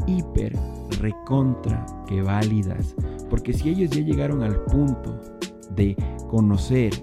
hiper, 0.08 0.58
recontra, 1.00 1.86
que 2.08 2.22
válidas. 2.22 2.96
Porque 3.30 3.54
si 3.54 3.70
ellos 3.70 3.92
ya 3.92 4.02
llegaron 4.02 4.44
al 4.44 4.60
punto 4.66 5.20
de 5.72 5.96
conocer 6.30 6.94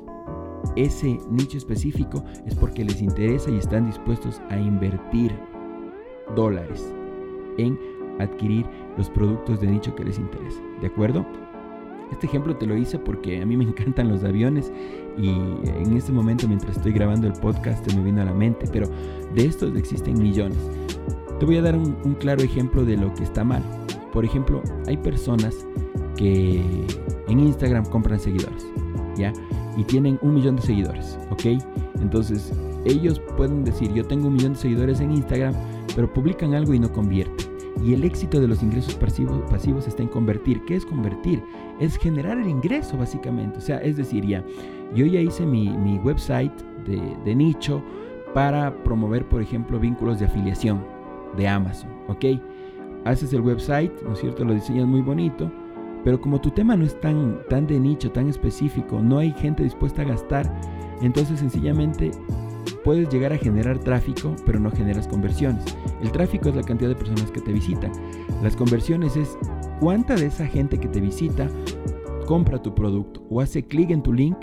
ese 0.77 1.19
nicho 1.31 1.59
específico, 1.59 2.25
es 2.47 2.55
porque 2.55 2.85
les 2.85 3.03
interesa 3.03 3.51
y 3.51 3.59
están 3.59 3.87
dispuestos 3.87 4.41
a 4.51 4.59
invertir 4.59 5.33
dólares 6.35 6.95
en 7.59 7.79
adquirir 8.21 8.67
los 8.97 9.11
productos 9.11 9.61
de 9.61 9.67
nicho 9.67 9.95
que 9.95 10.05
les 10.05 10.19
interesa. 10.19 10.61
¿De 10.81 10.87
acuerdo? 10.87 11.27
Este 12.11 12.27
ejemplo 12.27 12.55
te 12.57 12.67
lo 12.67 12.77
hice 12.77 12.99
porque 12.99 13.41
a 13.41 13.47
mí 13.47 13.57
me 13.57 13.65
encantan 13.69 14.09
los 14.09 14.23
aviones 14.25 14.73
y 15.19 15.29
en 15.29 15.97
este 15.97 16.13
momento 16.13 16.47
mientras 16.47 16.77
estoy 16.77 16.93
grabando 16.93 17.27
el 17.27 17.33
podcast 17.35 17.91
me 17.95 18.03
vino 18.03 18.23
a 18.23 18.27
la 18.27 18.35
mente, 18.35 18.67
pero 18.73 18.87
de 19.35 19.47
estos 19.47 19.75
existen 19.77 20.23
millones. 20.23 20.59
Te 21.43 21.47
voy 21.47 21.57
a 21.57 21.63
dar 21.63 21.75
un, 21.77 22.15
claro 22.21 22.41
ejemplo 22.41 22.85
de 22.85 22.97
lo 22.97 23.13
que 23.15 23.25
está 23.25 23.43
mal. 23.43 23.65
Por 24.13 24.25
ejemplo, 24.25 24.63
hay 24.87 24.97
personas 24.97 25.67
que 26.17 26.63
en 27.27 27.41
Instagram 27.41 27.85
compran 27.87 28.21
seguidores, 28.21 28.65
¿ya? 29.17 29.33
Y 29.77 29.83
tienen 29.83 30.21
un 30.23 30.35
millón 30.35 30.55
de 30.55 30.63
seguidores, 30.63 31.19
¿ok? 31.31 31.61
Entonces, 32.01 32.53
ellos 32.85 33.21
pueden 33.37 33.65
decir, 33.65 33.93
yo 33.93 34.05
tengo 34.05 34.29
un 34.29 34.35
millón 34.35 34.53
de 34.53 34.61
seguidores 34.61 35.01
en 35.01 35.11
Instagram, 35.11 35.53
pero 35.97 36.13
publican 36.13 36.55
algo 36.55 36.75
y 36.75 36.79
no 36.79 36.93
convierten. 36.93 37.49
Y 37.85 37.93
el 37.93 38.05
éxito 38.05 38.41
de 38.41 38.47
los 38.47 38.63
ingresos 38.63 38.95
pasivos, 38.95 39.89
está 39.89 40.01
en 40.01 40.11
convertir. 40.11 40.65
¿Qué 40.65 40.77
es 40.77 40.87
convertir? 40.87 41.43
Es 41.81 41.97
generar 41.97 42.39
el 42.39 42.47
ingreso, 42.47 42.97
básicamente. 42.97 43.59
O 43.59 43.61
sea, 43.61 43.79
es 43.79 43.97
decir, 43.97 44.25
ya, 44.25 44.45
yo 44.95 45.07
ya 45.07 45.19
hice 45.19 45.45
mi, 45.45 45.99
website 46.05 46.53
de 46.87 47.35
nicho 47.35 47.83
para 48.33 48.85
promover, 48.85 49.29
por 49.29 49.43
ejemplo, 49.43 49.81
vínculos 49.81 50.21
de 50.21 50.27
afiliación 50.27 51.02
de 51.37 51.49
Amazon, 51.49 51.91
¿ok? 52.09 52.25
Haces 53.05 53.33
el 53.33 53.41
website, 53.41 53.93
¿no 54.03 54.13
es 54.13 54.21
cierto? 54.21 54.45
Lo 54.45 54.55
diseñas 54.55 54.87
muy 54.87 55.01
bonito, 55.01 55.51
pero 56.05 56.21
como 56.21 56.41
tu 56.41 56.51
tema 56.51 56.77
no 56.77 56.85
es 56.85 57.01
tan, 57.01 57.41
tan 57.49 57.67
de 57.67 57.79
nicho, 57.79 58.11
tan 58.11 58.29
específico, 58.29 59.01
no 59.01 59.19
hay 59.19 59.33
gente 59.33 59.63
dispuesta 59.63 60.03
a 60.03 60.07
gastar, 60.07 60.53
entonces 61.01 61.41
sencillamente 61.41 62.11
puedes 62.85 63.09
llegar 63.09 63.33
a 63.33 63.39
generar 63.39 63.79
tráfico, 63.79 64.35
pero 64.45 64.59
no 64.59 64.71
generas 64.71 65.07
conversiones. 65.09 65.65
El 66.03 66.11
tráfico 66.13 66.49
es 66.49 66.57
la 66.57 66.63
cantidad 66.63 66.91
de 66.91 66.97
personas 66.97 67.31
que 67.31 67.41
te 67.41 67.53
visitan. 67.53 67.93
Las 68.43 68.57
conversiones 68.57 69.17
es 69.17 69.37
cuánta 69.81 70.15
de 70.15 70.27
esa 70.27 70.47
gente 70.47 70.79
que 70.79 70.89
te 70.89 71.01
visita 71.01 71.49
compra 72.27 72.63
tu 72.63 72.75
producto 72.75 73.25
o 73.31 73.41
hace 73.41 73.65
clic 73.65 73.91
en 73.91 74.03
tu 74.03 74.13
link 74.13 74.37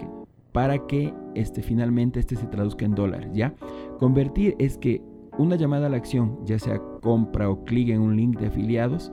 para 0.51 0.85
que 0.87 1.13
este, 1.35 1.61
finalmente 1.61 2.19
este 2.19 2.35
se 2.35 2.47
traduzca 2.47 2.85
en 2.85 2.95
dólares, 2.95 3.29
¿ya? 3.33 3.53
Convertir 3.99 4.55
es 4.59 4.77
que 4.77 5.01
una 5.39 5.55
llamada 5.55 5.87
a 5.87 5.89
la 5.89 5.97
acción, 5.97 6.37
ya 6.45 6.59
sea 6.59 6.79
compra 7.01 7.49
o 7.49 7.63
clic 7.63 7.89
en 7.89 8.01
un 8.01 8.15
link 8.15 8.37
de 8.39 8.47
afiliados, 8.47 9.11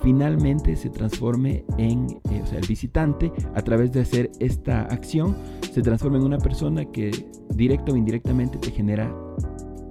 finalmente 0.00 0.76
se 0.76 0.90
transforme 0.90 1.64
en, 1.78 2.06
eh, 2.30 2.40
o 2.42 2.46
sea, 2.46 2.58
el 2.58 2.66
visitante 2.66 3.32
a 3.54 3.62
través 3.62 3.92
de 3.92 4.00
hacer 4.00 4.30
esta 4.40 4.82
acción, 4.82 5.36
se 5.72 5.80
transforma 5.80 6.18
en 6.18 6.24
una 6.24 6.38
persona 6.38 6.84
que 6.84 7.10
directo 7.54 7.92
o 7.92 7.96
indirectamente 7.96 8.58
te 8.58 8.70
genera 8.70 9.14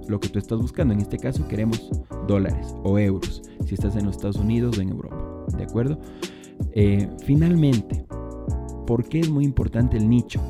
lo 0.08 0.20
que 0.20 0.28
tú 0.28 0.38
estás 0.38 0.58
buscando. 0.58 0.94
En 0.94 1.00
este 1.00 1.18
caso 1.18 1.46
queremos 1.48 1.90
dólares 2.26 2.74
o 2.84 2.98
euros, 2.98 3.42
si 3.64 3.74
estás 3.74 3.96
en 3.96 4.06
los 4.06 4.16
Estados 4.16 4.36
Unidos 4.36 4.78
o 4.78 4.82
en 4.82 4.90
Europa. 4.90 5.16
¿De 5.56 5.64
acuerdo? 5.64 5.98
Eh, 6.72 7.08
finalmente, 7.24 8.04
¿por 8.86 9.08
qué 9.08 9.20
es 9.20 9.30
muy 9.30 9.44
importante 9.44 9.96
el 9.96 10.08
nicho? 10.08 10.40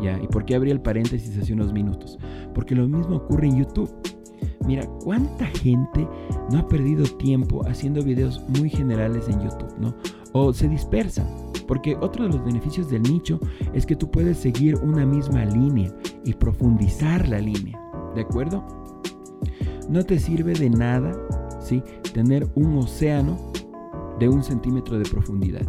¿Ya? 0.00 0.18
¿Y 0.22 0.26
por 0.28 0.44
qué 0.44 0.54
abrí 0.54 0.70
el 0.70 0.80
paréntesis 0.80 1.36
hace 1.38 1.52
unos 1.52 1.72
minutos? 1.72 2.18
Porque 2.54 2.74
lo 2.74 2.88
mismo 2.88 3.16
ocurre 3.16 3.48
en 3.48 3.58
YouTube. 3.58 3.90
Mira, 4.66 4.86
¿cuánta 5.02 5.46
gente 5.46 6.06
no 6.50 6.58
ha 6.58 6.68
perdido 6.68 7.04
tiempo 7.04 7.66
haciendo 7.66 8.02
videos 8.02 8.42
muy 8.58 8.70
generales 8.70 9.28
en 9.28 9.40
YouTube, 9.40 9.74
¿no? 9.78 9.94
O 10.32 10.52
se 10.52 10.68
dispersa. 10.68 11.26
Porque 11.66 11.96
otro 12.00 12.24
de 12.24 12.30
los 12.30 12.44
beneficios 12.44 12.90
del 12.90 13.02
nicho 13.02 13.38
es 13.72 13.86
que 13.86 13.94
tú 13.94 14.10
puedes 14.10 14.38
seguir 14.38 14.74
una 14.82 15.06
misma 15.06 15.44
línea 15.44 15.92
y 16.24 16.34
profundizar 16.34 17.28
la 17.28 17.38
línea. 17.38 17.80
¿De 18.14 18.22
acuerdo? 18.22 18.64
No 19.88 20.04
te 20.04 20.18
sirve 20.18 20.52
de 20.52 20.68
nada, 20.68 21.12
¿sí? 21.60 21.82
Tener 22.12 22.48
un 22.56 22.78
océano 22.78 23.38
de 24.18 24.28
un 24.28 24.42
centímetro 24.42 24.98
de 24.98 25.08
profundidad. 25.08 25.62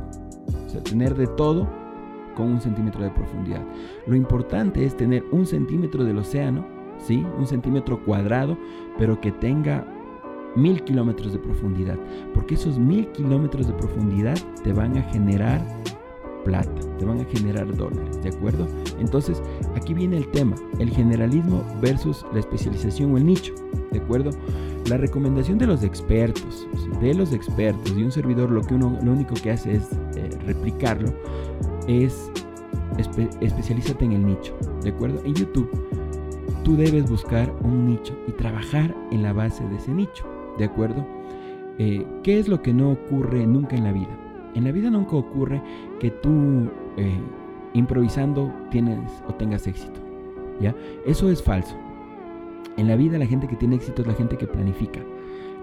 O 0.66 0.70
sea, 0.70 0.84
tener 0.84 1.16
de 1.16 1.28
todo 1.28 1.68
con 2.36 2.48
un 2.48 2.62
centímetro 2.62 3.04
de 3.04 3.12
profundidad. 3.12 3.64
Lo 4.08 4.16
importante 4.16 4.86
es 4.86 4.98
tener 4.98 5.24
un 5.32 5.46
centímetro 5.46 6.04
del 6.04 6.18
océano, 6.18 6.66
¿sí? 7.00 7.26
Un 7.38 7.48
centímetro 7.48 8.04
cuadrado, 8.04 8.58
pero 9.02 9.20
que 9.20 9.32
tenga 9.32 9.84
mil 10.56 10.84
kilómetros 10.84 11.34
de 11.34 11.40
profundidad. 11.40 11.98
Porque 12.36 12.54
esos 12.54 12.78
mil 12.78 13.08
kilómetros 13.14 13.66
de 13.66 13.74
profundidad 13.74 14.38
te 14.64 14.74
van 14.74 14.96
a 14.96 15.02
generar 15.10 15.60
plata, 16.46 16.80
te 17.00 17.06
van 17.06 17.20
a 17.20 17.26
generar 17.26 17.76
dólares, 17.76 18.22
¿de 18.22 18.30
acuerdo? 18.30 18.68
Entonces, 19.00 19.42
aquí 19.76 19.96
viene 19.96 20.18
el 20.18 20.28
tema, 20.28 20.56
el 20.78 20.92
generalismo 20.92 21.64
versus 21.82 22.24
la 22.32 22.42
especialización 22.42 23.12
o 23.12 23.18
el 23.18 23.26
nicho, 23.26 23.56
¿de 23.92 23.98
acuerdo? 23.98 24.30
La 24.88 24.98
recomendación 24.98 25.58
de 25.58 25.66
los 25.66 25.82
expertos, 25.82 26.68
de 27.02 27.16
los 27.16 27.34
expertos 27.34 27.94
y 27.98 28.04
un 28.04 28.12
servidor 28.12 28.52
lo 28.52 28.62
que 28.62 28.76
uno 28.76 29.00
lo 29.02 29.14
único 29.14 29.34
que 29.34 29.50
hace 29.50 29.78
es 29.78 29.90
eh, 30.16 30.30
replicarlo, 30.46 31.12
es 31.88 32.32
especialízate 33.40 34.06
en 34.06 34.12
el 34.12 34.26
nicho, 34.28 34.56
¿de 34.84 34.92
acuerdo? 34.92 35.24
En 35.26 35.34
YouTube 35.34 35.72
tú 36.64 36.76
debes 36.76 37.10
buscar 37.10 37.54
un 37.64 37.88
nicho 37.88 38.18
y 38.28 38.32
trabajar 38.32 38.96
en 39.12 39.24
la 39.24 39.34
base 39.34 39.68
de 39.68 39.78
ese 39.78 39.94
nicho, 39.94 40.26
¿de 40.58 40.66
acuerdo? 40.66 41.06
Eh, 41.78 42.06
¿Qué 42.24 42.40
es 42.40 42.48
lo 42.48 42.62
que 42.62 42.74
no 42.74 42.92
ocurre 42.92 43.46
nunca 43.46 43.76
en 43.76 43.84
la 43.84 43.92
vida? 43.92 44.18
En 44.54 44.66
la 44.66 44.72
vida 44.72 44.90
nunca 44.90 45.16
ocurre 45.16 45.62
que 46.00 46.12
tú 46.12 46.70
eh, 46.98 47.20
improvisando 47.74 48.54
tienes 48.70 49.00
o 49.28 49.34
tengas 49.34 49.66
éxito. 49.68 50.00
¿ya? 50.60 50.76
Eso 51.06 51.30
es 51.30 51.42
falso. 51.42 51.76
En 52.78 52.88
la 52.88 52.96
vida 52.96 53.18
la 53.18 53.26
gente 53.26 53.48
que 53.48 53.56
tiene 53.56 53.76
éxito 53.76 54.02
es 54.02 54.08
la 54.08 54.14
gente 54.14 54.38
que 54.38 54.48
planifica, 54.48 55.00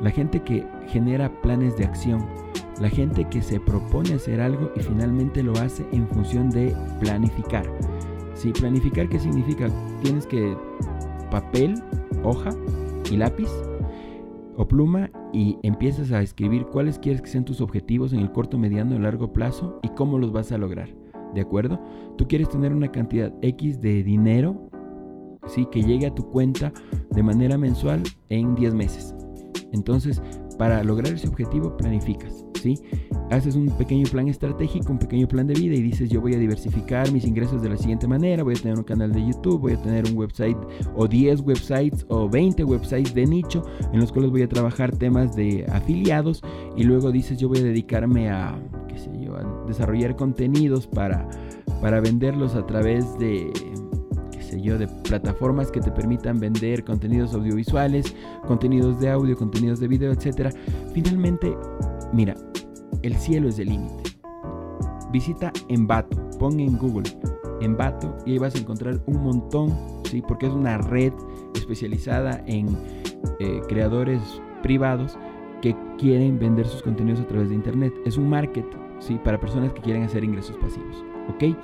la 0.01 0.11
gente 0.11 0.41
que 0.41 0.67
genera 0.89 1.31
planes 1.43 1.77
de 1.77 1.85
acción, 1.85 2.27
la 2.81 2.89
gente 2.89 3.25
que 3.25 3.43
se 3.43 3.61
propone 3.61 4.15
hacer 4.15 4.41
algo 4.41 4.71
y 4.77 4.81
finalmente 4.81 5.43
lo 5.43 5.53
hace 5.55 5.87
en 5.93 6.07
función 6.09 6.51
de 6.51 6.75
planificar. 7.01 7.65
Si 8.35 8.53
planificar, 8.53 9.09
¿qué 9.09 9.19
significa? 9.19 9.69
Tienes 10.03 10.27
que 10.27 10.57
papel, 11.31 11.75
hoja 12.23 12.51
y 13.11 13.17
lápiz 13.17 13.49
o 14.57 14.67
pluma 14.67 15.11
y 15.33 15.57
empiezas 15.63 16.11
a 16.13 16.23
escribir 16.23 16.67
cuáles 16.67 16.99
quieres 16.99 17.23
que 17.23 17.29
sean 17.29 17.45
tus 17.45 17.61
objetivos 17.61 18.13
en 18.13 18.21
el 18.21 18.33
corto, 18.33 18.59
mediano 18.59 18.97
y 18.97 18.99
largo 18.99 19.33
plazo 19.33 19.79
y 19.83 19.89
cómo 19.91 20.19
los 20.19 20.33
vas 20.33 20.53
a 20.53 20.59
lograr. 20.59 20.89
¿De 21.35 21.41
acuerdo? 21.41 21.81
Tú 22.17 22.27
quieres 22.27 22.49
tener 22.49 22.73
una 22.73 22.91
cantidad 22.91 23.33
X 23.43 23.81
de 23.81 24.03
dinero, 24.03 24.71
¿sí? 25.47 25.67
Que 25.71 25.83
llegue 25.83 26.07
a 26.07 26.15
tu 26.15 26.31
cuenta 26.31 26.73
de 27.11 27.23
manera 27.23 27.59
mensual 27.59 28.03
en 28.31 28.55
10 28.55 28.75
meses. 28.75 29.15
Entonces, 29.73 30.23
para 30.59 30.83
lograr 30.83 31.13
ese 31.13 31.29
objetivo, 31.29 31.77
planificas. 31.77 32.45
¿sí? 32.61 32.79
Haces 33.31 33.57
un 33.57 33.67
pequeño 33.67 34.05
plan 34.11 34.29
estratégico, 34.29 34.93
un 34.93 34.99
pequeño 34.99 35.29
plan 35.29 35.47
de 35.47 35.55
vida 35.55 35.75
y 35.75 35.83
dices 35.83 36.09
yo 36.09 36.21
voy 36.21 36.35
a 36.35 36.39
diversificar 36.39 37.13
mis 37.13 37.27
ingresos 37.27 37.63
de 37.63 37.69
la 37.69 37.77
siguiente 37.77 38.07
manera, 38.07 38.43
voy 38.43 38.55
a 38.55 38.61
tener 38.61 38.79
un 38.79 38.85
canal 38.85 39.13
de 39.13 39.21
YouTube, 39.27 39.61
voy 39.61 39.73
a 39.73 39.83
tener 39.83 40.07
un 40.07 40.17
website 40.17 40.57
o 40.97 41.07
10 41.07 41.41
websites 41.43 42.07
o 42.09 42.29
20 42.29 42.65
websites 42.65 43.15
de 43.15 43.27
nicho 43.27 43.63
en 43.93 44.01
los 44.01 44.13
cuales 44.13 44.31
voy 44.31 44.43
a 44.43 44.49
trabajar 44.49 44.97
temas 44.97 45.37
de 45.37 45.67
afiliados 45.71 46.43
y 46.77 46.85
luego 46.85 47.13
dices 47.13 47.39
yo 47.39 47.49
voy 47.49 47.59
a 47.59 47.65
dedicarme 47.65 48.31
a, 48.31 48.59
qué 48.89 48.99
sé 48.99 49.11
yo, 49.21 49.37
a 49.37 49.67
desarrollar 49.67 50.17
contenidos 50.17 50.87
para, 50.87 51.29
para 51.83 52.01
venderlos 52.01 52.55
a 52.55 52.67
través 52.67 53.19
de 53.19 53.53
yo, 54.57 54.79
de 54.79 54.89
plataformas 54.89 55.71
que 55.71 55.81
te 55.81 55.91
permitan 55.91 56.39
vender 56.39 56.85
contenidos 56.85 57.35
audiovisuales, 57.35 58.15
contenidos 58.47 59.01
de 59.01 59.11
audio, 59.11 59.37
contenidos 59.37 59.81
de 59.81 59.89
video, 59.89 60.13
etc. 60.13 60.55
Finalmente, 60.95 61.55
mira, 62.13 62.35
el 63.03 63.15
cielo 63.17 63.49
es 63.49 63.59
el 63.59 63.69
límite. 63.69 64.11
Visita 65.11 65.53
Envato, 65.69 66.17
pon 66.39 66.61
en 66.61 66.77
Google 66.77 67.11
Envato 67.61 68.17
y 68.27 68.33
ahí 68.33 68.39
vas 68.39 68.55
a 68.55 68.59
encontrar 68.59 69.01
un 69.07 69.23
montón, 69.23 69.75
¿sí? 70.05 70.23
porque 70.27 70.47
es 70.47 70.53
una 70.53 70.79
red 70.79 71.13
especializada 71.55 72.43
en 72.47 72.69
eh, 73.41 73.61
creadores 73.69 74.21
privados 74.63 75.19
que 75.63 75.75
quieren 75.99 76.39
vender 76.39 76.67
sus 76.67 76.83
contenidos 76.83 77.21
a 77.21 77.27
través 77.27 77.49
de 77.49 77.55
Internet. 77.55 77.93
Es 78.05 78.17
un 78.17 78.29
market 78.29 78.67
¿sí? 79.01 79.19
para 79.25 79.41
personas 79.41 79.73
que 79.73 79.81
quieren 79.81 80.05
hacer 80.05 80.25
ingresos 80.25 80.57
pasivos. 80.57 81.05
¿ok? 81.29 81.57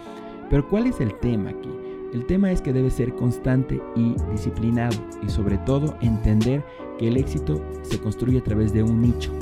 Pero 0.50 0.68
¿cuál 0.68 0.86
es 0.86 1.00
el 1.00 1.14
tema 1.18 1.50
aquí? 1.50 1.70
El 2.12 2.26
tema 2.26 2.52
es 2.52 2.62
que 2.62 2.72
debe 2.72 2.90
ser 2.90 3.14
constante 3.14 3.80
y 3.96 4.14
disciplinado 4.30 4.96
y 5.22 5.28
sobre 5.28 5.58
todo 5.58 5.96
entender 6.00 6.64
que 6.98 7.08
el 7.08 7.16
éxito 7.16 7.60
se 7.82 7.98
construye 7.98 8.38
a 8.38 8.44
través 8.44 8.72
de 8.72 8.82
un 8.82 9.00
nicho. 9.00 9.32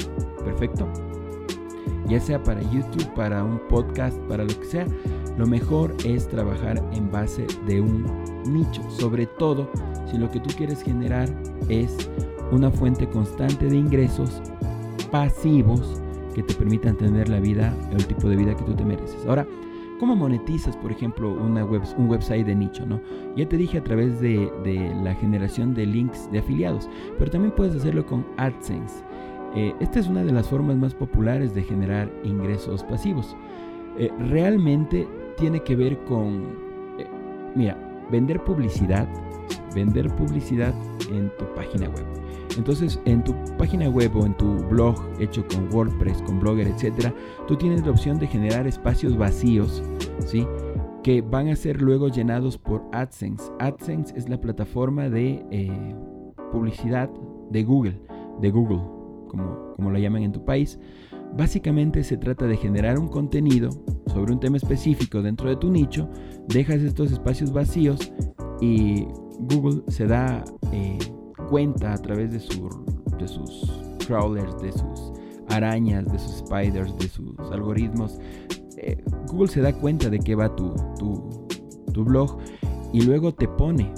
¿Perfecto? 0.44 0.88
Ya 2.08 2.20
sea 2.20 2.42
para 2.42 2.62
YouTube, 2.62 3.06
para 3.14 3.44
un 3.44 3.58
podcast, 3.68 4.18
para 4.28 4.44
lo 4.44 4.58
que 4.58 4.66
sea, 4.66 4.86
lo 5.38 5.46
mejor 5.46 5.94
es 6.04 6.28
trabajar 6.28 6.82
en 6.92 7.10
base 7.10 7.46
de 7.66 7.80
un 7.80 8.04
nicho, 8.46 8.82
sobre 8.90 9.26
todo 9.26 9.70
si 10.10 10.18
lo 10.18 10.30
que 10.30 10.40
tú 10.40 10.50
quieres 10.56 10.82
generar 10.82 11.28
es 11.68 12.10
una 12.50 12.70
fuente 12.70 13.08
constante 13.08 13.66
de 13.66 13.76
ingresos 13.76 14.42
pasivos 15.10 16.02
que 16.34 16.42
te 16.42 16.54
permitan 16.54 16.96
tener 16.96 17.28
la 17.28 17.40
vida, 17.40 17.74
el 17.90 18.06
tipo 18.06 18.28
de 18.28 18.36
vida 18.36 18.54
que 18.54 18.64
tú 18.64 18.74
te 18.74 18.84
mereces. 18.84 19.24
Ahora, 19.26 19.46
¿cómo 19.98 20.16
monetizas, 20.16 20.76
por 20.76 20.90
ejemplo, 20.90 21.32
una 21.32 21.64
web, 21.64 21.82
un 21.96 22.08
website 22.08 22.46
de 22.46 22.54
nicho? 22.54 22.84
¿no? 22.86 23.00
Ya 23.36 23.48
te 23.48 23.56
dije 23.56 23.78
a 23.78 23.84
través 23.84 24.20
de, 24.20 24.50
de 24.64 24.94
la 25.02 25.14
generación 25.14 25.74
de 25.74 25.86
links 25.86 26.30
de 26.30 26.40
afiliados, 26.40 26.88
pero 27.18 27.30
también 27.30 27.54
puedes 27.54 27.76
hacerlo 27.76 28.04
con 28.04 28.26
AdSense. 28.36 29.04
Eh, 29.54 29.74
esta 29.80 30.00
es 30.00 30.08
una 30.08 30.24
de 30.24 30.32
las 30.32 30.48
formas 30.48 30.76
más 30.76 30.94
populares 30.94 31.54
de 31.54 31.62
generar 31.62 32.10
ingresos 32.24 32.82
pasivos. 32.84 33.36
Eh, 33.98 34.10
realmente 34.30 35.06
tiene 35.36 35.60
que 35.60 35.76
ver 35.76 35.98
con, 36.04 36.56
eh, 36.98 37.06
mira, 37.54 37.76
vender 38.10 38.42
publicidad, 38.42 39.06
vender 39.74 40.08
publicidad 40.16 40.74
en 41.10 41.30
tu 41.38 41.44
página 41.54 41.88
web. 41.90 42.06
Entonces, 42.56 43.00
en 43.04 43.22
tu 43.24 43.34
página 43.58 43.88
web 43.88 44.14
o 44.16 44.24
en 44.24 44.36
tu 44.36 44.58
blog 44.68 44.96
hecho 45.18 45.44
con 45.48 45.72
WordPress, 45.72 46.22
con 46.22 46.38
Blogger, 46.40 46.66
etcétera, 46.68 47.12
tú 47.46 47.56
tienes 47.56 47.84
la 47.84 47.92
opción 47.92 48.18
de 48.18 48.26
generar 48.26 48.66
espacios 48.66 49.16
vacíos, 49.16 49.82
¿sí? 50.26 50.46
Que 51.02 51.22
van 51.22 51.48
a 51.48 51.56
ser 51.56 51.80
luego 51.80 52.08
llenados 52.08 52.58
por 52.58 52.82
AdSense. 52.92 53.50
AdSense 53.58 54.14
es 54.16 54.28
la 54.28 54.38
plataforma 54.38 55.08
de 55.08 55.44
publicidad 56.52 57.10
de 57.50 57.64
Google, 57.64 57.98
de 58.40 58.50
Google 58.50 59.01
como, 59.32 59.72
como 59.74 59.90
lo 59.90 59.98
llaman 59.98 60.22
en 60.22 60.32
tu 60.32 60.44
país, 60.44 60.78
básicamente 61.36 62.04
se 62.04 62.16
trata 62.18 62.46
de 62.46 62.56
generar 62.56 62.98
un 62.98 63.08
contenido 63.08 63.70
sobre 64.06 64.32
un 64.32 64.40
tema 64.40 64.58
específico 64.58 65.22
dentro 65.22 65.48
de 65.48 65.56
tu 65.56 65.70
nicho, 65.70 66.08
dejas 66.48 66.82
estos 66.82 67.10
espacios 67.10 67.52
vacíos 67.52 68.12
y 68.60 69.06
Google 69.40 69.82
se 69.88 70.06
da 70.06 70.44
eh, 70.70 70.98
cuenta 71.48 71.94
a 71.94 71.98
través 71.98 72.30
de, 72.30 72.38
de 73.18 73.28
sus 73.28 73.72
crawlers, 74.06 74.60
de 74.60 74.72
sus 74.72 75.12
arañas, 75.48 76.04
de 76.12 76.18
sus 76.18 76.36
spiders, 76.38 76.96
de 76.98 77.08
sus 77.08 77.38
algoritmos. 77.50 78.20
Eh, 78.76 79.02
Google 79.28 79.48
se 79.48 79.62
da 79.62 79.72
cuenta 79.72 80.10
de 80.10 80.18
que 80.18 80.34
va 80.34 80.54
tu, 80.54 80.74
tu, 80.98 81.46
tu 81.92 82.04
blog 82.04 82.38
y 82.92 83.00
luego 83.00 83.32
te 83.32 83.48
pone 83.48 83.90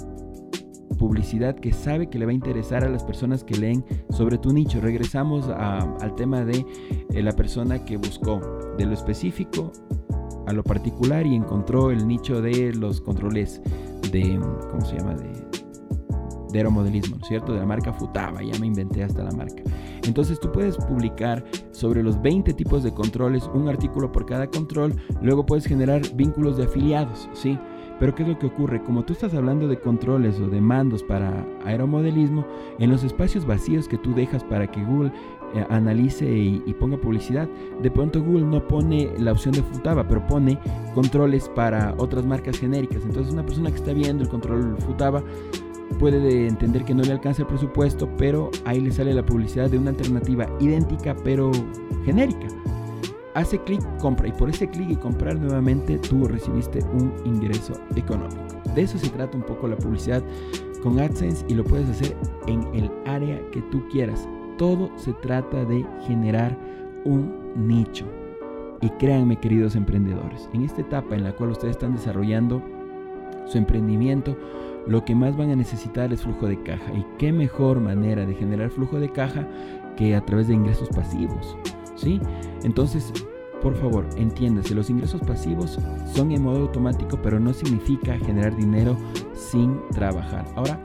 publicidad 0.95 1.55
que 1.55 1.73
sabe 1.73 2.09
que 2.09 2.19
le 2.19 2.25
va 2.25 2.31
a 2.31 2.35
interesar 2.35 2.83
a 2.83 2.89
las 2.89 3.03
personas 3.03 3.43
que 3.43 3.55
leen 3.55 3.85
sobre 4.09 4.37
tu 4.37 4.53
nicho. 4.53 4.79
Regresamos 4.81 5.47
al 5.49 6.15
tema 6.15 6.43
de 6.43 6.65
eh, 7.13 7.21
la 7.21 7.31
persona 7.33 7.83
que 7.85 7.97
buscó 7.97 8.41
de 8.77 8.85
lo 8.85 8.93
específico 8.93 9.71
a 10.47 10.53
lo 10.53 10.63
particular 10.63 11.25
y 11.25 11.35
encontró 11.35 11.91
el 11.91 12.07
nicho 12.07 12.41
de 12.41 12.73
los 12.73 13.01
controles 13.01 13.61
de, 14.11 14.39
¿cómo 14.71 14.85
se 14.85 14.97
llama? 14.97 15.15
De, 15.15 15.45
de 16.51 16.59
aeromodelismo, 16.59 17.17
¿no 17.17 17.21
es 17.21 17.27
cierto? 17.27 17.53
De 17.53 17.59
la 17.59 17.65
marca 17.65 17.91
Futaba, 17.91 18.41
ya 18.41 18.57
me 18.59 18.67
inventé 18.67 19.03
hasta 19.03 19.23
la 19.23 19.31
marca. 19.31 19.63
Entonces 20.03 20.39
tú 20.39 20.51
puedes 20.51 20.77
publicar 20.77 21.43
sobre 21.71 22.03
los 22.03 22.21
20 22.21 22.53
tipos 22.53 22.83
de 22.83 22.93
controles, 22.93 23.49
un 23.53 23.67
artículo 23.67 24.11
por 24.11 24.25
cada 24.25 24.47
control, 24.47 24.95
luego 25.21 25.45
puedes 25.45 25.65
generar 25.65 26.01
vínculos 26.15 26.57
de 26.57 26.65
afiliados, 26.65 27.29
¿sí? 27.33 27.57
Pero 27.99 28.13
¿qué 28.13 28.23
es 28.23 28.29
lo 28.29 28.37
que 28.37 28.47
ocurre? 28.47 28.83
Como 28.83 29.03
tú 29.03 29.13
estás 29.13 29.33
hablando 29.33 29.67
de 29.67 29.79
controles 29.79 30.39
o 30.39 30.47
de 30.47 30.59
mandos 30.59 31.03
para 31.03 31.45
aeromodelismo, 31.63 32.45
en 32.79 32.89
los 32.89 33.03
espacios 33.03 33.45
vacíos 33.45 33.87
que 33.87 33.97
tú 33.97 34.13
dejas 34.13 34.43
para 34.43 34.69
que 34.69 34.83
Google 34.83 35.11
eh, 35.53 35.65
analice 35.69 36.25
y, 36.25 36.61
y, 36.65 36.73
ponga 36.73 36.97
publicidad, 36.97 37.47
de 37.81 37.89
pronto 37.89 38.21
Google 38.21 38.45
no 38.45 38.67
pone 38.67 39.11
la 39.17 39.31
opción 39.31 39.53
de 39.53 39.63
Futaba, 39.63 40.07
pero 40.07 40.25
pone 40.27 40.59
controles 40.93 41.47
para 41.49 41.93
otras 41.97 42.25
marcas 42.25 42.59
genéricas. 42.59 43.03
Entonces 43.05 43.31
una 43.31 43.45
persona 43.45 43.69
que 43.69 43.77
está 43.77 43.93
viendo 43.93 44.23
el 44.23 44.29
control 44.29 44.75
Futaba 44.79 45.23
puede 45.99 46.47
entender 46.47 46.83
que 46.83 46.93
no 46.93 47.03
le 47.03 47.13
alcanza 47.13 47.43
el 47.43 47.47
presupuesto, 47.47 48.09
pero 48.17 48.51
ahí 48.65 48.81
le 48.81 48.91
sale 48.91 49.13
la 49.13 49.25
publicidad 49.25 49.69
de 49.69 49.77
una 49.77 49.91
alternativa 49.91 50.47
idéntica 50.59 51.15
pero 51.23 51.51
genérica 52.03 52.47
hace 53.35 53.59
clic, 53.59 53.81
compra 53.99 54.27
y 54.27 54.31
por 54.31 54.49
ese 54.49 54.67
clic 54.67 54.89
y 54.89 54.95
comprar 54.95 55.37
nuevamente 55.37 55.99
tú 55.99 56.27
recibiste 56.27 56.79
un 56.93 57.13
ingreso 57.25 57.73
económico. 57.95 58.41
De 58.73 58.81
eso 58.81 58.97
se 58.97 59.09
trata 59.09 59.37
un 59.37 59.43
poco 59.43 59.67
la 59.67 59.77
publicidad 59.77 60.23
con 60.81 60.99
AdSense 60.99 61.45
y 61.47 61.53
lo 61.53 61.63
puedes 61.63 61.89
hacer 61.89 62.15
en 62.47 62.63
el 62.73 62.89
área 63.05 63.39
que 63.51 63.61
tú 63.63 63.87
quieras. 63.89 64.27
Todo 64.57 64.89
se 64.97 65.13
trata 65.13 65.65
de 65.65 65.85
generar 66.07 66.57
un 67.03 67.33
nicho. 67.55 68.05
Y 68.81 68.89
créanme 68.91 69.39
queridos 69.39 69.75
emprendedores, 69.75 70.49
en 70.53 70.63
esta 70.63 70.81
etapa 70.81 71.15
en 71.15 71.23
la 71.23 71.31
cual 71.33 71.51
ustedes 71.51 71.71
están 71.71 71.95
desarrollando 71.95 72.61
su 73.45 73.57
emprendimiento, 73.57 74.37
lo 74.87 75.03
que 75.03 75.15
más 75.15 75.35
van 75.35 75.49
a 75.49 75.55
necesitar 75.55 76.13
es 76.13 76.21
flujo 76.21 76.47
de 76.47 76.61
caja. 76.61 76.93
¿Y 76.93 77.05
qué 77.17 77.31
mejor 77.31 77.79
manera 77.79 78.25
de 78.25 78.35
generar 78.35 78.69
flujo 78.69 78.99
de 78.99 79.09
caja 79.09 79.47
que 79.97 80.15
a 80.15 80.21
través 80.21 80.47
de 80.47 80.53
ingresos 80.53 80.89
pasivos? 80.89 81.57
Entonces, 82.63 83.11
por 83.61 83.75
favor, 83.75 84.07
entiéndase, 84.17 84.75
los 84.75 84.89
ingresos 84.89 85.21
pasivos 85.21 85.79
son 86.13 86.31
en 86.31 86.43
modo 86.43 86.61
automático, 86.61 87.19
pero 87.21 87.39
no 87.39 87.53
significa 87.53 88.17
generar 88.19 88.55
dinero 88.55 88.95
sin 89.33 89.79
trabajar. 89.91 90.45
Ahora, 90.55 90.83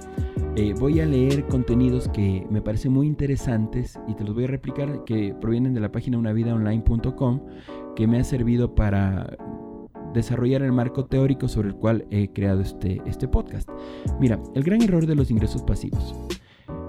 eh, 0.57 0.75
voy 0.79 1.01
a 1.01 1.07
leer 1.07 1.47
contenidos 1.47 2.09
que 2.09 2.47
me 2.51 2.63
parecen 2.63 2.93
muy 2.93 3.07
interesantes 3.07 3.99
y 4.09 4.15
te 4.15 4.25
los 4.25 4.35
voy 4.35 4.45
a 4.45 4.49
replicar, 4.49 5.05
que 5.05 5.35
provienen 5.41 5.75
de 5.75 5.81
la 5.81 5.93
página 5.93 6.19
unavidaonline.com, 6.19 7.41
que 7.95 8.07
me 8.07 8.19
ha 8.19 8.25
servido 8.25 8.75
para 8.75 9.37
desarrollar 10.15 10.63
el 10.63 10.73
marco 10.73 11.05
teórico 11.07 11.49
sobre 11.49 11.69
el 11.69 11.75
cual 11.75 12.07
he 12.11 12.33
creado 12.33 12.63
este, 12.63 13.01
este 13.07 13.29
podcast. 13.29 13.69
Mira, 14.19 14.41
el 14.55 14.63
gran 14.63 14.83
error 14.83 15.07
de 15.07 15.15
los 15.15 15.31
ingresos 15.31 15.63
pasivos. 15.63 16.15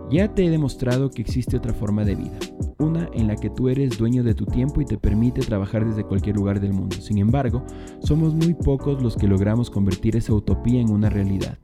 Ya 0.09 0.33
te 0.33 0.45
he 0.45 0.49
demostrado 0.49 1.09
que 1.09 1.21
existe 1.21 1.55
otra 1.55 1.73
forma 1.73 2.03
de 2.03 2.15
vida, 2.15 2.37
una 2.81 3.09
en 3.13 3.27
la 3.27 3.35
que 3.35 3.49
tú 3.49 3.69
eres 3.69 3.97
dueño 3.97 4.23
de 4.23 4.33
tu 4.33 4.45
tiempo 4.45 4.81
y 4.81 4.85
te 4.85 4.97
permite 4.97 5.41
trabajar 5.41 5.85
desde 5.85 6.03
cualquier 6.03 6.35
lugar 6.35 6.59
del 6.59 6.73
mundo. 6.73 6.97
Sin 6.99 7.17
embargo, 7.17 7.63
somos 7.99 8.33
muy 8.33 8.53
pocos 8.53 9.01
los 9.01 9.15
que 9.15 9.27
logramos 9.27 9.69
convertir 9.69 10.15
esa 10.15 10.33
utopía 10.33 10.81
en 10.81 10.89
una 10.89 11.09
realidad. 11.09 11.57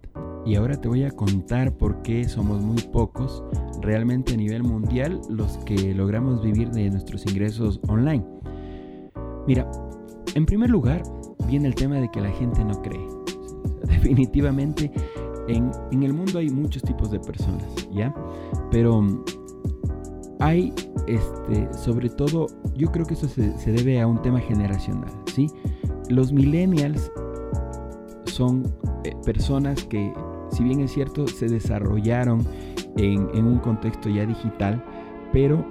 Y 0.46 0.56
ahora 0.56 0.80
te 0.80 0.88
voy 0.88 1.04
a 1.04 1.12
contar 1.12 1.74
por 1.74 2.02
qué 2.04 2.24
somos 2.30 2.62
muy 2.62 2.82
pocos 2.82 3.44
realmente 3.82 4.34
a 4.34 4.38
nivel 4.38 4.64
mundial 4.64 5.20
los 5.30 5.58
que 5.60 5.94
logramos 5.94 6.42
vivir 6.42 6.70
de 6.72 6.90
nuestros 6.90 7.26
ingresos 7.26 7.82
online. 7.88 8.26
Mira, 9.46 9.70
en 10.36 10.46
primer 10.46 10.70
lugar 10.70 11.04
viene 11.48 11.68
el 11.68 11.76
tema 11.76 11.96
de 11.96 12.10
que 12.10 12.22
la 12.22 12.32
gente 12.32 12.64
no 12.64 12.82
cree. 12.82 13.06
Definitivamente 13.88 14.92
en, 15.48 16.04
el 16.04 16.14
mundo 16.14 16.40
hay 16.40 16.50
muchos 16.50 16.84
tipos 16.84 17.12
de 17.12 17.20
personas, 17.20 17.68
¿ya? 17.92 18.14
Pero 18.72 19.24
hay, 20.40 20.74
este, 21.08 21.74
sobre 21.74 22.10
todo, 22.10 22.48
yo 22.76 22.92
creo 22.92 23.06
que 23.06 23.16
eso 23.16 23.28
se, 23.28 23.72
debe 23.72 24.00
a 24.02 24.08
un 24.08 24.22
tema 24.22 24.40
generacional, 24.40 25.12
¿sí? 25.34 25.48
Los 26.10 26.32
millennials 26.32 27.12
son 28.26 28.64
eh, 29.04 29.14
personas 29.26 29.84
que, 29.86 30.14
si 30.52 30.64
bien 30.64 30.82
es 30.82 30.92
cierto, 30.92 31.28
se 31.28 31.48
desarrollaron 31.48 32.46
en, 32.98 33.30
en 33.34 33.46
un 33.46 33.60
contexto 33.60 34.10
ya 34.10 34.26
digital, 34.26 34.84
pero 35.34 35.66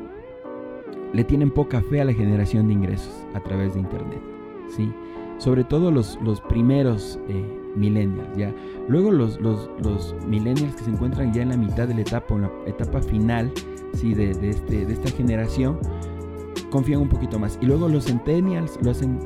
le 1.13 1.25
tienen 1.25 1.51
poca 1.51 1.81
fe 1.83 2.01
a 2.01 2.05
la 2.05 2.13
generación 2.13 2.69
de 2.69 2.75
ingresos 2.75 3.27
a 3.35 3.41
través 3.41 3.75
de 3.75 3.81
Internet, 3.81 4.21
¿sí? 4.69 4.93
Sobre 5.39 5.65
todo 5.65 5.91
los, 5.91 6.19
los 6.23 6.41
primeros 6.43 7.19
eh, 7.29 7.45
millennials, 7.75 8.37
¿ya? 8.37 8.55
Luego 8.89 9.13
los, 9.13 9.41
los, 9.41 9.71
los, 9.83 10.15
millennials 10.27 10.75
que 10.77 10.85
se 10.85 10.91
encuentran 10.91 11.33
ya 11.33 11.43
en 11.43 11.51
la 11.51 11.57
mitad 11.57 11.89
de 11.89 11.95
la 11.95 12.01
etapa, 12.01 12.35
en 12.35 12.43
la 12.43 12.51
etapa 12.67 13.01
final, 13.03 13.53
¿sí? 13.97 14.15
De, 14.15 14.35
de, 14.35 14.51
este, 14.51 14.87
de 14.87 14.93
esta 14.93 15.11
generación, 15.11 15.79
confían 16.71 17.01
un 17.01 17.09
poquito 17.09 17.39
más. 17.39 17.59
Y 17.61 17.67
luego 17.67 17.89
los 17.89 18.05
centennials 18.05 18.79
lo 18.83 18.91
hacen 18.91 19.19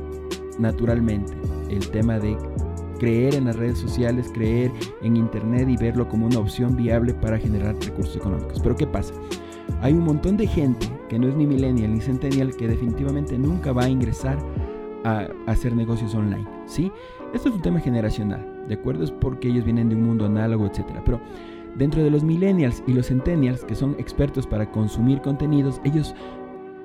naturalmente. 0.59 1.33
El 1.69 1.87
tema 1.89 2.19
de 2.19 2.37
creer 2.99 3.33
en 3.33 3.45
las 3.45 3.55
redes 3.55 3.79
sociales, 3.79 4.29
creer 4.31 4.71
en 5.01 5.17
Internet 5.17 5.67
y 5.69 5.75
verlo 5.75 6.07
como 6.07 6.27
una 6.27 6.37
opción 6.37 6.75
viable 6.75 7.13
para 7.13 7.39
generar 7.39 7.75
recursos 7.83 8.15
económicos. 8.15 8.59
Pero 8.61 8.75
¿qué 8.75 8.85
pasa? 8.85 9.13
Hay 9.81 9.93
un 9.93 10.03
montón 10.03 10.37
de 10.37 10.45
gente 10.45 10.87
que 11.09 11.17
no 11.17 11.27
es 11.27 11.35
ni 11.35 11.47
millennial 11.47 11.93
ni 11.93 11.99
centennial 11.99 12.55
que 12.55 12.67
definitivamente 12.67 13.37
nunca 13.39 13.71
va 13.71 13.85
a 13.85 13.89
ingresar 13.89 14.37
a 15.03 15.27
hacer 15.47 15.75
negocios 15.75 16.13
online, 16.13 16.47
¿sí? 16.67 16.91
Esto 17.33 17.49
es 17.49 17.55
un 17.55 17.61
tema 17.61 17.79
generacional, 17.79 18.45
¿de 18.67 18.75
acuerdo? 18.75 19.03
Es 19.03 19.09
porque 19.11 19.47
ellos 19.47 19.65
vienen 19.65 19.89
de 19.89 19.95
un 19.95 20.03
mundo 20.03 20.25
análogo, 20.25 20.67
etcétera. 20.67 21.01
Pero 21.03 21.19
dentro 21.75 22.03
de 22.03 22.11
los 22.11 22.23
millennials 22.23 22.83
y 22.87 22.93
los 22.93 23.07
centennials, 23.07 23.63
que 23.63 23.75
son 23.75 23.95
expertos 23.97 24.47
para 24.47 24.71
consumir 24.71 25.21
contenidos, 25.21 25.81
ellos 25.83 26.15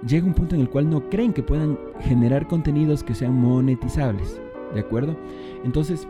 llega 0.07 0.27
un 0.27 0.35
punto 0.35 0.55
en 0.55 0.61
el 0.63 0.71
cual 0.71 0.89
no 0.89 1.09
creen 1.09 1.33
que 1.33 1.43
puedan 1.43 1.79
generar 2.01 2.47
contenidos 2.47 3.03
que 3.03 3.15
sean 3.15 3.35
monetizables, 3.35 4.41
¿de 4.75 4.81
acuerdo? 4.81 5.17
Entonces, 5.65 6.07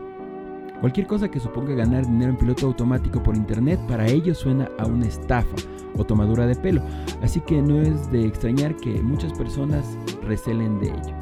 cualquier 0.81 1.07
cosa 1.07 1.29
que 1.29 1.39
suponga 1.39 1.73
ganar 1.73 2.05
dinero 2.05 2.31
en 2.31 2.37
piloto 2.37 2.67
automático 2.67 3.21
por 3.23 3.35
internet, 3.35 3.79
para 3.87 4.07
ellos 4.07 4.37
suena 4.37 4.69
a 4.77 4.85
una 4.85 5.07
estafa 5.07 5.55
o 5.95 6.03
tomadura 6.03 6.45
de 6.45 6.55
pelo. 6.55 6.81
Así 7.21 7.39
que 7.41 7.61
no 7.61 7.81
es 7.81 8.11
de 8.11 8.25
extrañar 8.25 8.75
que 8.75 9.01
muchas 9.01 9.33
personas 9.33 9.97
recelen 10.23 10.79
de 10.79 10.87
ello. 10.87 11.15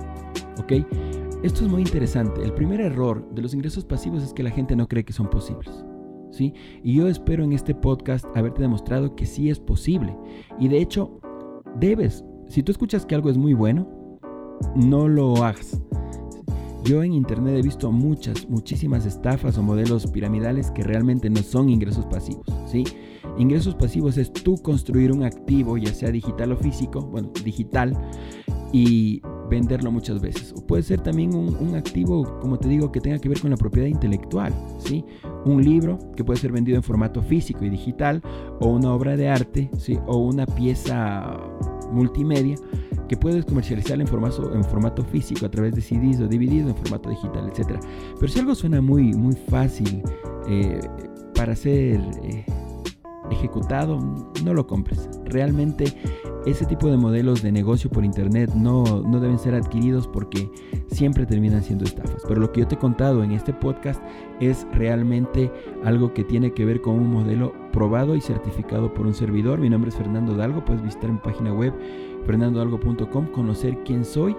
¿Ok? 0.57 0.73
Esto 1.43 1.65
es 1.65 1.71
muy 1.71 1.81
interesante. 1.81 2.43
El 2.43 2.53
primer 2.53 2.81
error 2.81 3.23
de 3.29 3.41
los 3.41 3.53
ingresos 3.53 3.85
pasivos 3.85 4.23
es 4.23 4.33
que 4.33 4.43
la 4.43 4.49
gente 4.49 4.75
no 4.75 4.87
cree 4.87 5.05
que 5.05 5.13
son 5.13 5.29
posibles. 5.29 5.85
Y 6.39 6.53
yo 6.83 7.07
espero 7.07 7.43
en 7.43 7.53
este 7.53 7.73
podcast 7.73 8.25
haberte 8.35 8.61
demostrado 8.61 9.15
que 9.15 9.25
sí 9.25 9.49
es 9.49 9.59
posible. 9.59 10.15
Y 10.59 10.67
de 10.67 10.79
hecho, 10.79 11.19
debes. 11.79 12.23
Si 12.47 12.63
tú 12.63 12.71
escuchas 12.71 13.05
que 13.05 13.15
algo 13.15 13.29
es 13.29 13.37
muy 13.37 13.53
bueno, 13.53 13.87
no 14.75 15.07
lo 15.07 15.43
hagas. 15.43 15.81
Yo 16.83 17.01
en 17.01 17.13
internet 17.13 17.55
he 17.57 17.61
visto 17.63 17.91
muchas, 17.91 18.47
muchísimas 18.47 19.07
estafas 19.07 19.57
o 19.57 19.63
modelos 19.63 20.05
piramidales 20.05 20.69
que 20.69 20.83
realmente 20.83 21.31
no 21.31 21.41
son 21.41 21.69
ingresos 21.69 22.05
pasivos, 22.05 22.45
¿sí? 22.67 22.83
Ingresos 23.39 23.73
pasivos 23.73 24.17
es 24.17 24.31
tú 24.31 24.55
construir 24.57 25.11
un 25.11 25.23
activo, 25.23 25.77
ya 25.77 25.91
sea 25.91 26.11
digital 26.11 26.51
o 26.51 26.57
físico, 26.57 27.01
bueno, 27.01 27.31
digital, 27.43 27.91
y 28.71 29.19
venderlo 29.49 29.91
muchas 29.91 30.21
veces. 30.21 30.53
O 30.55 30.65
puede 30.65 30.83
ser 30.83 31.01
también 31.01 31.33
un, 31.33 31.75
activo, 31.75 32.39
como 32.39 32.59
te 32.59 32.67
digo, 32.67 32.91
que 32.91 33.01
tenga 33.01 33.17
que 33.17 33.29
ver 33.29 33.39
con 33.39 33.49
la 33.49 33.57
propiedad 33.57 33.87
intelectual. 33.87 34.53
¿sí? 34.79 35.03
Un 35.45 35.63
libro 35.63 35.99
que 36.15 36.23
puede 36.23 36.39
ser 36.39 36.51
vendido 36.51 36.75
en 36.75 36.83
formato 36.83 37.21
físico 37.21 37.63
y 37.63 37.69
digital, 37.69 38.21
o 38.59 38.67
una 38.67 38.91
obra 38.91 39.15
de 39.15 39.29
arte, 39.29 39.69
o 40.07 40.17
una 40.17 40.45
pieza 40.45 41.37
multimedia 41.91 42.55
que 43.07 43.17
puedes 43.17 43.45
comercializar 43.45 43.99
en 44.01 44.07
formato, 44.07 44.53
en 44.53 44.63
formato 44.63 45.03
físico 45.03 45.45
a 45.45 45.49
través 45.49 45.75
de 45.75 45.81
CDs 45.81 46.19
o 46.21 46.27
DVDs 46.27 46.67
en 46.67 46.75
formato 46.75 47.09
digital, 47.09 47.47
etc. 47.47 47.79
Pero 48.19 48.31
si 48.31 48.39
algo 48.39 48.55
suena 48.55 48.81
muy, 48.81 49.13
muy 49.13 49.35
fácil 49.35 50.01
eh, 50.47 50.79
para 51.35 51.55
ser 51.55 51.99
eh, 52.23 52.45
ejecutado, 53.31 53.99
no 54.43 54.53
lo 54.53 54.65
compres. 54.65 55.09
Realmente 55.25 55.85
ese 56.45 56.65
tipo 56.65 56.89
de 56.89 56.97
modelos 56.97 57.41
de 57.41 57.51
negocio 57.51 57.89
por 57.89 58.05
internet 58.05 58.51
no, 58.53 58.83
no 59.01 59.19
deben 59.19 59.39
ser 59.39 59.55
adquiridos 59.55 60.07
porque 60.07 60.49
siempre 60.87 61.25
terminan 61.25 61.63
siendo 61.63 61.85
estafas. 61.85 62.21
Pero 62.27 62.39
lo 62.39 62.51
que 62.51 62.61
yo 62.61 62.67
te 62.67 62.75
he 62.75 62.79
contado 62.79 63.23
en 63.23 63.31
este 63.31 63.53
podcast 63.53 64.01
es 64.39 64.67
realmente 64.73 65.51
algo 65.83 66.13
que 66.13 66.23
tiene 66.23 66.51
que 66.51 66.65
ver 66.65 66.81
con 66.81 66.95
un 66.95 67.11
modelo 67.11 67.53
probado 67.71 68.15
y 68.15 68.21
certificado 68.21 68.93
por 68.93 69.05
un 69.05 69.13
servidor. 69.13 69.59
Mi 69.59 69.69
nombre 69.69 69.89
es 69.89 69.95
Fernando 69.95 70.35
Dalgo, 70.35 70.63
puedes 70.63 70.83
visitar 70.83 71.11
mi 71.11 71.19
página 71.19 71.53
web 71.53 71.73
fernandodalgo.com, 72.25 73.27
conocer 73.27 73.77
quién 73.85 74.03
soy 74.03 74.35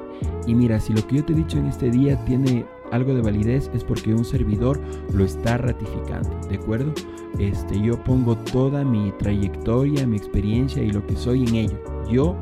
y 0.47 0.55
mira, 0.55 0.81
si 0.81 0.93
lo 0.93 1.07
que 1.07 1.17
yo 1.17 1.25
te 1.25 1.33
he 1.33 1.37
dicho 1.37 1.59
en 1.59 1.67
este 1.67 1.91
día 1.91 2.23
tiene 2.25 2.67
algo 2.93 3.15
de 3.15 3.23
validez 3.23 3.71
es 3.75 3.85
porque 3.85 4.15
un 4.15 4.25
servidor 4.25 4.81
lo 5.13 5.25
está 5.25 5.59
ratificando, 5.59 6.31
¿de 6.49 6.57
acuerdo? 6.57 6.93
Este, 7.39 7.81
yo 7.81 8.03
pongo 8.05 8.37
toda 8.37 8.85
mi 8.85 9.13
trayectoria, 9.19 10.07
mi 10.07 10.17
experiencia 10.17 10.83
y 10.83 10.91
lo 10.91 11.07
que 11.07 11.17
soy 11.17 11.45
en 11.45 11.55
ello. 11.55 11.79
Yo 12.09 12.37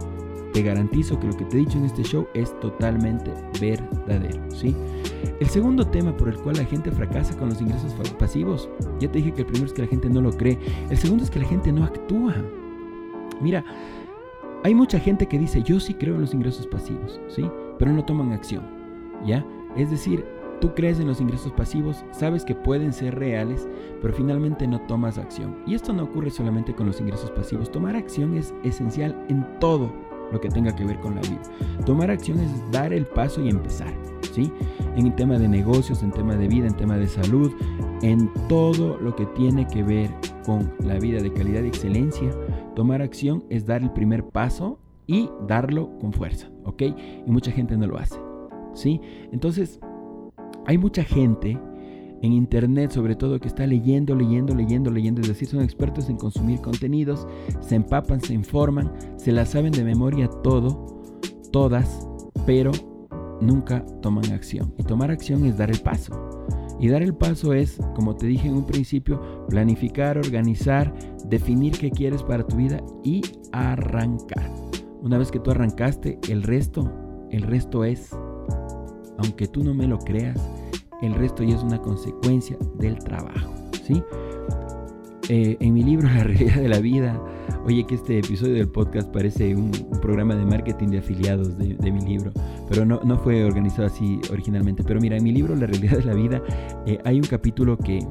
te 0.55 0.63
garantizo 0.63 1.19
que 1.19 1.27
lo 1.27 1.37
que 1.37 1.45
te 1.45 1.57
he 1.57 1.61
dicho 1.61 1.79
en 1.79 1.85
este 1.85 2.05
show 2.05 2.29
es 2.33 2.59
totalmente 2.61 3.33
verdadero, 3.61 4.41
¿sí? 4.53 4.75
El 5.41 5.49
segundo 5.49 5.85
tema 5.85 6.17
por 6.17 6.29
el 6.29 6.37
cual 6.37 6.57
la 6.57 6.65
gente 6.65 6.93
fracasa 6.93 7.37
con 7.37 7.49
los 7.49 7.61
ingresos 7.61 7.93
pasivos, 8.17 8.71
ya 9.01 9.11
te 9.11 9.19
dije 9.19 9.33
que 9.33 9.41
el 9.41 9.49
primero 9.49 9.67
es 9.67 9.73
que 9.73 9.83
la 9.83 9.89
gente 9.89 10.09
no 10.09 10.21
lo 10.21 10.31
cree, 10.31 10.57
el 10.89 10.97
segundo 10.97 11.25
es 11.25 11.31
que 11.31 11.41
la 11.41 11.49
gente 11.49 11.73
no 11.73 11.83
actúa. 11.83 12.37
Mira, 13.41 13.65
hay 14.63 14.77
mucha 14.77 15.01
gente 15.01 15.27
que 15.27 15.41
dice, 15.41 15.61
yo 15.61 15.81
sí 15.81 15.93
creo 15.93 16.15
en 16.15 16.21
los 16.21 16.33
ingresos 16.33 16.69
pasivos, 16.69 17.21
¿sí? 17.27 17.51
Pero 17.77 17.93
no 17.93 18.05
toman 18.05 18.31
acción, 18.31 18.63
¿ya? 19.27 19.45
Es 19.77 19.91
decir, 19.91 20.25
tú 20.61 20.73
crees 20.73 21.01
en 21.01 21.09
los 21.09 21.21
ingresos 21.21 21.51
pasivos, 21.51 22.05
sabes 22.13 22.45
que 22.45 22.55
pueden 22.55 22.93
ser 22.93 23.19
reales, 23.19 23.67
pero 24.01 24.15
finalmente 24.15 24.69
no 24.69 24.81
tomas 24.83 25.19
acción. 25.19 25.57
Y 25.67 25.75
esto 25.75 25.93
no 25.93 26.05
ocurre 26.05 26.31
solamente 26.31 26.77
con 26.77 26.87
los 26.87 27.01
ingresos 27.01 27.33
pasivos, 27.33 27.73
tomar 27.73 27.97
acción 27.97 28.37
es 28.37 28.55
esencial 28.63 29.21
en 29.29 29.45
todo 29.59 29.93
lo 30.33 30.41
que 30.41 30.49
tenga 30.49 30.75
que 30.75 30.85
ver 30.85 30.99
con 31.01 31.14
la 31.14 31.20
vida. 31.22 31.43
Tomar 31.85 32.11
acción 32.11 32.41
es 32.41 32.51
dar 32.70 32.93
el 32.93 33.07
paso 33.07 33.41
y 33.43 33.49
empezar, 33.49 33.93
¿sí? 34.33 34.51
En 34.97 35.14
tema 35.16 35.39
de 35.39 35.49
negocios, 35.49 36.03
en 36.03 36.12
tema 36.12 36.37
de 36.37 36.49
vida, 36.49 36.66
en 36.66 36.75
tema 36.75 36.97
de 36.97 37.09
salud, 37.09 37.53
en 38.03 38.31
todo 38.49 38.99
lo 38.99 39.14
que 39.14 39.27
tiene 39.27 39.66
que 39.66 39.83
ver 39.83 40.11
con 40.45 40.72
la 40.85 40.99
vida 40.99 41.22
de 41.22 41.33
calidad 41.33 41.62
y 41.62 41.68
excelencia, 41.68 42.31
tomar 42.75 43.03
acción 43.03 43.45
es 43.49 43.66
dar 43.66 43.83
el 43.83 43.93
primer 43.93 44.25
paso 44.25 44.79
y 45.07 45.31
darlo 45.47 45.91
con 46.01 46.12
fuerza, 46.12 46.49
¿ok? 46.64 46.83
Y 47.27 47.31
mucha 47.31 47.51
gente 47.51 47.77
no 47.77 47.87
lo 47.87 47.99
hace, 47.99 48.18
¿sí? 48.75 49.01
Entonces, 49.33 49.81
hay 50.66 50.79
mucha 50.79 51.05
gente 51.05 51.59
en 52.25 52.33
internet 52.33 52.91
sobre 52.91 53.16
todo 53.16 53.39
que 53.39 53.49
está 53.49 53.66
leyendo, 53.66 54.14
leyendo, 54.14 54.55
leyendo, 54.55 54.91
leyendo, 54.91 55.20
es 55.20 55.29
decir, 55.29 55.47
son 55.47 55.61
expertos 55.61 56.09
en 56.09 56.16
consumir 56.16 56.59
contenidos, 56.62 57.27
se 57.61 57.75
empapan, 57.75 58.20
se 58.22 58.33
informan, 58.33 58.91
se 59.18 59.31
la 59.31 59.45
saben 59.45 59.72
de 59.72 59.85
memoria 59.85 60.29
todo, 60.43 61.03
todas, 61.53 62.09
pero 62.47 62.72
nunca 63.43 63.85
toman 64.01 64.33
acción. 64.33 64.72
Y 64.79 64.85
tomar 64.85 65.11
acción 65.11 65.45
es 65.45 65.59
dar 65.59 65.70
el 65.70 65.81
paso. 65.81 66.49
Y 66.81 66.89
dar 66.89 67.03
el 67.03 67.14
paso 67.14 67.53
es, 67.53 67.79
como 67.95 68.16
te 68.16 68.27
dije 68.27 68.49
en 68.49 68.55
un 68.55 68.66
principio, 68.66 69.47
planificar, 69.49 70.16
organizar, 70.16 70.95
definir 71.29 71.77
qué 71.79 71.91
quieres 71.91 72.22
para 72.22 72.47
tu 72.47 72.57
vida 72.57 72.83
y 73.03 73.20
arrancar. 73.53 74.51
Una 75.03 75.18
vez 75.18 75.31
que 75.31 75.41
tú 75.41 75.51
arrancaste, 75.51 76.18
el 76.31 76.43
resto, 76.43 76.91
el 77.31 77.43
resto 77.43 77.85
es, 77.85 78.16
aunque 79.18 79.47
tú 79.47 79.62
no 79.62 79.75
me 79.75 79.87
lo 79.87 79.99
creas, 79.99 80.41
el 81.05 81.15
resto 81.15 81.43
ya 81.43 81.57
es 81.57 81.63
una 81.63 81.81
consecuencia 81.81 82.57
del 82.79 82.99
trabajo, 82.99 83.53
¿sí? 83.83 84.03
Eh, 85.29 85.57
en 85.61 85.73
mi 85.73 85.83
libro 85.83 86.09
La 86.15 86.25
realidad 86.25 86.57
de 86.57 86.69
la 86.69 86.81
vida, 86.81 87.21
oye 87.65 87.87
que 87.87 87.95
este 87.95 88.19
episodio 88.19 88.55
del 88.55 88.69
podcast 88.69 89.11
parece 89.11 89.55
un, 89.57 89.71
programa 90.03 90.35
de 90.35 90.45
marketing 90.45 90.89
de 90.89 90.99
afiliados 90.99 91.57
de, 91.57 91.93
mi 91.93 92.01
libro, 92.03 92.31
pero 92.69 92.85
no, 92.85 93.01
no, 93.05 93.17
fue 93.19 93.43
organizado 93.45 93.87
así 93.87 94.21
originalmente. 94.31 94.83
Pero 94.85 95.01
mira, 95.01 95.17
en 95.17 95.25
mi 95.25 95.33
libro 95.33 95.57
La 95.57 95.67
realidad 95.67 95.97
de 95.97 96.05
la 96.05 96.15
vida 96.15 96.43
eh, 96.85 96.99
hay 97.05 97.17
un 97.17 97.27
capítulo 97.27 97.79
que, 97.79 98.07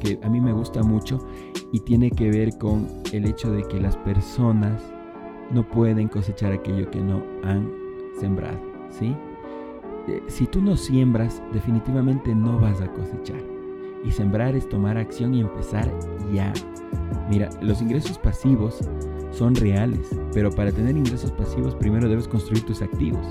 que 0.00 0.18
a 0.22 0.30
mí 0.30 0.40
me 0.40 0.52
gusta 0.52 0.82
mucho 0.82 1.26
y 1.72 1.80
tiene 1.80 2.10
que 2.10 2.30
ver 2.30 2.56
con 2.56 2.88
el 3.12 3.26
hecho 3.26 3.52
de 3.52 3.64
que 3.64 3.78
las 3.78 3.96
personas 3.98 4.82
no 5.50 5.68
pueden 5.68 6.08
cosechar 6.08 6.52
aquello 6.52 6.90
que 6.90 7.00
no 7.00 7.22
han 7.44 7.70
sembrado, 8.18 8.58
¿sí? 8.90 9.14
Si 10.28 10.46
tú 10.46 10.60
no 10.60 10.76
siembras, 10.76 11.42
definitivamente 11.52 12.34
no 12.34 12.58
vas 12.58 12.80
a 12.80 12.92
cosechar. 12.92 13.40
Y 14.04 14.10
sembrar 14.10 14.54
es 14.54 14.68
tomar 14.68 14.96
acción 14.96 15.34
y 15.34 15.40
empezar 15.40 15.92
ya. 16.32 16.52
Mira, 17.28 17.50
los 17.60 17.82
ingresos 17.82 18.18
pasivos 18.18 18.80
son 19.32 19.54
reales, 19.54 20.08
pero 20.32 20.50
para 20.50 20.70
tener 20.70 20.96
ingresos 20.96 21.32
pasivos 21.32 21.74
primero 21.74 22.08
debes 22.08 22.28
construir 22.28 22.64
tus 22.64 22.82
activos. 22.82 23.26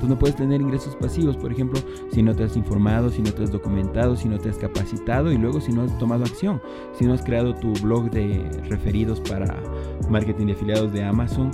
Tú 0.00 0.08
no 0.08 0.18
puedes 0.18 0.36
tener 0.36 0.60
ingresos 0.60 0.94
pasivos, 0.96 1.36
por 1.36 1.52
ejemplo, 1.52 1.80
si 2.12 2.22
no 2.22 2.34
te 2.34 2.44
has 2.44 2.56
informado, 2.56 3.08
si 3.08 3.22
no 3.22 3.32
te 3.32 3.44
has 3.44 3.50
documentado, 3.50 4.16
si 4.16 4.28
no 4.28 4.38
te 4.38 4.50
has 4.50 4.58
capacitado 4.58 5.32
y 5.32 5.38
luego 5.38 5.60
si 5.60 5.72
no 5.72 5.82
has 5.82 5.98
tomado 5.98 6.24
acción, 6.24 6.60
si 6.92 7.06
no 7.06 7.14
has 7.14 7.22
creado 7.22 7.54
tu 7.54 7.72
blog 7.74 8.10
de 8.10 8.50
referidos 8.68 9.20
para 9.20 9.62
marketing 10.10 10.46
de 10.46 10.52
afiliados 10.52 10.92
de 10.92 11.02
Amazon, 11.02 11.50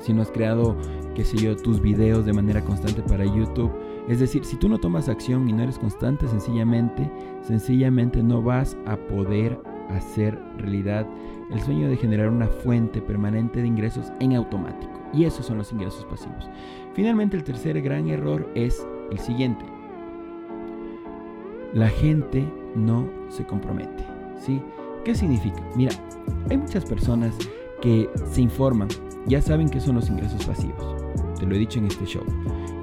si 0.00 0.12
no 0.12 0.22
has 0.22 0.30
creado 0.30 0.76
qué 1.18 1.24
sé 1.24 1.36
yo, 1.36 1.56
tus 1.56 1.80
videos 1.80 2.24
de 2.24 2.32
manera 2.32 2.64
constante 2.64 3.02
para 3.02 3.24
YouTube. 3.24 3.72
Es 4.06 4.20
decir, 4.20 4.44
si 4.44 4.54
tú 4.56 4.68
no 4.68 4.78
tomas 4.78 5.08
acción 5.08 5.48
y 5.48 5.52
no 5.52 5.64
eres 5.64 5.76
constante, 5.76 6.28
sencillamente, 6.28 7.10
sencillamente 7.42 8.22
no 8.22 8.40
vas 8.40 8.76
a 8.86 8.96
poder 8.96 9.60
hacer 9.90 10.38
realidad 10.58 11.08
el 11.50 11.60
sueño 11.60 11.88
de 11.88 11.96
generar 11.96 12.28
una 12.28 12.46
fuente 12.46 13.02
permanente 13.02 13.60
de 13.60 13.66
ingresos 13.66 14.12
en 14.20 14.36
automático. 14.36 14.92
Y 15.12 15.24
esos 15.24 15.44
son 15.44 15.58
los 15.58 15.72
ingresos 15.72 16.04
pasivos. 16.04 16.48
Finalmente, 16.94 17.36
el 17.36 17.42
tercer 17.42 17.82
gran 17.82 18.08
error 18.08 18.48
es 18.54 18.86
el 19.10 19.18
siguiente. 19.18 19.64
La 21.74 21.88
gente 21.88 22.48
no 22.76 23.08
se 23.28 23.44
compromete. 23.44 24.04
¿sí? 24.38 24.62
¿Qué 25.04 25.16
significa? 25.16 25.60
Mira, 25.74 25.90
hay 26.48 26.58
muchas 26.58 26.84
personas 26.84 27.34
que 27.82 28.08
se 28.30 28.40
informan, 28.40 28.86
ya 29.26 29.42
saben 29.42 29.68
qué 29.68 29.80
son 29.80 29.96
los 29.96 30.08
ingresos 30.08 30.46
pasivos 30.46 31.07
te 31.38 31.46
lo 31.46 31.54
he 31.54 31.58
dicho 31.58 31.78
en 31.78 31.86
este 31.86 32.04
show. 32.04 32.24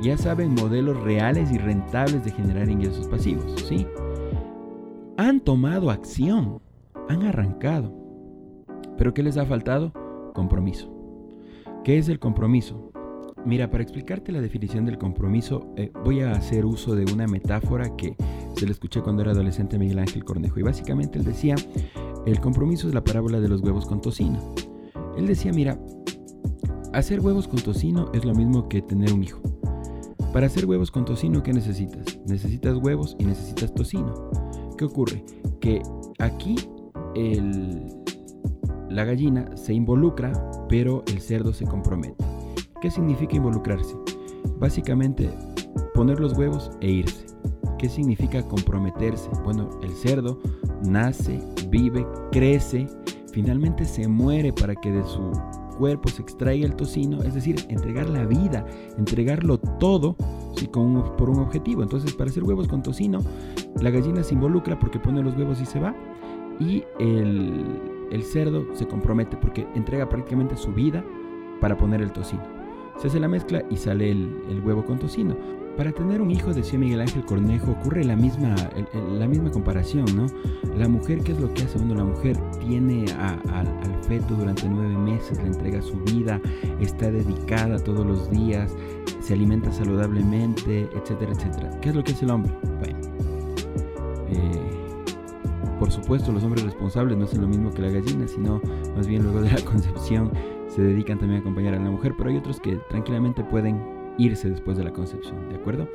Ya 0.01 0.17
saben 0.17 0.55
modelos 0.55 1.01
reales 1.03 1.51
y 1.51 1.57
rentables 1.57 2.23
de 2.23 2.31
generar 2.31 2.69
ingresos 2.69 3.07
pasivos, 3.07 3.61
¿sí? 3.67 3.85
Han 5.17 5.39
tomado 5.39 5.89
acción, 5.89 6.61
han 7.09 7.23
arrancado. 7.23 7.93
Pero 8.97 9.13
¿qué 9.13 9.23
les 9.23 9.37
ha 9.37 9.45
faltado? 9.45 9.93
Compromiso. 10.33 10.91
¿Qué 11.83 11.97
es 11.97 12.09
el 12.09 12.19
compromiso? 12.19 12.91
Mira, 13.45 13.69
para 13.69 13.83
explicarte 13.83 14.31
la 14.31 14.41
definición 14.41 14.85
del 14.85 14.97
compromiso, 14.97 15.71
eh, 15.77 15.91
voy 16.03 16.21
a 16.21 16.31
hacer 16.31 16.65
uso 16.65 16.95
de 16.95 17.05
una 17.13 17.27
metáfora 17.27 17.95
que 17.95 18.15
se 18.55 18.65
le 18.65 18.71
escuché 18.71 19.01
cuando 19.01 19.21
era 19.21 19.31
adolescente 19.31 19.75
a 19.75 19.79
Miguel 19.79 19.99
Ángel 19.99 20.23
Cornejo. 20.23 20.59
Y 20.59 20.63
básicamente 20.63 21.19
él 21.19 21.25
decía, 21.25 21.55
el 22.25 22.39
compromiso 22.39 22.87
es 22.87 22.95
la 22.95 23.03
parábola 23.03 23.39
de 23.39 23.47
los 23.47 23.61
huevos 23.61 23.85
con 23.85 24.01
tocino. 24.01 24.39
Él 25.15 25.27
decía, 25.27 25.51
mira, 25.53 25.77
Hacer 26.95 27.19
huevos 27.19 27.49
con 27.49 27.59
tocino 27.59 28.09
es 28.13 28.23
lo 28.23 28.33
mismo 28.33 28.69
que 28.69 28.81
tener 28.81 29.11
un 29.11 29.21
hijo. 29.21 29.41
Para 30.31 30.47
hacer 30.47 30.65
huevos 30.65 30.91
con 30.91 31.03
tocino, 31.03 31.43
¿qué 31.43 31.51
necesitas? 31.51 32.17
Necesitas 32.25 32.77
huevos 32.77 33.17
y 33.19 33.25
necesitas 33.25 33.73
tocino. 33.73 34.13
¿Qué 34.77 34.85
ocurre? 34.85 35.25
Que 35.59 35.81
aquí 36.19 36.55
la 38.89 39.03
gallina 39.03 39.57
se 39.57 39.73
involucra, 39.73 40.31
pero 40.69 41.03
el 41.07 41.19
cerdo 41.19 41.51
se 41.51 41.65
compromete. 41.65 42.23
¿Qué 42.81 42.89
significa 42.89 43.35
involucrarse? 43.35 43.93
Básicamente, 44.57 45.29
poner 45.93 46.21
los 46.21 46.31
huevos 46.37 46.71
e 46.79 46.89
irse. 46.89 47.25
¿Qué 47.77 47.89
significa 47.89 48.41
comprometerse? 48.47 49.29
Bueno, 49.43 49.69
el 49.83 49.91
cerdo 49.91 50.39
nace, 50.87 51.41
vive, 51.69 52.07
crece, 52.31 52.87
finalmente 53.33 53.83
se 53.83 54.07
muere 54.07 54.53
para 54.53 54.75
que 54.75 54.93
de 54.93 55.03
su 55.03 55.29
cuerpo 55.75 56.09
se 56.09 56.21
extraiga 56.21 56.65
el 56.65 56.75
tocino, 56.75 57.21
es 57.23 57.33
decir, 57.33 57.55
entregar 57.69 58.09
la 58.09 58.25
vida, 58.25 58.65
entregarlo 58.97 59.57
todo 59.57 60.15
por 61.17 61.29
un 61.29 61.39
objetivo. 61.39 61.83
Entonces, 61.83 62.13
para 62.13 62.29
hacer 62.29 62.43
huevos 62.43 62.67
con 62.67 62.81
tocino, 62.81 63.19
la 63.81 63.89
gallina 63.89 64.23
se 64.23 64.33
involucra 64.33 64.79
porque 64.79 64.99
pone 64.99 65.21
los 65.21 65.35
huevos 65.35 65.61
y 65.61 65.65
se 65.65 65.79
va, 65.79 65.95
y 66.59 66.83
el, 66.99 68.23
cerdo 68.23 68.65
se 68.73 68.87
compromete 68.87 69.37
porque 69.37 69.67
entrega 69.75 70.07
prácticamente 70.07 70.55
su 70.55 70.71
vida 70.71 71.03
para 71.61 71.77
poner 71.77 72.01
el 72.01 72.11
tocino. 72.11 72.43
Se 72.97 73.07
hace 73.07 73.19
la 73.19 73.27
mezcla 73.27 73.63
y 73.69 73.75
sale 73.75 74.09
el 74.09 74.61
huevo 74.63 74.85
con 74.85 74.97
tocino. 74.97 75.35
Para 75.77 75.91
tener 75.91 76.21
un 76.21 76.31
hijo, 76.31 76.53
decía 76.53 76.79
Miguel 76.79 77.01
Ángel 77.01 77.25
Cornejo, 77.25 77.71
ocurre 77.71 78.05
la 78.05 78.15
misma, 78.15 78.55
la 79.11 79.27
misma 79.27 79.51
comparación, 79.51 80.05
¿no? 80.15 80.25
La 80.77 80.87
mujer, 80.87 81.19
¿qué 81.19 81.33
es 81.33 81.39
lo 81.39 81.53
que 81.53 81.63
hace? 81.63 81.77
Bueno, 81.77 81.95
la 81.95 82.05
mujer 82.05 82.37
tiene 82.61 83.05
al 83.17 84.03
feto 84.07 84.35
durante 84.35 84.69
nueve 84.69 84.97
meses, 84.97 85.37
le 85.37 85.47
entrega 85.47 85.81
su 85.81 85.97
vida, 85.99 86.39
está 86.79 87.11
dedicada 87.11 87.77
todos 87.77 88.05
los 88.05 88.29
días, 88.31 88.73
se 89.19 89.33
alimenta 89.33 89.71
saludablemente, 89.73 90.87
etcétera, 90.95 91.33
etcétera. 91.33 91.79
¿Qué 91.81 91.89
es 91.89 91.95
lo 91.95 92.03
que 92.03 92.13
hace 92.13 92.23
el 92.23 92.31
hombre? 92.31 92.53
Bueno, 92.79 92.99
eh, 94.29 94.75
por 95.77 95.91
supuesto, 95.91 96.31
los 96.31 96.43
hombres 96.45 96.63
responsables 96.63 97.17
no 97.17 97.25
hacen 97.25 97.41
lo 97.41 97.49
mismo 97.49 97.73
que 97.73 97.81
la 97.81 97.89
gallina, 97.89 98.29
sino 98.29 98.61
más 98.95 99.07
bien 99.07 99.23
luego 99.23 99.41
de 99.41 99.51
la 99.51 99.61
concepción 99.65 100.31
se 100.69 100.81
dedican 100.81 101.17
también 101.19 101.39
a 101.39 101.41
acompañar 101.41 101.73
a 101.73 101.79
la 101.79 101.89
mujer, 101.89 102.13
pero 102.17 102.29
hay 102.29 102.37
otros 102.37 102.61
que 102.61 102.77
tranquilamente 102.89 103.43
pueden 103.43 103.94
irse 104.17 104.49
después 104.49 104.77
de 104.77 104.83
la 104.83 104.93
concepción, 104.93 105.49
¿de 105.49 105.55
acuerdo? 105.55 105.89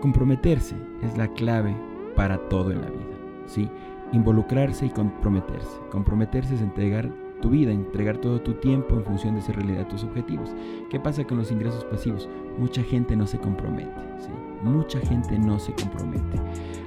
Comprometerse 0.00 0.74
es 1.02 1.16
la 1.16 1.28
clave 1.28 1.76
para 2.16 2.38
todo 2.48 2.70
en 2.70 2.80
la 2.80 2.90
vida, 2.90 3.16
¿sí? 3.46 3.68
Involucrarse 4.12 4.86
y 4.86 4.90
comprometerse. 4.90 5.78
Comprometerse 5.90 6.54
es 6.54 6.60
entregar 6.60 7.10
tu 7.40 7.50
vida, 7.50 7.72
entregar 7.72 8.18
todo 8.18 8.40
tu 8.40 8.54
tiempo 8.54 8.94
en 8.96 9.04
función 9.04 9.34
de 9.34 9.40
hacer 9.40 9.56
realidad 9.56 9.88
tus 9.88 10.04
objetivos. 10.04 10.54
¿Qué 10.90 10.98
pasa 10.98 11.24
con 11.24 11.38
los 11.38 11.50
ingresos 11.50 11.84
pasivos? 11.84 12.28
Mucha 12.58 12.82
gente 12.82 13.16
no 13.16 13.26
se 13.26 13.38
compromete, 13.38 14.00
¿sí? 14.18 14.30
Mucha 14.62 15.00
gente 15.00 15.38
no 15.38 15.58
se 15.58 15.72
compromete. 15.72 16.40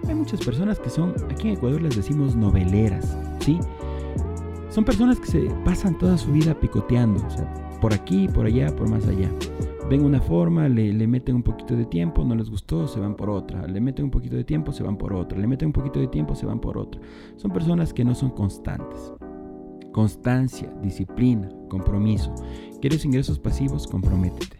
Hay 0.08 0.16
muchas 0.16 0.44
personas 0.44 0.80
que 0.80 0.90
son, 0.90 1.14
aquí 1.30 1.50
en 1.50 1.56
Ecuador 1.56 1.82
les 1.82 1.96
decimos 1.96 2.36
noveleras, 2.36 3.18
¿sí? 3.40 3.60
Son 4.70 4.84
personas 4.84 5.20
que 5.20 5.28
se 5.28 5.42
pasan 5.64 5.98
toda 5.98 6.18
su 6.18 6.32
vida 6.32 6.54
picoteando, 6.54 7.26
o 7.26 7.30
sea, 7.30 7.65
por 7.82 7.94
aquí, 7.94 8.28
por 8.28 8.46
allá, 8.46 8.76
por 8.76 8.90
más 8.90 9.08
allá. 9.08 9.32
ven 9.90 10.04
una 10.04 10.22
forma, 10.22 10.68
le, 10.68 10.94
le, 10.94 11.08
meten 11.08 11.36
un 11.36 11.44
poquito 11.44 11.76
de 11.76 11.86
tiempo, 11.86 12.24
no 12.24 12.36
les 12.36 12.50
gustó, 12.50 12.88
se 12.88 13.00
van 13.00 13.16
por 13.16 13.30
otra. 13.30 13.68
Le 13.68 13.80
meten 13.80 14.06
un 14.06 14.12
poquito 14.12 14.36
de 14.36 14.44
tiempo, 14.44 14.72
se 14.72 14.84
van 14.84 14.98
por 14.98 15.14
otra. 15.14 15.38
Le 15.38 15.48
meten 15.48 15.68
un 15.68 15.74
poquito 15.74 16.00
de 16.00 16.08
tiempo, 16.08 16.36
se 16.36 16.46
van 16.46 16.60
por 16.60 16.78
otra. 16.78 17.02
Son 17.38 17.52
personas 17.52 17.94
que 17.94 18.04
no 18.04 18.16
son 18.16 18.32
constantes. 18.32 19.14
Constancia, 19.92 20.74
disciplina, 20.82 21.50
compromiso. 21.70 22.34
¿Quieres 22.82 23.06
ingresos 23.06 23.40
pasivos? 23.40 23.88
Comprométete. 23.88 24.58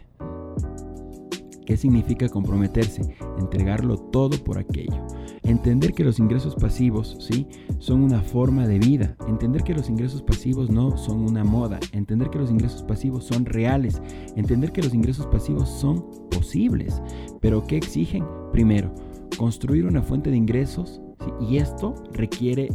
¿Qué 1.66 1.76
significa 1.76 2.28
comprometerse? 2.28 3.16
Entregarlo 3.38 3.98
todo 3.98 4.42
por 4.42 4.56
aquello. 4.56 5.04
Entender 5.46 5.92
que 5.92 6.02
los 6.02 6.18
ingresos 6.18 6.56
pasivos, 6.56 7.16
¿sí? 7.20 7.46
Son 7.78 8.02
una 8.02 8.20
forma 8.20 8.66
de 8.66 8.80
vida. 8.80 9.16
Entender 9.28 9.62
que 9.62 9.74
los 9.74 9.88
ingresos 9.88 10.20
pasivos 10.20 10.70
no 10.70 10.96
son 10.96 11.20
una 11.20 11.44
moda. 11.44 11.78
Entender 11.92 12.30
que 12.30 12.38
los 12.38 12.50
ingresos 12.50 12.82
pasivos 12.82 13.24
son 13.24 13.46
reales. 13.46 14.02
Entender 14.34 14.72
que 14.72 14.82
los 14.82 14.92
ingresos 14.92 15.26
pasivos 15.26 15.68
son 15.68 16.04
posibles. 16.32 17.00
Pero 17.40 17.64
¿qué 17.64 17.76
exigen? 17.76 18.24
Primero, 18.52 18.92
construir 19.38 19.86
una 19.86 20.02
fuente 20.02 20.30
de 20.30 20.36
ingresos. 20.36 21.00
Y 21.40 21.58
esto 21.58 21.94
requiere 22.12 22.68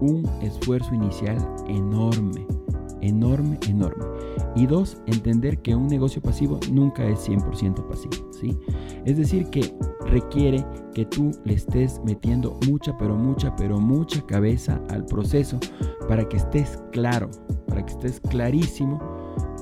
un 0.00 0.28
esfuerzo 0.42 0.94
inicial 0.94 1.38
enorme. 1.68 2.44
Enorme, 3.06 3.58
enorme. 3.68 4.04
Y 4.56 4.66
dos, 4.66 5.00
entender 5.06 5.58
que 5.62 5.76
un 5.76 5.86
negocio 5.86 6.20
pasivo 6.20 6.58
nunca 6.72 7.06
es 7.06 7.28
100% 7.28 7.86
pasivo, 7.86 8.32
¿sí? 8.32 8.56
Es 9.04 9.16
decir, 9.16 9.48
que 9.50 9.72
requiere 10.06 10.64
que 10.92 11.04
tú 11.04 11.30
le 11.44 11.54
estés 11.54 12.00
metiendo 12.04 12.58
mucha, 12.68 12.96
pero 12.98 13.14
mucha, 13.14 13.54
pero 13.54 13.78
mucha 13.78 14.20
cabeza 14.26 14.80
al 14.90 15.04
proceso 15.04 15.58
para 16.08 16.28
que 16.28 16.38
estés 16.38 16.82
claro, 16.90 17.30
para 17.68 17.84
que 17.84 17.92
estés 17.92 18.20
clarísimo 18.20 18.98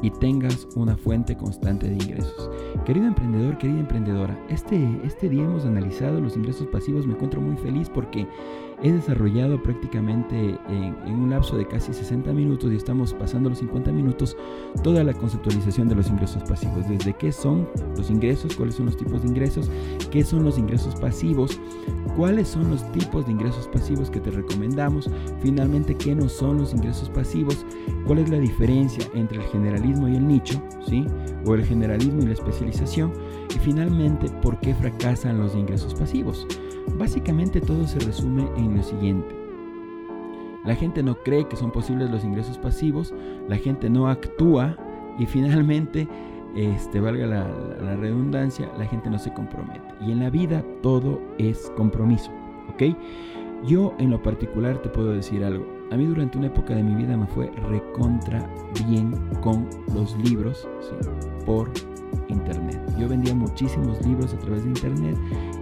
y 0.00 0.10
tengas 0.10 0.66
una 0.76 0.96
fuente 0.96 1.36
constante 1.36 1.88
de 1.88 1.94
ingresos. 1.94 2.50
Querido 2.84 3.06
emprendedor, 3.06 3.58
querida 3.58 3.80
emprendedora, 3.80 4.38
este, 4.48 5.00
este 5.04 5.28
día 5.28 5.44
hemos 5.44 5.64
analizado 5.64 6.20
los 6.20 6.36
ingresos 6.36 6.66
pasivos, 6.68 7.06
me 7.06 7.14
encuentro 7.14 7.40
muy 7.40 7.56
feliz 7.56 7.88
porque 7.88 8.26
he 8.84 8.92
desarrollado 8.92 9.62
prácticamente 9.62 10.58
en, 10.68 10.94
un 11.06 11.30
lapso 11.30 11.56
de 11.56 11.66
casi 11.66 11.94
60 11.94 12.30
minutos 12.34 12.70
y 12.70 12.76
estamos 12.76 13.14
pasando 13.14 13.48
los 13.48 13.58
50 13.58 13.90
minutos 13.90 14.36
toda 14.82 15.02
la 15.02 15.14
conceptualización 15.14 15.88
de 15.88 15.94
los 15.94 16.10
ingresos 16.10 16.42
pasivos, 16.42 16.86
desde 16.86 17.14
qué 17.14 17.32
son 17.32 17.66
los 17.96 18.10
ingresos, 18.10 18.54
cuáles 18.54 18.74
son 18.74 18.86
los 18.86 18.96
tipos 18.98 19.22
de 19.22 19.28
ingresos, 19.28 19.70
qué 20.10 20.22
son 20.22 20.44
los 20.44 20.58
ingresos 20.58 20.94
pasivos, 20.96 21.58
cuáles 22.14 22.48
son 22.48 22.70
los 22.70 22.92
tipos 22.92 23.24
de 23.24 23.32
ingresos 23.32 23.68
pasivos 23.68 24.10
que 24.10 24.20
te 24.20 24.30
recomendamos, 24.30 25.10
finalmente 25.40 25.94
qué 25.94 26.14
no 26.14 26.28
son 26.28 26.58
los 26.58 26.74
ingresos 26.74 27.08
pasivos, 27.08 27.64
cuál 28.06 28.18
es 28.18 28.28
la 28.28 28.38
diferencia 28.38 29.02
entre 29.14 29.38
el 29.38 29.44
generalismo 29.44 30.08
y 30.08 30.16
el 30.16 30.28
nicho, 30.28 30.62
¿sí? 30.86 31.06
o 31.46 31.54
el 31.54 31.64
generalismo 31.64 32.22
y 32.22 32.26
la 32.26 32.34
especialización, 32.34 33.14
y 33.48 33.58
finalmente 33.60 34.28
por 34.42 34.60
qué 34.60 34.74
fracasan 34.74 35.38
los 35.38 35.54
ingresos 35.54 35.94
pasivos. 35.94 36.46
Básicamente 36.98 37.60
todo 37.60 37.86
se 37.88 37.98
resume 38.00 38.46
en 38.56 38.73
lo 38.76 38.82
siguiente. 38.82 39.34
La 40.64 40.74
gente 40.74 41.02
no 41.02 41.14
cree 41.16 41.46
que 41.46 41.56
son 41.56 41.70
posibles 41.70 42.10
los 42.10 42.24
ingresos 42.24 42.58
pasivos, 42.58 43.12
la 43.48 43.56
gente 43.56 43.90
no 43.90 44.08
actúa 44.08 44.76
y 45.18 45.26
finalmente, 45.26 46.08
este, 46.56 47.00
valga 47.00 47.26
la, 47.26 47.48
la 47.82 47.96
redundancia, 47.96 48.70
la 48.78 48.86
gente 48.86 49.10
no 49.10 49.18
se 49.18 49.32
compromete. 49.32 49.82
Y 50.00 50.12
en 50.12 50.20
la 50.20 50.30
vida 50.30 50.64
todo 50.82 51.20
es 51.38 51.70
compromiso, 51.76 52.30
¿ok? 52.72 52.96
Yo 53.66 53.94
en 53.98 54.10
lo 54.10 54.22
particular 54.22 54.78
te 54.78 54.88
puedo 54.88 55.12
decir 55.12 55.44
algo. 55.44 55.73
A 55.90 55.96
mí 55.96 56.06
durante 56.06 56.38
una 56.38 56.48
época 56.48 56.74
de 56.74 56.82
mi 56.82 56.94
vida 56.94 57.16
me 57.16 57.26
fue 57.26 57.50
recontra 57.68 58.48
bien 58.86 59.12
con 59.42 59.68
los 59.94 60.16
libros 60.18 60.66
por 61.46 61.70
internet. 62.28 62.80
Yo 62.98 63.08
vendía 63.08 63.34
muchísimos 63.34 64.04
libros 64.06 64.32
a 64.34 64.38
través 64.38 64.62
de 64.64 64.70
internet 64.70 65.16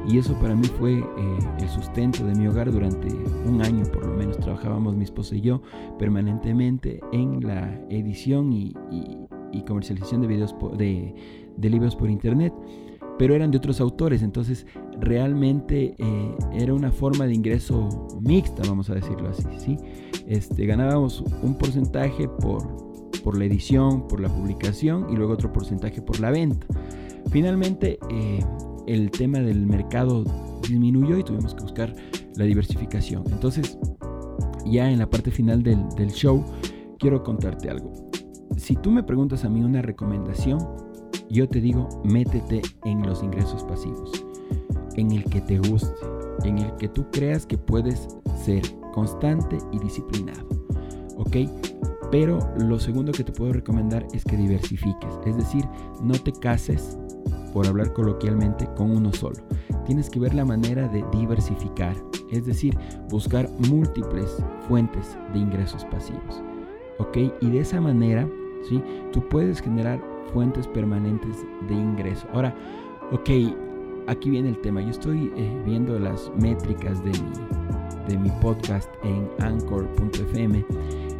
y 0.06 0.18
eso 0.18 0.34
para 0.40 0.54
mí 0.54 0.66
fue 0.78 0.98
eh, 0.98 1.04
el 1.58 1.68
sustento 1.68 2.24
de 2.26 2.34
mi 2.34 2.46
hogar 2.46 2.70
durante 2.70 3.08
un 3.46 3.62
año 3.62 3.84
por 3.92 4.06
lo 4.06 4.14
menos. 4.14 4.38
Trabajábamos 4.38 4.94
mi 4.94 5.04
esposa 5.04 5.34
y 5.36 5.40
yo 5.40 5.62
permanentemente 5.98 7.00
en 7.12 7.46
la 7.46 7.80
edición 7.90 8.52
y, 8.52 8.74
comercialización 9.66 10.22
de, 10.22 10.26
videos 10.26 10.54
de, 10.76 11.14
libros 11.70 11.94
por 11.94 12.10
internet 12.10 12.52
pero 13.18 13.34
eran 13.34 13.50
de 13.50 13.58
otros 13.58 13.80
autores, 13.80 14.22
entonces 14.22 14.66
realmente 15.00 15.94
eh, 15.98 16.36
era 16.52 16.74
una 16.74 16.92
forma 16.92 17.26
de 17.26 17.34
ingreso 17.34 18.08
mixta, 18.20 18.62
vamos 18.66 18.90
a 18.90 18.94
decirlo 18.94 19.28
así, 19.28 19.44
¿sí? 19.58 19.76
Este, 20.26 20.66
ganábamos 20.66 21.22
un 21.42 21.56
porcentaje 21.56 22.28
por, 22.28 23.10
por 23.24 23.36
la 23.36 23.44
edición, 23.44 24.06
por 24.08 24.20
la 24.20 24.28
publicación 24.28 25.06
y 25.10 25.16
luego 25.16 25.32
otro 25.32 25.52
porcentaje 25.52 26.00
por 26.02 26.20
la 26.20 26.30
venta. 26.30 26.66
Finalmente, 27.30 27.98
eh, 28.10 28.40
el 28.86 29.10
tema 29.10 29.40
del 29.40 29.66
mercado 29.66 30.24
disminuyó 30.68 31.18
y 31.18 31.24
tuvimos 31.24 31.54
que 31.54 31.62
buscar 31.62 31.94
la 32.36 32.44
diversificación. 32.44 33.24
Entonces, 33.30 33.78
ya 34.64 34.90
en 34.90 34.98
la 34.98 35.08
parte 35.08 35.30
final 35.30 35.62
del, 35.62 35.88
del 35.96 36.10
show, 36.10 36.44
quiero 36.98 37.22
contarte 37.22 37.68
algo. 37.70 37.92
Si 38.56 38.76
tú 38.76 38.90
me 38.90 39.02
preguntas 39.02 39.44
a 39.44 39.48
mí 39.48 39.62
una 39.62 39.82
recomendación, 39.82 40.58
yo 41.28 41.48
te 41.48 41.60
digo, 41.60 41.88
métete 42.04 42.62
en 42.84 43.02
los 43.02 43.22
ingresos 43.22 43.64
pasivos, 43.64 44.24
en 44.96 45.12
el 45.12 45.24
que 45.24 45.40
te 45.40 45.58
guste, 45.58 45.94
en 46.44 46.58
el 46.58 46.74
que 46.76 46.88
tú 46.88 47.06
creas 47.10 47.46
que 47.46 47.58
puedes 47.58 48.08
ser 48.44 48.62
constante 48.92 49.58
y 49.72 49.78
disciplinado. 49.78 50.46
¿Ok? 51.16 51.36
Pero 52.10 52.38
lo 52.58 52.78
segundo 52.78 53.12
que 53.12 53.24
te 53.24 53.32
puedo 53.32 53.52
recomendar 53.52 54.06
es 54.12 54.24
que 54.24 54.36
diversifiques. 54.36 55.18
Es 55.24 55.36
decir, 55.36 55.64
no 56.02 56.12
te 56.14 56.32
cases, 56.32 56.98
por 57.52 57.66
hablar 57.66 57.92
coloquialmente, 57.92 58.68
con 58.76 58.90
uno 58.90 59.12
solo. 59.12 59.36
Tienes 59.86 60.10
que 60.10 60.20
ver 60.20 60.34
la 60.34 60.44
manera 60.44 60.88
de 60.88 61.04
diversificar. 61.12 61.96
Es 62.30 62.46
decir, 62.46 62.76
buscar 63.08 63.48
múltiples 63.70 64.36
fuentes 64.68 65.16
de 65.32 65.38
ingresos 65.38 65.84
pasivos. 65.86 66.42
¿Ok? 66.98 67.16
Y 67.40 67.50
de 67.50 67.60
esa 67.60 67.80
manera, 67.80 68.28
¿sí? 68.68 68.82
Tú 69.12 69.26
puedes 69.28 69.60
generar 69.60 70.00
fuentes 70.32 70.66
permanentes 70.68 71.36
de 71.68 71.74
ingreso. 71.74 72.26
Ahora, 72.32 72.54
ok, 73.10 73.28
aquí 74.06 74.30
viene 74.30 74.50
el 74.50 74.58
tema. 74.58 74.80
Yo 74.80 74.90
estoy 74.90 75.32
eh, 75.36 75.62
viendo 75.64 75.98
las 75.98 76.30
métricas 76.40 77.02
de 77.04 77.10
mi, 77.10 78.08
de 78.08 78.18
mi 78.18 78.30
podcast 78.40 78.90
en 79.04 79.28
anchor.fm 79.40 80.64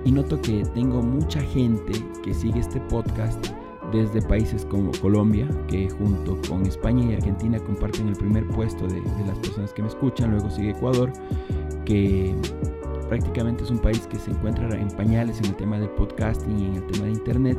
y 0.05 0.13
noto 0.13 0.41
que 0.41 0.65
tengo 0.75 1.03
mucha 1.03 1.41
gente 1.41 1.93
que 2.23 2.35
sigue 2.35 2.61
este 2.61 2.81
podcast 2.81 3.53
desde 3.93 4.23
países 4.23 4.65
como 4.65 4.91
Colombia, 5.01 5.47
que 5.69 5.89
junto 5.91 6.39
con 6.49 6.65
España 6.67 7.11
y 7.11 7.15
Argentina 7.15 7.59
comparten 7.59 8.09
el 8.09 8.17
primer 8.17 8.47
puesto 8.49 8.87
de, 8.87 9.03
las 9.27 9.39
personas 9.39 9.73
que 9.73 9.83
me 9.83 9.89
escuchan, 9.89 10.31
luego 10.31 10.51
sigue 10.51 10.71
Ecuador, 10.71 11.13
que 11.85 12.35
prácticamente 13.09 13.65
es 13.65 13.71
un 13.71 13.79
país 13.79 14.07
que 14.07 14.19
se 14.19 14.31
encuentra 14.31 14.69
en 14.75 14.89
pañales 14.89 15.39
en 15.41 15.47
el 15.47 15.57
tema 15.57 15.79
del 15.79 15.91
podcasting 15.91 16.59
y 16.59 16.65
en 16.67 16.75
el 16.77 16.87
tema 16.87 17.05
de 17.05 17.13
internet, 17.13 17.59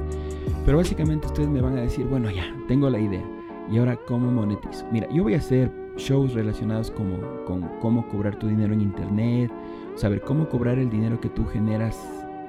pero 0.65 0.77
básicamente 0.77 1.27
ustedes 1.27 1.49
me 1.49 1.61
van 1.61 1.77
a 1.77 1.81
decir, 1.81 2.05
bueno 2.07 2.31
ya, 2.31 2.55
tengo 2.67 2.89
la 2.89 2.99
idea, 2.99 3.23
y 3.71 3.77
ahora 3.77 3.97
cómo 4.07 4.31
monetizo. 4.31 4.85
Mira, 4.91 5.07
yo 5.09 5.23
voy 5.23 5.35
a 5.35 5.37
hacer 5.37 5.71
shows 5.97 6.33
relacionados 6.33 6.91
como, 6.91 7.17
con 7.45 7.61
cómo 7.79 8.07
cobrar 8.07 8.37
tu 8.37 8.47
dinero 8.47 8.73
en 8.73 8.81
internet, 8.81 9.51
saber 9.95 10.21
cómo 10.21 10.49
cobrar 10.49 10.79
el 10.79 10.89
dinero 10.89 11.19
que 11.19 11.29
tú 11.29 11.45
generas 11.45 11.99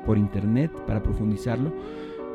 por 0.07 0.19
internet 0.19 0.71
para 0.87 1.03
profundizarlo. 1.03 1.73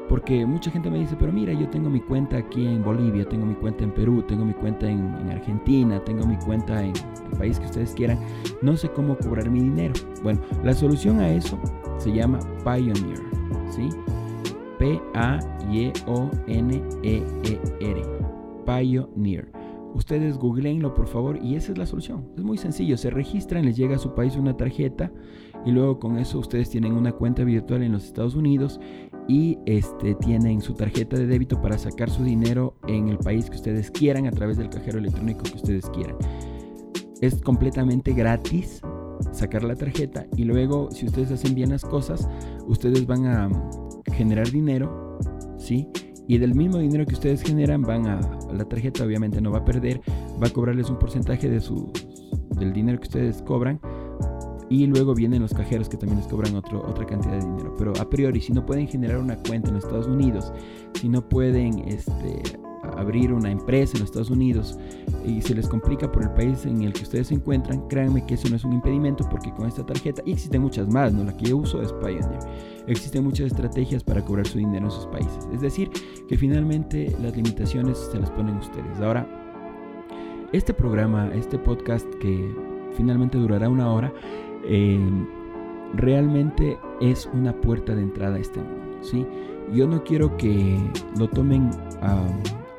Porque 0.07 0.43
mucha 0.45 0.71
gente 0.71 0.89
me 0.89 0.97
dice, 0.97 1.15
pero 1.19 1.31
mira, 1.31 1.53
yo 1.53 1.69
tengo 1.69 1.87
mi 1.87 2.01
cuenta 2.01 2.37
aquí 2.37 2.65
en 2.65 2.83
Bolivia, 2.83 3.29
tengo 3.29 3.45
mi 3.45 3.53
cuenta 3.53 3.83
en 3.83 3.91
Perú, 3.91 4.23
tengo 4.23 4.43
mi 4.43 4.53
cuenta 4.53 4.89
en, 4.89 5.29
Argentina, 5.29 6.03
tengo 6.03 6.25
mi 6.25 6.35
cuenta 6.37 6.83
en 6.83 6.93
el 7.31 7.37
país 7.37 7.59
que 7.59 7.67
ustedes 7.67 7.93
quieran. 7.93 8.17
No 8.63 8.75
sé 8.75 8.89
cómo 8.89 9.15
cobrar 9.15 9.51
mi 9.51 9.59
dinero. 9.59 9.93
Bueno, 10.23 10.41
la 10.63 10.73
solución 10.73 11.19
a 11.19 11.29
eso 11.29 11.59
se 11.99 12.11
llama 12.11 12.39
Pioneer, 12.63 13.19
¿sí? 13.69 13.89
P-A-Y-O-N-E-E-R. 14.79 15.49
Pioneer. 18.69 19.51
Ustedes 19.95 20.37
googleenlo 20.37 20.93
por 20.93 21.07
favor 21.07 21.39
y 21.43 21.55
esa 21.55 21.71
es 21.71 21.77
la 21.79 21.87
solución. 21.87 22.29
Es 22.37 22.43
muy 22.43 22.57
sencillo, 22.57 22.95
se 22.97 23.09
registran, 23.09 23.65
les 23.65 23.75
llega 23.75 23.95
a 23.95 23.99
su 23.99 24.13
país 24.13 24.35
una 24.35 24.55
tarjeta 24.55 25.11
y 25.65 25.71
luego 25.71 25.99
con 25.99 26.17
eso 26.19 26.37
ustedes 26.37 26.69
tienen 26.69 26.93
una 26.93 27.11
cuenta 27.11 27.43
virtual 27.43 27.81
en 27.81 27.93
los 27.93 28.05
Estados 28.05 28.35
Unidos 28.35 28.79
y 29.27 29.57
este, 29.65 30.13
tienen 30.15 30.61
su 30.61 30.75
tarjeta 30.75 31.17
de 31.17 31.25
débito 31.25 31.59
para 31.61 31.79
sacar 31.79 32.11
su 32.11 32.23
dinero 32.23 32.75
en 32.87 33.09
el 33.09 33.17
país 33.17 33.49
que 33.49 33.55
ustedes 33.55 33.89
quieran 33.89 34.27
a 34.27 34.31
través 34.31 34.57
del 34.57 34.69
cajero 34.69 34.99
electrónico 34.99 35.43
que 35.43 35.55
ustedes 35.55 35.89
quieran. 35.89 36.15
Es 37.21 37.41
completamente 37.41 38.13
gratis 38.13 38.81
sacar 39.31 39.63
la 39.63 39.75
tarjeta 39.75 40.27
y 40.37 40.43
luego 40.43 40.91
si 40.91 41.07
ustedes 41.07 41.31
hacen 41.31 41.55
bien 41.55 41.71
las 41.71 41.83
cosas, 41.83 42.29
ustedes 42.67 43.07
van 43.07 43.25
a 43.25 43.49
generar 44.13 44.49
dinero, 44.51 45.17
¿sí? 45.57 45.89
Y 46.29 46.37
del 46.37 46.53
mismo 46.53 46.77
dinero 46.77 47.07
que 47.07 47.15
ustedes 47.15 47.41
generan 47.41 47.81
van 47.81 48.05
a, 48.05 48.21
la 48.53 48.63
tarjeta 48.63 49.03
obviamente 49.03 49.41
no 49.41 49.51
va 49.51 49.57
a 49.57 49.65
perder 49.65 49.99
va 50.41 50.45
a 50.45 50.49
cobrarles 50.51 50.87
un 50.91 50.99
porcentaje 50.99 51.49
de 51.49 51.59
su 51.59 51.91
del 52.51 52.71
dinero 52.71 52.99
que 52.99 53.07
ustedes 53.07 53.41
cobran 53.41 53.81
y 54.69 54.85
luego 54.85 55.15
vienen 55.15 55.41
los 55.41 55.55
cajeros 55.55 55.89
que 55.89 55.97
también 55.97 56.19
les 56.19 56.27
cobran 56.27 56.55
otro, 56.55 56.87
otra 56.87 57.03
cantidad 57.03 57.39
de 57.39 57.43
dinero. 57.43 57.73
Pero 57.75 57.93
a 57.99 58.07
priori 58.07 58.39
si 58.39 58.53
no 58.53 58.63
pueden 58.63 58.87
generar 58.87 59.17
una 59.17 59.35
cuenta 59.37 59.69
en 59.69 59.77
Estados 59.77 60.05
Unidos 60.05 60.53
si 60.93 61.09
no 61.09 61.27
pueden 61.27 61.79
este 61.79 62.43
abrir 62.99 63.33
una 63.33 63.51
empresa 63.51 63.93
en 63.93 64.01
los 64.01 64.09
Estados 64.09 64.29
Unidos 64.29 64.77
y 65.25 65.41
se 65.41 65.55
les 65.55 65.67
complica 65.67 66.11
por 66.11 66.23
el 66.23 66.31
país 66.31 66.65
en 66.65 66.83
el 66.83 66.93
que 66.93 67.03
ustedes 67.03 67.27
se 67.27 67.35
encuentran, 67.35 67.87
créanme 67.87 68.25
que 68.25 68.35
eso 68.35 68.49
no 68.49 68.55
es 68.55 68.63
un 68.63 68.73
impedimento 68.73 69.27
porque 69.29 69.51
con 69.51 69.67
esta 69.67 69.85
tarjeta, 69.85 70.21
y 70.25 70.33
existen 70.33 70.61
muchas 70.61 70.87
más, 70.87 71.13
¿no? 71.13 71.23
la 71.23 71.35
que 71.35 71.45
yo 71.45 71.57
uso 71.57 71.81
es 71.81 71.93
Pioneer, 71.93 72.39
existen 72.87 73.23
muchas 73.23 73.47
estrategias 73.47 74.03
para 74.03 74.23
cobrar 74.23 74.47
su 74.47 74.57
dinero 74.57 74.85
en 74.85 74.91
sus 74.91 75.05
países. 75.07 75.47
Es 75.53 75.61
decir, 75.61 75.89
que 76.27 76.37
finalmente 76.37 77.15
las 77.21 77.35
limitaciones 77.35 77.97
se 78.11 78.19
las 78.19 78.31
ponen 78.31 78.57
ustedes. 78.57 78.99
Ahora, 78.99 79.27
este 80.51 80.73
programa, 80.73 81.29
este 81.33 81.59
podcast 81.59 82.07
que 82.15 82.55
finalmente 82.95 83.37
durará 83.37 83.69
una 83.69 83.91
hora, 83.91 84.11
eh, 84.65 84.99
realmente 85.93 86.77
es 87.01 87.29
una 87.33 87.53
puerta 87.53 87.95
de 87.95 88.01
entrada 88.01 88.35
a 88.35 88.39
este 88.39 88.59
mundo, 88.59 88.97
¿sí? 89.01 89.25
Yo 89.73 89.87
no 89.87 90.03
quiero 90.03 90.35
que 90.37 90.77
lo 91.17 91.29
tomen 91.29 91.69
a, 92.01 92.25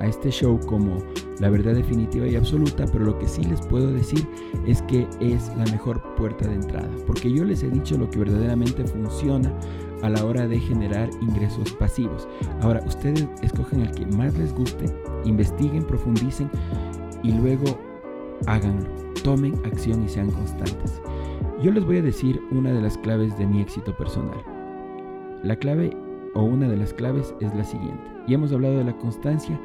este 0.07 0.31
show 0.31 0.59
como 0.67 0.99
la 1.41 1.51
verdad 1.51 1.75
definitiva 1.75 2.27
y 2.27 2.37
absoluta, 2.37 2.85
pero 2.93 3.05
lo 3.05 3.19
que 3.19 3.29
sí 3.29 3.45
les 3.45 3.61
puedo 3.63 3.91
decir 3.93 4.27
es 4.67 4.83
que 4.83 5.07
es 5.21 5.49
la 5.57 5.65
mejor 5.67 6.03
puerta 6.15 6.47
de 6.47 6.55
entrada, 6.55 6.91
porque 7.07 7.33
yo 7.33 7.45
les 7.45 7.63
he 7.63 7.71
dicho 7.71 7.97
lo 7.97 8.11
que 8.11 8.19
verdaderamente 8.19 8.85
funciona 8.85 9.53
a 10.03 10.09
la 10.09 10.25
hora 10.25 10.47
de 10.47 10.59
generar 10.59 11.11
ingresos 11.21 11.73
pasivos. 11.75 12.29
Ahora, 12.63 12.83
ustedes 12.87 13.27
escogen 13.43 13.81
el 13.81 13.91
que 13.93 14.07
más 14.07 14.37
les 14.39 14.55
guste, 14.55 14.87
investiguen, 15.25 15.85
profundicen 15.85 16.51
y 17.23 17.33
luego 17.33 17.79
háganlo. 18.47 18.89
Tomen 19.23 19.55
acción 19.65 20.03
y 20.03 20.09
sean 20.09 20.31
constantes. 20.31 21.01
Yo 21.63 21.71
les 21.71 21.85
voy 21.85 21.99
a 21.99 22.03
decir 22.03 22.41
una 22.51 22.73
de 22.73 22.81
las 22.81 22.97
claves 22.97 23.37
de 23.37 23.47
mi 23.47 23.61
éxito 23.61 23.95
personal. 23.95 24.43
La 25.43 25.57
clave 25.57 25.95
o 26.35 26.43
una 26.43 26.69
de 26.69 26.77
las 26.77 26.95
claves 26.95 27.35
es 27.41 27.55
la 27.55 27.65
siguiente. 27.65 28.03
Ya 28.27 28.37
hemos 28.37 28.53
hablado 28.53 28.79
de 28.79 28.85
la 28.85 28.97
constancia, 28.97 29.61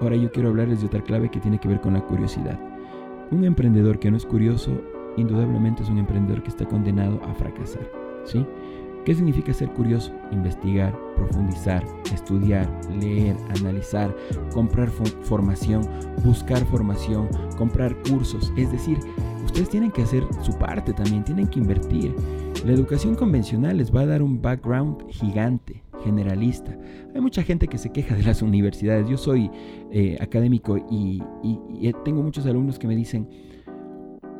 ahora 0.00 0.16
yo 0.16 0.30
quiero 0.30 0.48
hablarles 0.48 0.80
de 0.80 0.86
otra 0.86 1.02
clave 1.02 1.30
que 1.30 1.40
tiene 1.40 1.58
que 1.58 1.68
ver 1.68 1.80
con 1.80 1.94
la 1.94 2.00
curiosidad. 2.00 2.58
Un 3.30 3.44
emprendedor 3.44 3.98
que 3.98 4.10
no 4.10 4.16
es 4.16 4.24
curioso, 4.24 4.72
indudablemente 5.16 5.82
es 5.82 5.88
un 5.88 5.98
emprendedor 5.98 6.42
que 6.42 6.48
está 6.48 6.64
condenado 6.64 7.20
a 7.24 7.34
fracasar. 7.34 7.90
¿sí? 8.24 8.46
¿Qué 9.04 9.14
significa 9.14 9.54
ser 9.54 9.70
curioso? 9.70 10.12
Investigar, 10.32 10.94
profundizar, 11.16 11.82
estudiar, 12.12 12.68
leer, 13.00 13.36
analizar, 13.58 14.14
comprar 14.52 14.90
formación, 14.90 15.82
buscar 16.22 16.64
formación, 16.66 17.28
comprar 17.56 17.96
cursos. 18.02 18.52
Es 18.56 18.70
decir, 18.70 18.98
ustedes 19.44 19.70
tienen 19.70 19.90
que 19.90 20.02
hacer 20.02 20.24
su 20.42 20.52
parte 20.58 20.92
también, 20.92 21.24
tienen 21.24 21.48
que 21.48 21.58
invertir. 21.58 22.14
La 22.66 22.72
educación 22.72 23.14
convencional 23.14 23.78
les 23.78 23.94
va 23.94 24.02
a 24.02 24.06
dar 24.06 24.22
un 24.22 24.42
background 24.42 25.08
gigante, 25.08 25.82
generalista. 26.04 26.76
Hay 27.14 27.20
mucha 27.20 27.42
gente 27.42 27.68
que 27.68 27.78
se 27.78 27.90
queja 27.90 28.14
de 28.14 28.22
las 28.22 28.42
universidades. 28.42 29.08
Yo 29.08 29.16
soy 29.16 29.50
eh, 29.90 30.16
académico 30.20 30.78
y, 30.90 31.22
y 31.42 31.92
tengo 32.04 32.22
muchos 32.22 32.46
alumnos 32.46 32.78
que 32.78 32.86
me 32.86 32.96
dicen, 32.96 33.28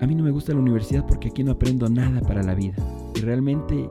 a 0.00 0.06
mí 0.06 0.14
no 0.14 0.22
me 0.22 0.30
gusta 0.30 0.52
la 0.52 0.60
universidad 0.60 1.06
porque 1.06 1.28
aquí 1.28 1.42
no 1.42 1.52
aprendo 1.52 1.88
nada 1.88 2.20
para 2.20 2.42
la 2.42 2.54
vida. 2.54 2.76
Y 3.16 3.20
realmente 3.20 3.88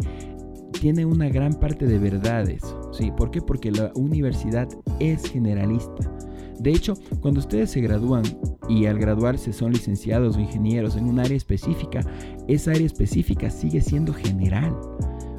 tiene 0.79 1.05
una 1.05 1.29
gran 1.29 1.53
parte 1.53 1.85
de 1.85 1.97
verdades. 1.97 2.61
¿sí? 2.91 3.11
¿Por 3.11 3.31
qué? 3.31 3.41
Porque 3.41 3.71
la 3.71 3.91
universidad 3.95 4.67
es 4.99 5.29
generalista. 5.29 6.11
De 6.59 6.71
hecho, 6.71 6.95
cuando 7.21 7.39
ustedes 7.39 7.71
se 7.71 7.81
gradúan 7.81 8.23
y 8.67 8.85
al 8.85 8.97
graduarse 8.97 9.53
son 9.53 9.73
licenciados 9.73 10.37
o 10.37 10.39
ingenieros 10.39 10.95
en 10.95 11.05
un 11.05 11.19
área 11.19 11.37
específica, 11.37 12.01
esa 12.47 12.71
área 12.71 12.85
específica 12.85 13.49
sigue 13.49 13.81
siendo 13.81 14.13
general. 14.13 14.75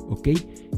¿Ok? 0.09 0.29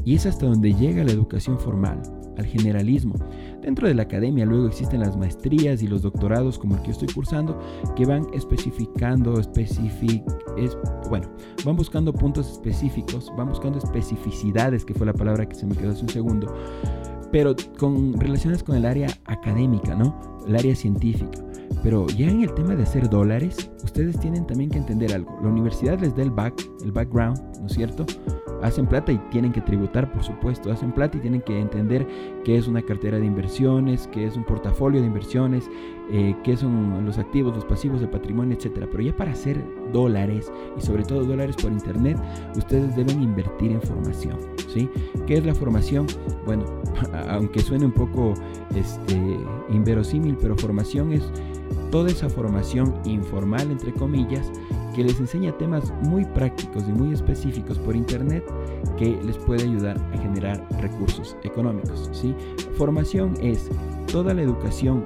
Y 0.05 0.15
es 0.15 0.25
hasta 0.25 0.45
donde 0.45 0.73
llega 0.73 1.03
la 1.03 1.11
educación 1.11 1.57
formal, 1.59 2.01
al 2.37 2.45
generalismo. 2.45 3.15
Dentro 3.61 3.87
de 3.87 3.93
la 3.93 4.03
academia 4.03 4.45
luego 4.45 4.67
existen 4.67 5.01
las 5.01 5.15
maestrías 5.17 5.81
y 5.81 5.87
los 5.87 6.01
doctorados 6.01 6.57
como 6.57 6.75
el 6.75 6.81
que 6.81 6.87
yo 6.87 6.93
estoy 6.93 7.09
cursando 7.09 7.59
que 7.95 8.05
van 8.05 8.25
especificando, 8.33 9.39
especific, 9.39 10.23
es, 10.57 10.77
bueno, 11.09 11.29
van 11.65 11.75
buscando 11.75 12.13
puntos 12.13 12.51
específicos, 12.51 13.31
van 13.37 13.49
buscando 13.49 13.77
especificidades, 13.77 14.85
que 14.85 14.93
fue 14.93 15.05
la 15.05 15.13
palabra 15.13 15.47
que 15.47 15.55
se 15.55 15.65
me 15.65 15.75
quedó 15.75 15.91
hace 15.91 16.03
un 16.03 16.09
segundo, 16.09 16.53
pero 17.31 17.55
con 17.77 18.19
relaciones 18.19 18.63
con 18.63 18.75
el 18.75 18.85
área 18.85 19.07
académica, 19.25 19.95
¿no? 19.95 20.19
El 20.47 20.55
área 20.55 20.75
científica. 20.75 21.39
Pero 21.83 22.05
ya 22.07 22.27
en 22.27 22.43
el 22.43 22.53
tema 22.53 22.75
de 22.75 22.83
hacer 22.83 23.09
dólares, 23.09 23.71
ustedes 23.83 24.19
tienen 24.19 24.45
también 24.45 24.69
que 24.69 24.77
entender 24.77 25.13
algo. 25.13 25.39
La 25.41 25.49
universidad 25.49 25.99
les 25.99 26.15
da 26.15 26.23
el 26.23 26.31
back, 26.31 26.53
el 26.83 26.91
background, 26.91 27.39
¿no 27.59 27.67
es 27.67 27.73
cierto? 27.73 28.05
Hacen 28.61 28.87
plata 28.87 29.11
y 29.11 29.17
tienen 29.29 29.51
que 29.51 29.61
tributar, 29.61 30.11
por 30.11 30.23
supuesto, 30.23 30.71
hacen 30.71 30.91
plata 30.91 31.17
y 31.17 31.21
tienen 31.21 31.41
que 31.41 31.59
entender 31.59 32.07
qué 32.43 32.57
es 32.57 32.67
una 32.67 32.81
cartera 32.81 33.19
de 33.19 33.25
inversiones, 33.25 34.07
qué 34.07 34.25
es 34.25 34.35
un 34.35 34.43
portafolio 34.43 35.01
de 35.01 35.07
inversiones, 35.07 35.69
eh, 36.11 36.35
qué 36.43 36.57
son 36.57 37.05
los 37.05 37.17
activos, 37.17 37.55
los 37.55 37.65
pasivos, 37.65 38.01
el 38.01 38.09
patrimonio, 38.09 38.55
etcétera. 38.55 38.87
Pero 38.89 39.03
ya 39.03 39.15
para 39.15 39.31
hacer 39.31 39.63
dólares 39.91 40.51
y 40.77 40.81
sobre 40.81 41.03
todo 41.03 41.23
dólares 41.23 41.55
por 41.61 41.71
internet, 41.71 42.17
ustedes 42.55 42.95
deben 42.95 43.21
invertir 43.21 43.71
en 43.71 43.81
formación, 43.81 44.37
¿sí? 44.67 44.89
¿Qué 45.25 45.35
es 45.35 45.45
la 45.45 45.55
formación? 45.55 46.07
Bueno, 46.45 46.65
aunque 47.29 47.59
suene 47.59 47.85
un 47.85 47.93
poco 47.93 48.33
este, 48.75 49.39
inverosímil, 49.69 50.37
pero 50.41 50.57
formación 50.57 51.13
es 51.13 51.23
toda 51.91 52.09
esa 52.09 52.29
formación 52.29 52.93
informal, 53.05 53.69
entre 53.69 53.93
comillas, 53.93 54.51
que 54.91 55.03
les 55.03 55.19
enseña 55.19 55.57
temas 55.57 55.93
muy 56.03 56.25
prácticos 56.25 56.83
y 56.87 56.91
muy 56.91 57.13
específicos 57.13 57.77
por 57.79 57.95
internet 57.95 58.43
que 58.97 59.19
les 59.23 59.37
puede 59.37 59.63
ayudar 59.63 59.97
a 60.13 60.17
generar 60.17 60.65
recursos 60.79 61.37
económicos. 61.43 62.09
¿sí? 62.11 62.35
Formación 62.77 63.33
es 63.41 63.69
toda 64.11 64.33
la 64.33 64.41
educación 64.41 65.05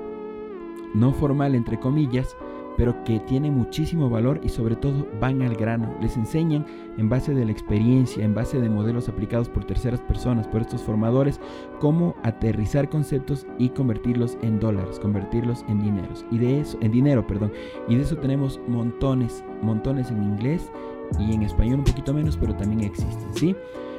no 0.95 1.11
formal, 1.11 1.55
entre 1.55 1.79
comillas, 1.79 2.35
pero 2.77 3.03
que 3.03 3.19
tiene 3.21 3.51
muchísimo 3.51 4.09
valor 4.09 4.39
y 4.43 4.49
sobre 4.49 4.75
todo 4.75 5.07
van 5.19 5.41
al 5.41 5.55
grano. 5.55 5.95
Les 6.01 6.17
enseñan 6.17 6.65
en 6.97 7.09
base 7.09 7.33
de 7.33 7.45
la 7.45 7.51
experiencia, 7.51 8.23
en 8.23 8.33
base 8.33 8.59
de 8.59 8.69
modelos 8.69 9.09
aplicados 9.09 9.49
por 9.49 9.65
terceras 9.65 10.01
personas, 10.01 10.47
por 10.47 10.61
estos 10.61 10.81
formadores, 10.81 11.39
cómo 11.79 12.15
aterrizar 12.23 12.89
conceptos 12.89 13.45
y 13.57 13.69
convertirlos 13.69 14.37
en 14.41 14.59
dólares, 14.59 14.99
convertirlos 14.99 15.65
en 15.67 15.81
dineros. 15.81 16.25
Y 16.31 16.37
de 16.37 16.59
eso, 16.61 16.77
en 16.81 16.91
dinero, 16.91 17.25
perdón. 17.25 17.51
Y 17.87 17.95
de 17.95 18.03
eso 18.03 18.17
tenemos 18.17 18.59
montones, 18.67 19.43
montones 19.61 20.11
en 20.11 20.23
inglés 20.23 20.71
y 21.19 21.33
en 21.33 21.43
español 21.43 21.79
un 21.79 21.85
poquito 21.85 22.13
menos, 22.13 22.37
pero 22.37 22.55
también 22.55 22.81
existen, 22.81 23.35
¿sí? 23.35 23.55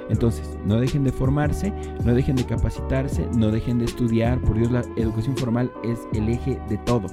Entonces, 0.09 0.57
no 0.65 0.79
dejen 0.79 1.03
de 1.03 1.11
formarse, 1.11 1.73
no 2.05 2.15
dejen 2.15 2.37
de 2.37 2.45
capacitarse, 2.45 3.27
no 3.37 3.51
dejen 3.51 3.79
de 3.81 3.87
estudiar. 3.87 4.39
Por 4.39 4.57
Dios, 4.57 4.71
la 4.71 4.85
educación 4.97 5.37
formal 5.37 5.73
es 5.83 5.99
el 6.13 6.29
eje 6.29 6.61
de 6.69 6.79
todo 6.79 7.09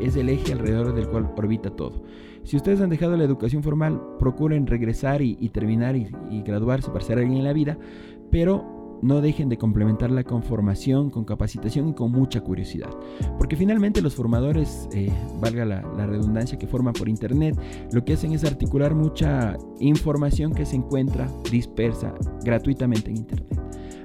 es 0.00 0.16
el 0.16 0.28
eje 0.28 0.52
alrededor 0.52 0.94
del 0.94 1.08
cual 1.08 1.30
orbita 1.36 1.70
todo. 1.70 2.02
Si 2.44 2.56
ustedes 2.56 2.80
han 2.80 2.90
dejado 2.90 3.16
la 3.16 3.24
educación 3.24 3.62
formal, 3.62 4.00
procuren 4.18 4.66
regresar 4.66 5.22
y, 5.22 5.48
terminar 5.48 5.96
y, 5.96 6.10
graduarse 6.42 6.90
para 6.90 7.04
ser 7.04 7.18
alguien 7.18 7.38
en 7.38 7.44
la 7.44 7.52
vida, 7.54 7.78
pero 8.30 8.98
no 9.02 9.20
dejen 9.20 9.48
de 9.48 9.58
complementarla 9.58 10.24
con 10.24 10.42
formación, 10.42 11.10
con 11.10 11.24
capacitación 11.24 11.88
y 11.88 11.94
con 11.94 12.10
mucha 12.10 12.40
curiosidad. 12.42 12.90
Porque 13.38 13.56
finalmente 13.56 14.02
los 14.02 14.14
formadores, 14.14 14.88
eh, 14.92 15.10
valga 15.40 15.64
la, 15.64 15.82
la, 15.96 16.06
redundancia 16.06 16.58
que 16.58 16.66
forman 16.66 16.94
por 16.94 17.08
internet, 17.08 17.58
lo 17.92 18.04
que 18.04 18.14
hacen 18.14 18.32
es 18.32 18.44
articular 18.44 18.94
mucha 18.94 19.56
información 19.80 20.52
que 20.52 20.66
se 20.66 20.76
encuentra 20.76 21.28
dispersa 21.50 22.14
gratuitamente 22.44 23.10
en 23.10 23.16
internet. 23.18 23.53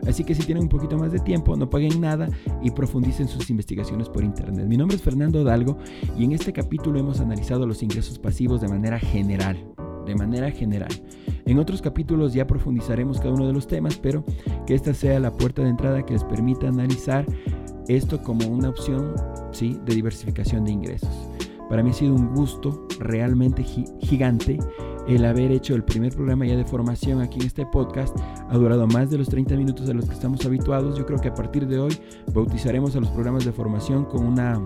Así 0.10 0.24
que 0.24 0.34
si 0.34 0.42
tienen 0.42 0.64
un 0.64 0.70
poquito 0.70 0.98
más 0.98 1.12
de 1.12 1.20
tiempo, 1.20 1.56
no 1.56 1.70
paguen 1.70 2.02
nada 2.02 2.28
y 2.64 2.72
profundicen 2.72 3.28
sus 3.28 3.50
investigaciones 3.52 4.10
por 4.10 4.24
internet. 4.24 4.66
Mi 4.68 4.76
nombre 4.76 4.98
es 4.98 5.04
Fernando 5.04 5.44
Dalgo 5.44 5.78
y 6.18 6.24
en 6.24 6.32
este 6.32 6.52
capítulo 6.52 7.00
hemos 7.00 7.20
analizado 7.20 7.68
los 7.68 7.84
ingresos 7.84 8.18
pasivos 8.18 8.60
de 8.60 8.68
manera 8.68 9.00
general. 9.00 9.64
De 10.08 10.16
manera 10.16 10.50
general. 10.50 10.90
En 11.46 11.60
otros 11.60 11.84
capítulos 11.84 12.34
ya 12.34 12.48
profundizaremos 12.48 13.20
cada 13.20 13.34
uno 13.34 13.46
de 13.46 13.54
los 13.54 13.68
temas, 13.68 13.98
pero 13.98 14.24
que 14.66 14.74
esta 14.74 14.96
sea 14.96 15.20
la 15.20 15.32
puerta 15.32 15.62
de 15.62 15.70
entrada 15.70 16.04
que 16.04 16.14
les 16.14 16.24
permita 16.24 16.68
analizar 16.68 17.28
esto 17.88 18.24
como 18.24 18.48
una 18.48 18.70
opción 18.70 19.14
¿sí? 19.52 19.80
de 19.86 19.94
diversificación 19.94 20.66
de 20.66 20.72
ingresos. 20.72 21.30
Para 21.70 21.84
mí 21.84 21.92
ha 21.92 21.94
sido 21.94 22.16
un 22.16 22.34
gusto 22.34 22.88
realmente 23.00 23.64
gigante 23.64 24.58
el 25.10 25.26
haber 25.26 25.52
hecho 25.52 25.74
el 25.74 25.84
primer 25.84 26.14
programa 26.14 26.46
ya 26.46 26.56
de 26.56 26.64
formación 26.64 27.20
aquí 27.22 27.40
en 27.40 27.48
este 27.48 27.66
podcast. 27.66 28.16
Ha 28.50 28.58
durado 28.58 28.86
más 28.86 29.10
de 29.10 29.18
los 29.18 29.28
30 29.28 29.56
minutos 29.56 29.90
a 29.90 29.94
los 29.94 30.06
que 30.06 30.14
estamos 30.14 30.46
habituados. 30.46 30.98
Yo 30.98 31.06
creo 31.06 31.20
que 31.20 31.30
a 31.30 31.34
partir 31.34 31.68
de 31.68 31.80
hoy 31.80 31.98
bautizaremos 32.32 32.96
a 32.96 33.00
los 33.00 33.10
programas 33.10 33.44
de 33.44 33.52
formación 33.52 34.06
con 34.06 34.24
una 34.24 34.62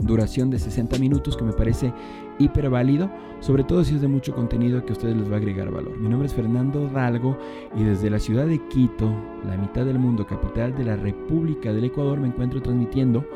duración 0.00 0.50
de 0.50 0.58
60 0.58 0.98
minutos 0.98 1.36
que 1.36 1.44
me 1.44 1.52
parece 1.52 1.92
hiper 2.40 2.70
válido, 2.70 3.08
sobre 3.42 3.64
todo 3.64 3.84
si 3.84 3.96
es 3.96 4.00
de 4.00 4.06
mucho 4.06 4.32
contenido 4.34 4.84
que 4.84 4.92
a 4.92 4.96
ustedes 4.96 5.16
les 5.16 5.28
va 5.28 5.34
a 5.34 5.38
agregar 5.38 5.70
valor. 5.70 5.98
Mi 5.98 6.08
nombre 6.08 6.28
es 6.28 6.34
Fernando 6.34 6.88
Dalgo 6.88 7.36
y 7.76 7.82
desde 7.82 8.08
la 8.08 8.20
ciudad 8.20 8.46
de 8.46 8.58
Quito, 8.68 9.12
la 9.44 9.56
mitad 9.56 9.84
del 9.84 9.98
mundo, 9.98 10.24
capital 10.24 10.74
de 10.76 10.84
la 10.84 10.94
República 10.94 11.72
del 11.72 11.84
Ecuador, 11.84 12.20
me 12.20 12.28
encuentro 12.28 12.62
transmitiendo 12.62 13.26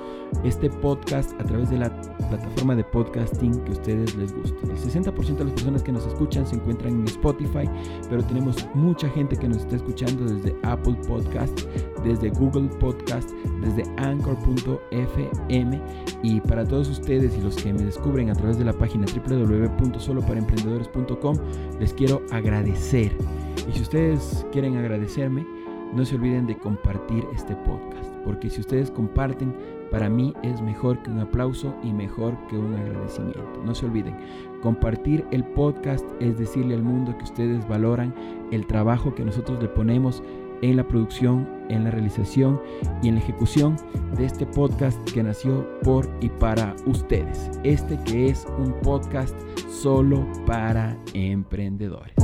este 0.45 0.71
podcast 0.71 1.33
a 1.41 1.45
través 1.45 1.71
de 1.71 1.79
la 1.79 2.01
plataforma 2.29 2.77
de 2.77 2.85
podcasting 2.85 3.65
que 3.65 3.71
a 3.71 3.73
ustedes 3.73 4.15
les 4.15 4.33
guste. 4.33 4.57
El 4.63 4.79
60% 4.79 5.37
de 5.39 5.45
las 5.45 5.53
personas 5.55 5.83
que 5.83 5.91
nos 5.91 6.07
escuchan 6.07 6.47
se 6.47 6.55
encuentran 6.55 7.01
en 7.01 7.05
Spotify, 7.07 7.69
pero 8.09 8.23
tenemos 8.23 8.65
mucha 8.75 9.09
gente 9.09 9.37
que 9.37 9.49
nos 9.49 9.59
está 9.59 9.75
escuchando 9.75 10.25
desde 10.25 10.57
Apple 10.63 10.97
Podcast, 11.09 11.63
desde 12.05 12.31
Google 12.31 12.69
Podcast, 12.79 13.31
desde 13.61 13.83
anchor.fm 13.97 15.83
y 16.23 16.41
para 16.43 16.65
todos 16.65 16.89
ustedes 16.89 17.37
y 17.37 17.41
los 17.41 17.57
que 17.57 17.73
me 17.73 17.83
descubren 17.83 18.31
a 18.31 18.35
través 18.35 18.59
de 18.59 18.65
la 18.65 18.73
página 18.73 19.07
www.soloparaemprendedores.com 19.99 21.37
les 21.81 21.93
quiero 21.93 22.23
agradecer. 22.31 23.13
Y 23.69 23.73
si 23.73 23.83
ustedes 23.83 24.47
quieren 24.53 24.77
agradecerme, 24.77 25.47
no 25.95 26.05
se 26.05 26.17
olviden 26.17 26.47
de 26.47 26.57
compartir 26.57 27.25
este 27.35 27.55
podcast, 27.57 28.13
porque 28.25 28.51
si 28.51 28.61
ustedes 28.61 28.91
comparten, 28.91 29.55
para 29.91 30.09
mí 30.09 30.35
es 30.43 30.61
mejor 30.61 31.01
que 31.03 31.11
un 31.11 31.21
aplauso 31.21 31.75
y 31.83 31.93
mejor 31.93 32.37
que 32.49 32.59
un 32.59 32.75
agradecimiento. 32.75 33.63
No 33.65 33.75
se 33.75 33.87
olviden, 33.87 34.17
compartir 34.63 35.25
el 35.31 35.45
podcast 35.45 36.05
es 36.21 36.37
decirle 36.39 36.75
al 36.75 36.83
mundo 36.83 37.17
que 37.17 37.25
ustedes 37.25 37.67
valoran 37.69 38.15
el 38.51 38.67
trabajo 38.67 39.15
que 39.15 39.25
nosotros 39.25 39.63
le 39.63 39.69
ponemos 39.69 40.23
en 40.63 40.77
la 40.77 40.87
producción, 40.87 41.47
en 41.69 41.85
la 41.85 41.91
realización 41.91 42.61
y 43.03 43.09
en 43.09 43.17
la 43.17 43.21
ejecución 43.21 43.77
de 44.17 44.27
este 44.27 44.47
podcast 44.47 44.99
que 45.11 45.23
nació 45.23 45.67
por 45.83 46.09
y 46.21 46.29
para 46.29 46.75
ustedes. 46.87 47.51
Este 47.65 47.99
que 48.05 48.29
es 48.29 48.47
un 48.59 48.73
podcast 48.81 49.35
solo 49.69 50.27
para 50.47 50.97
emprendedores. 51.15 52.15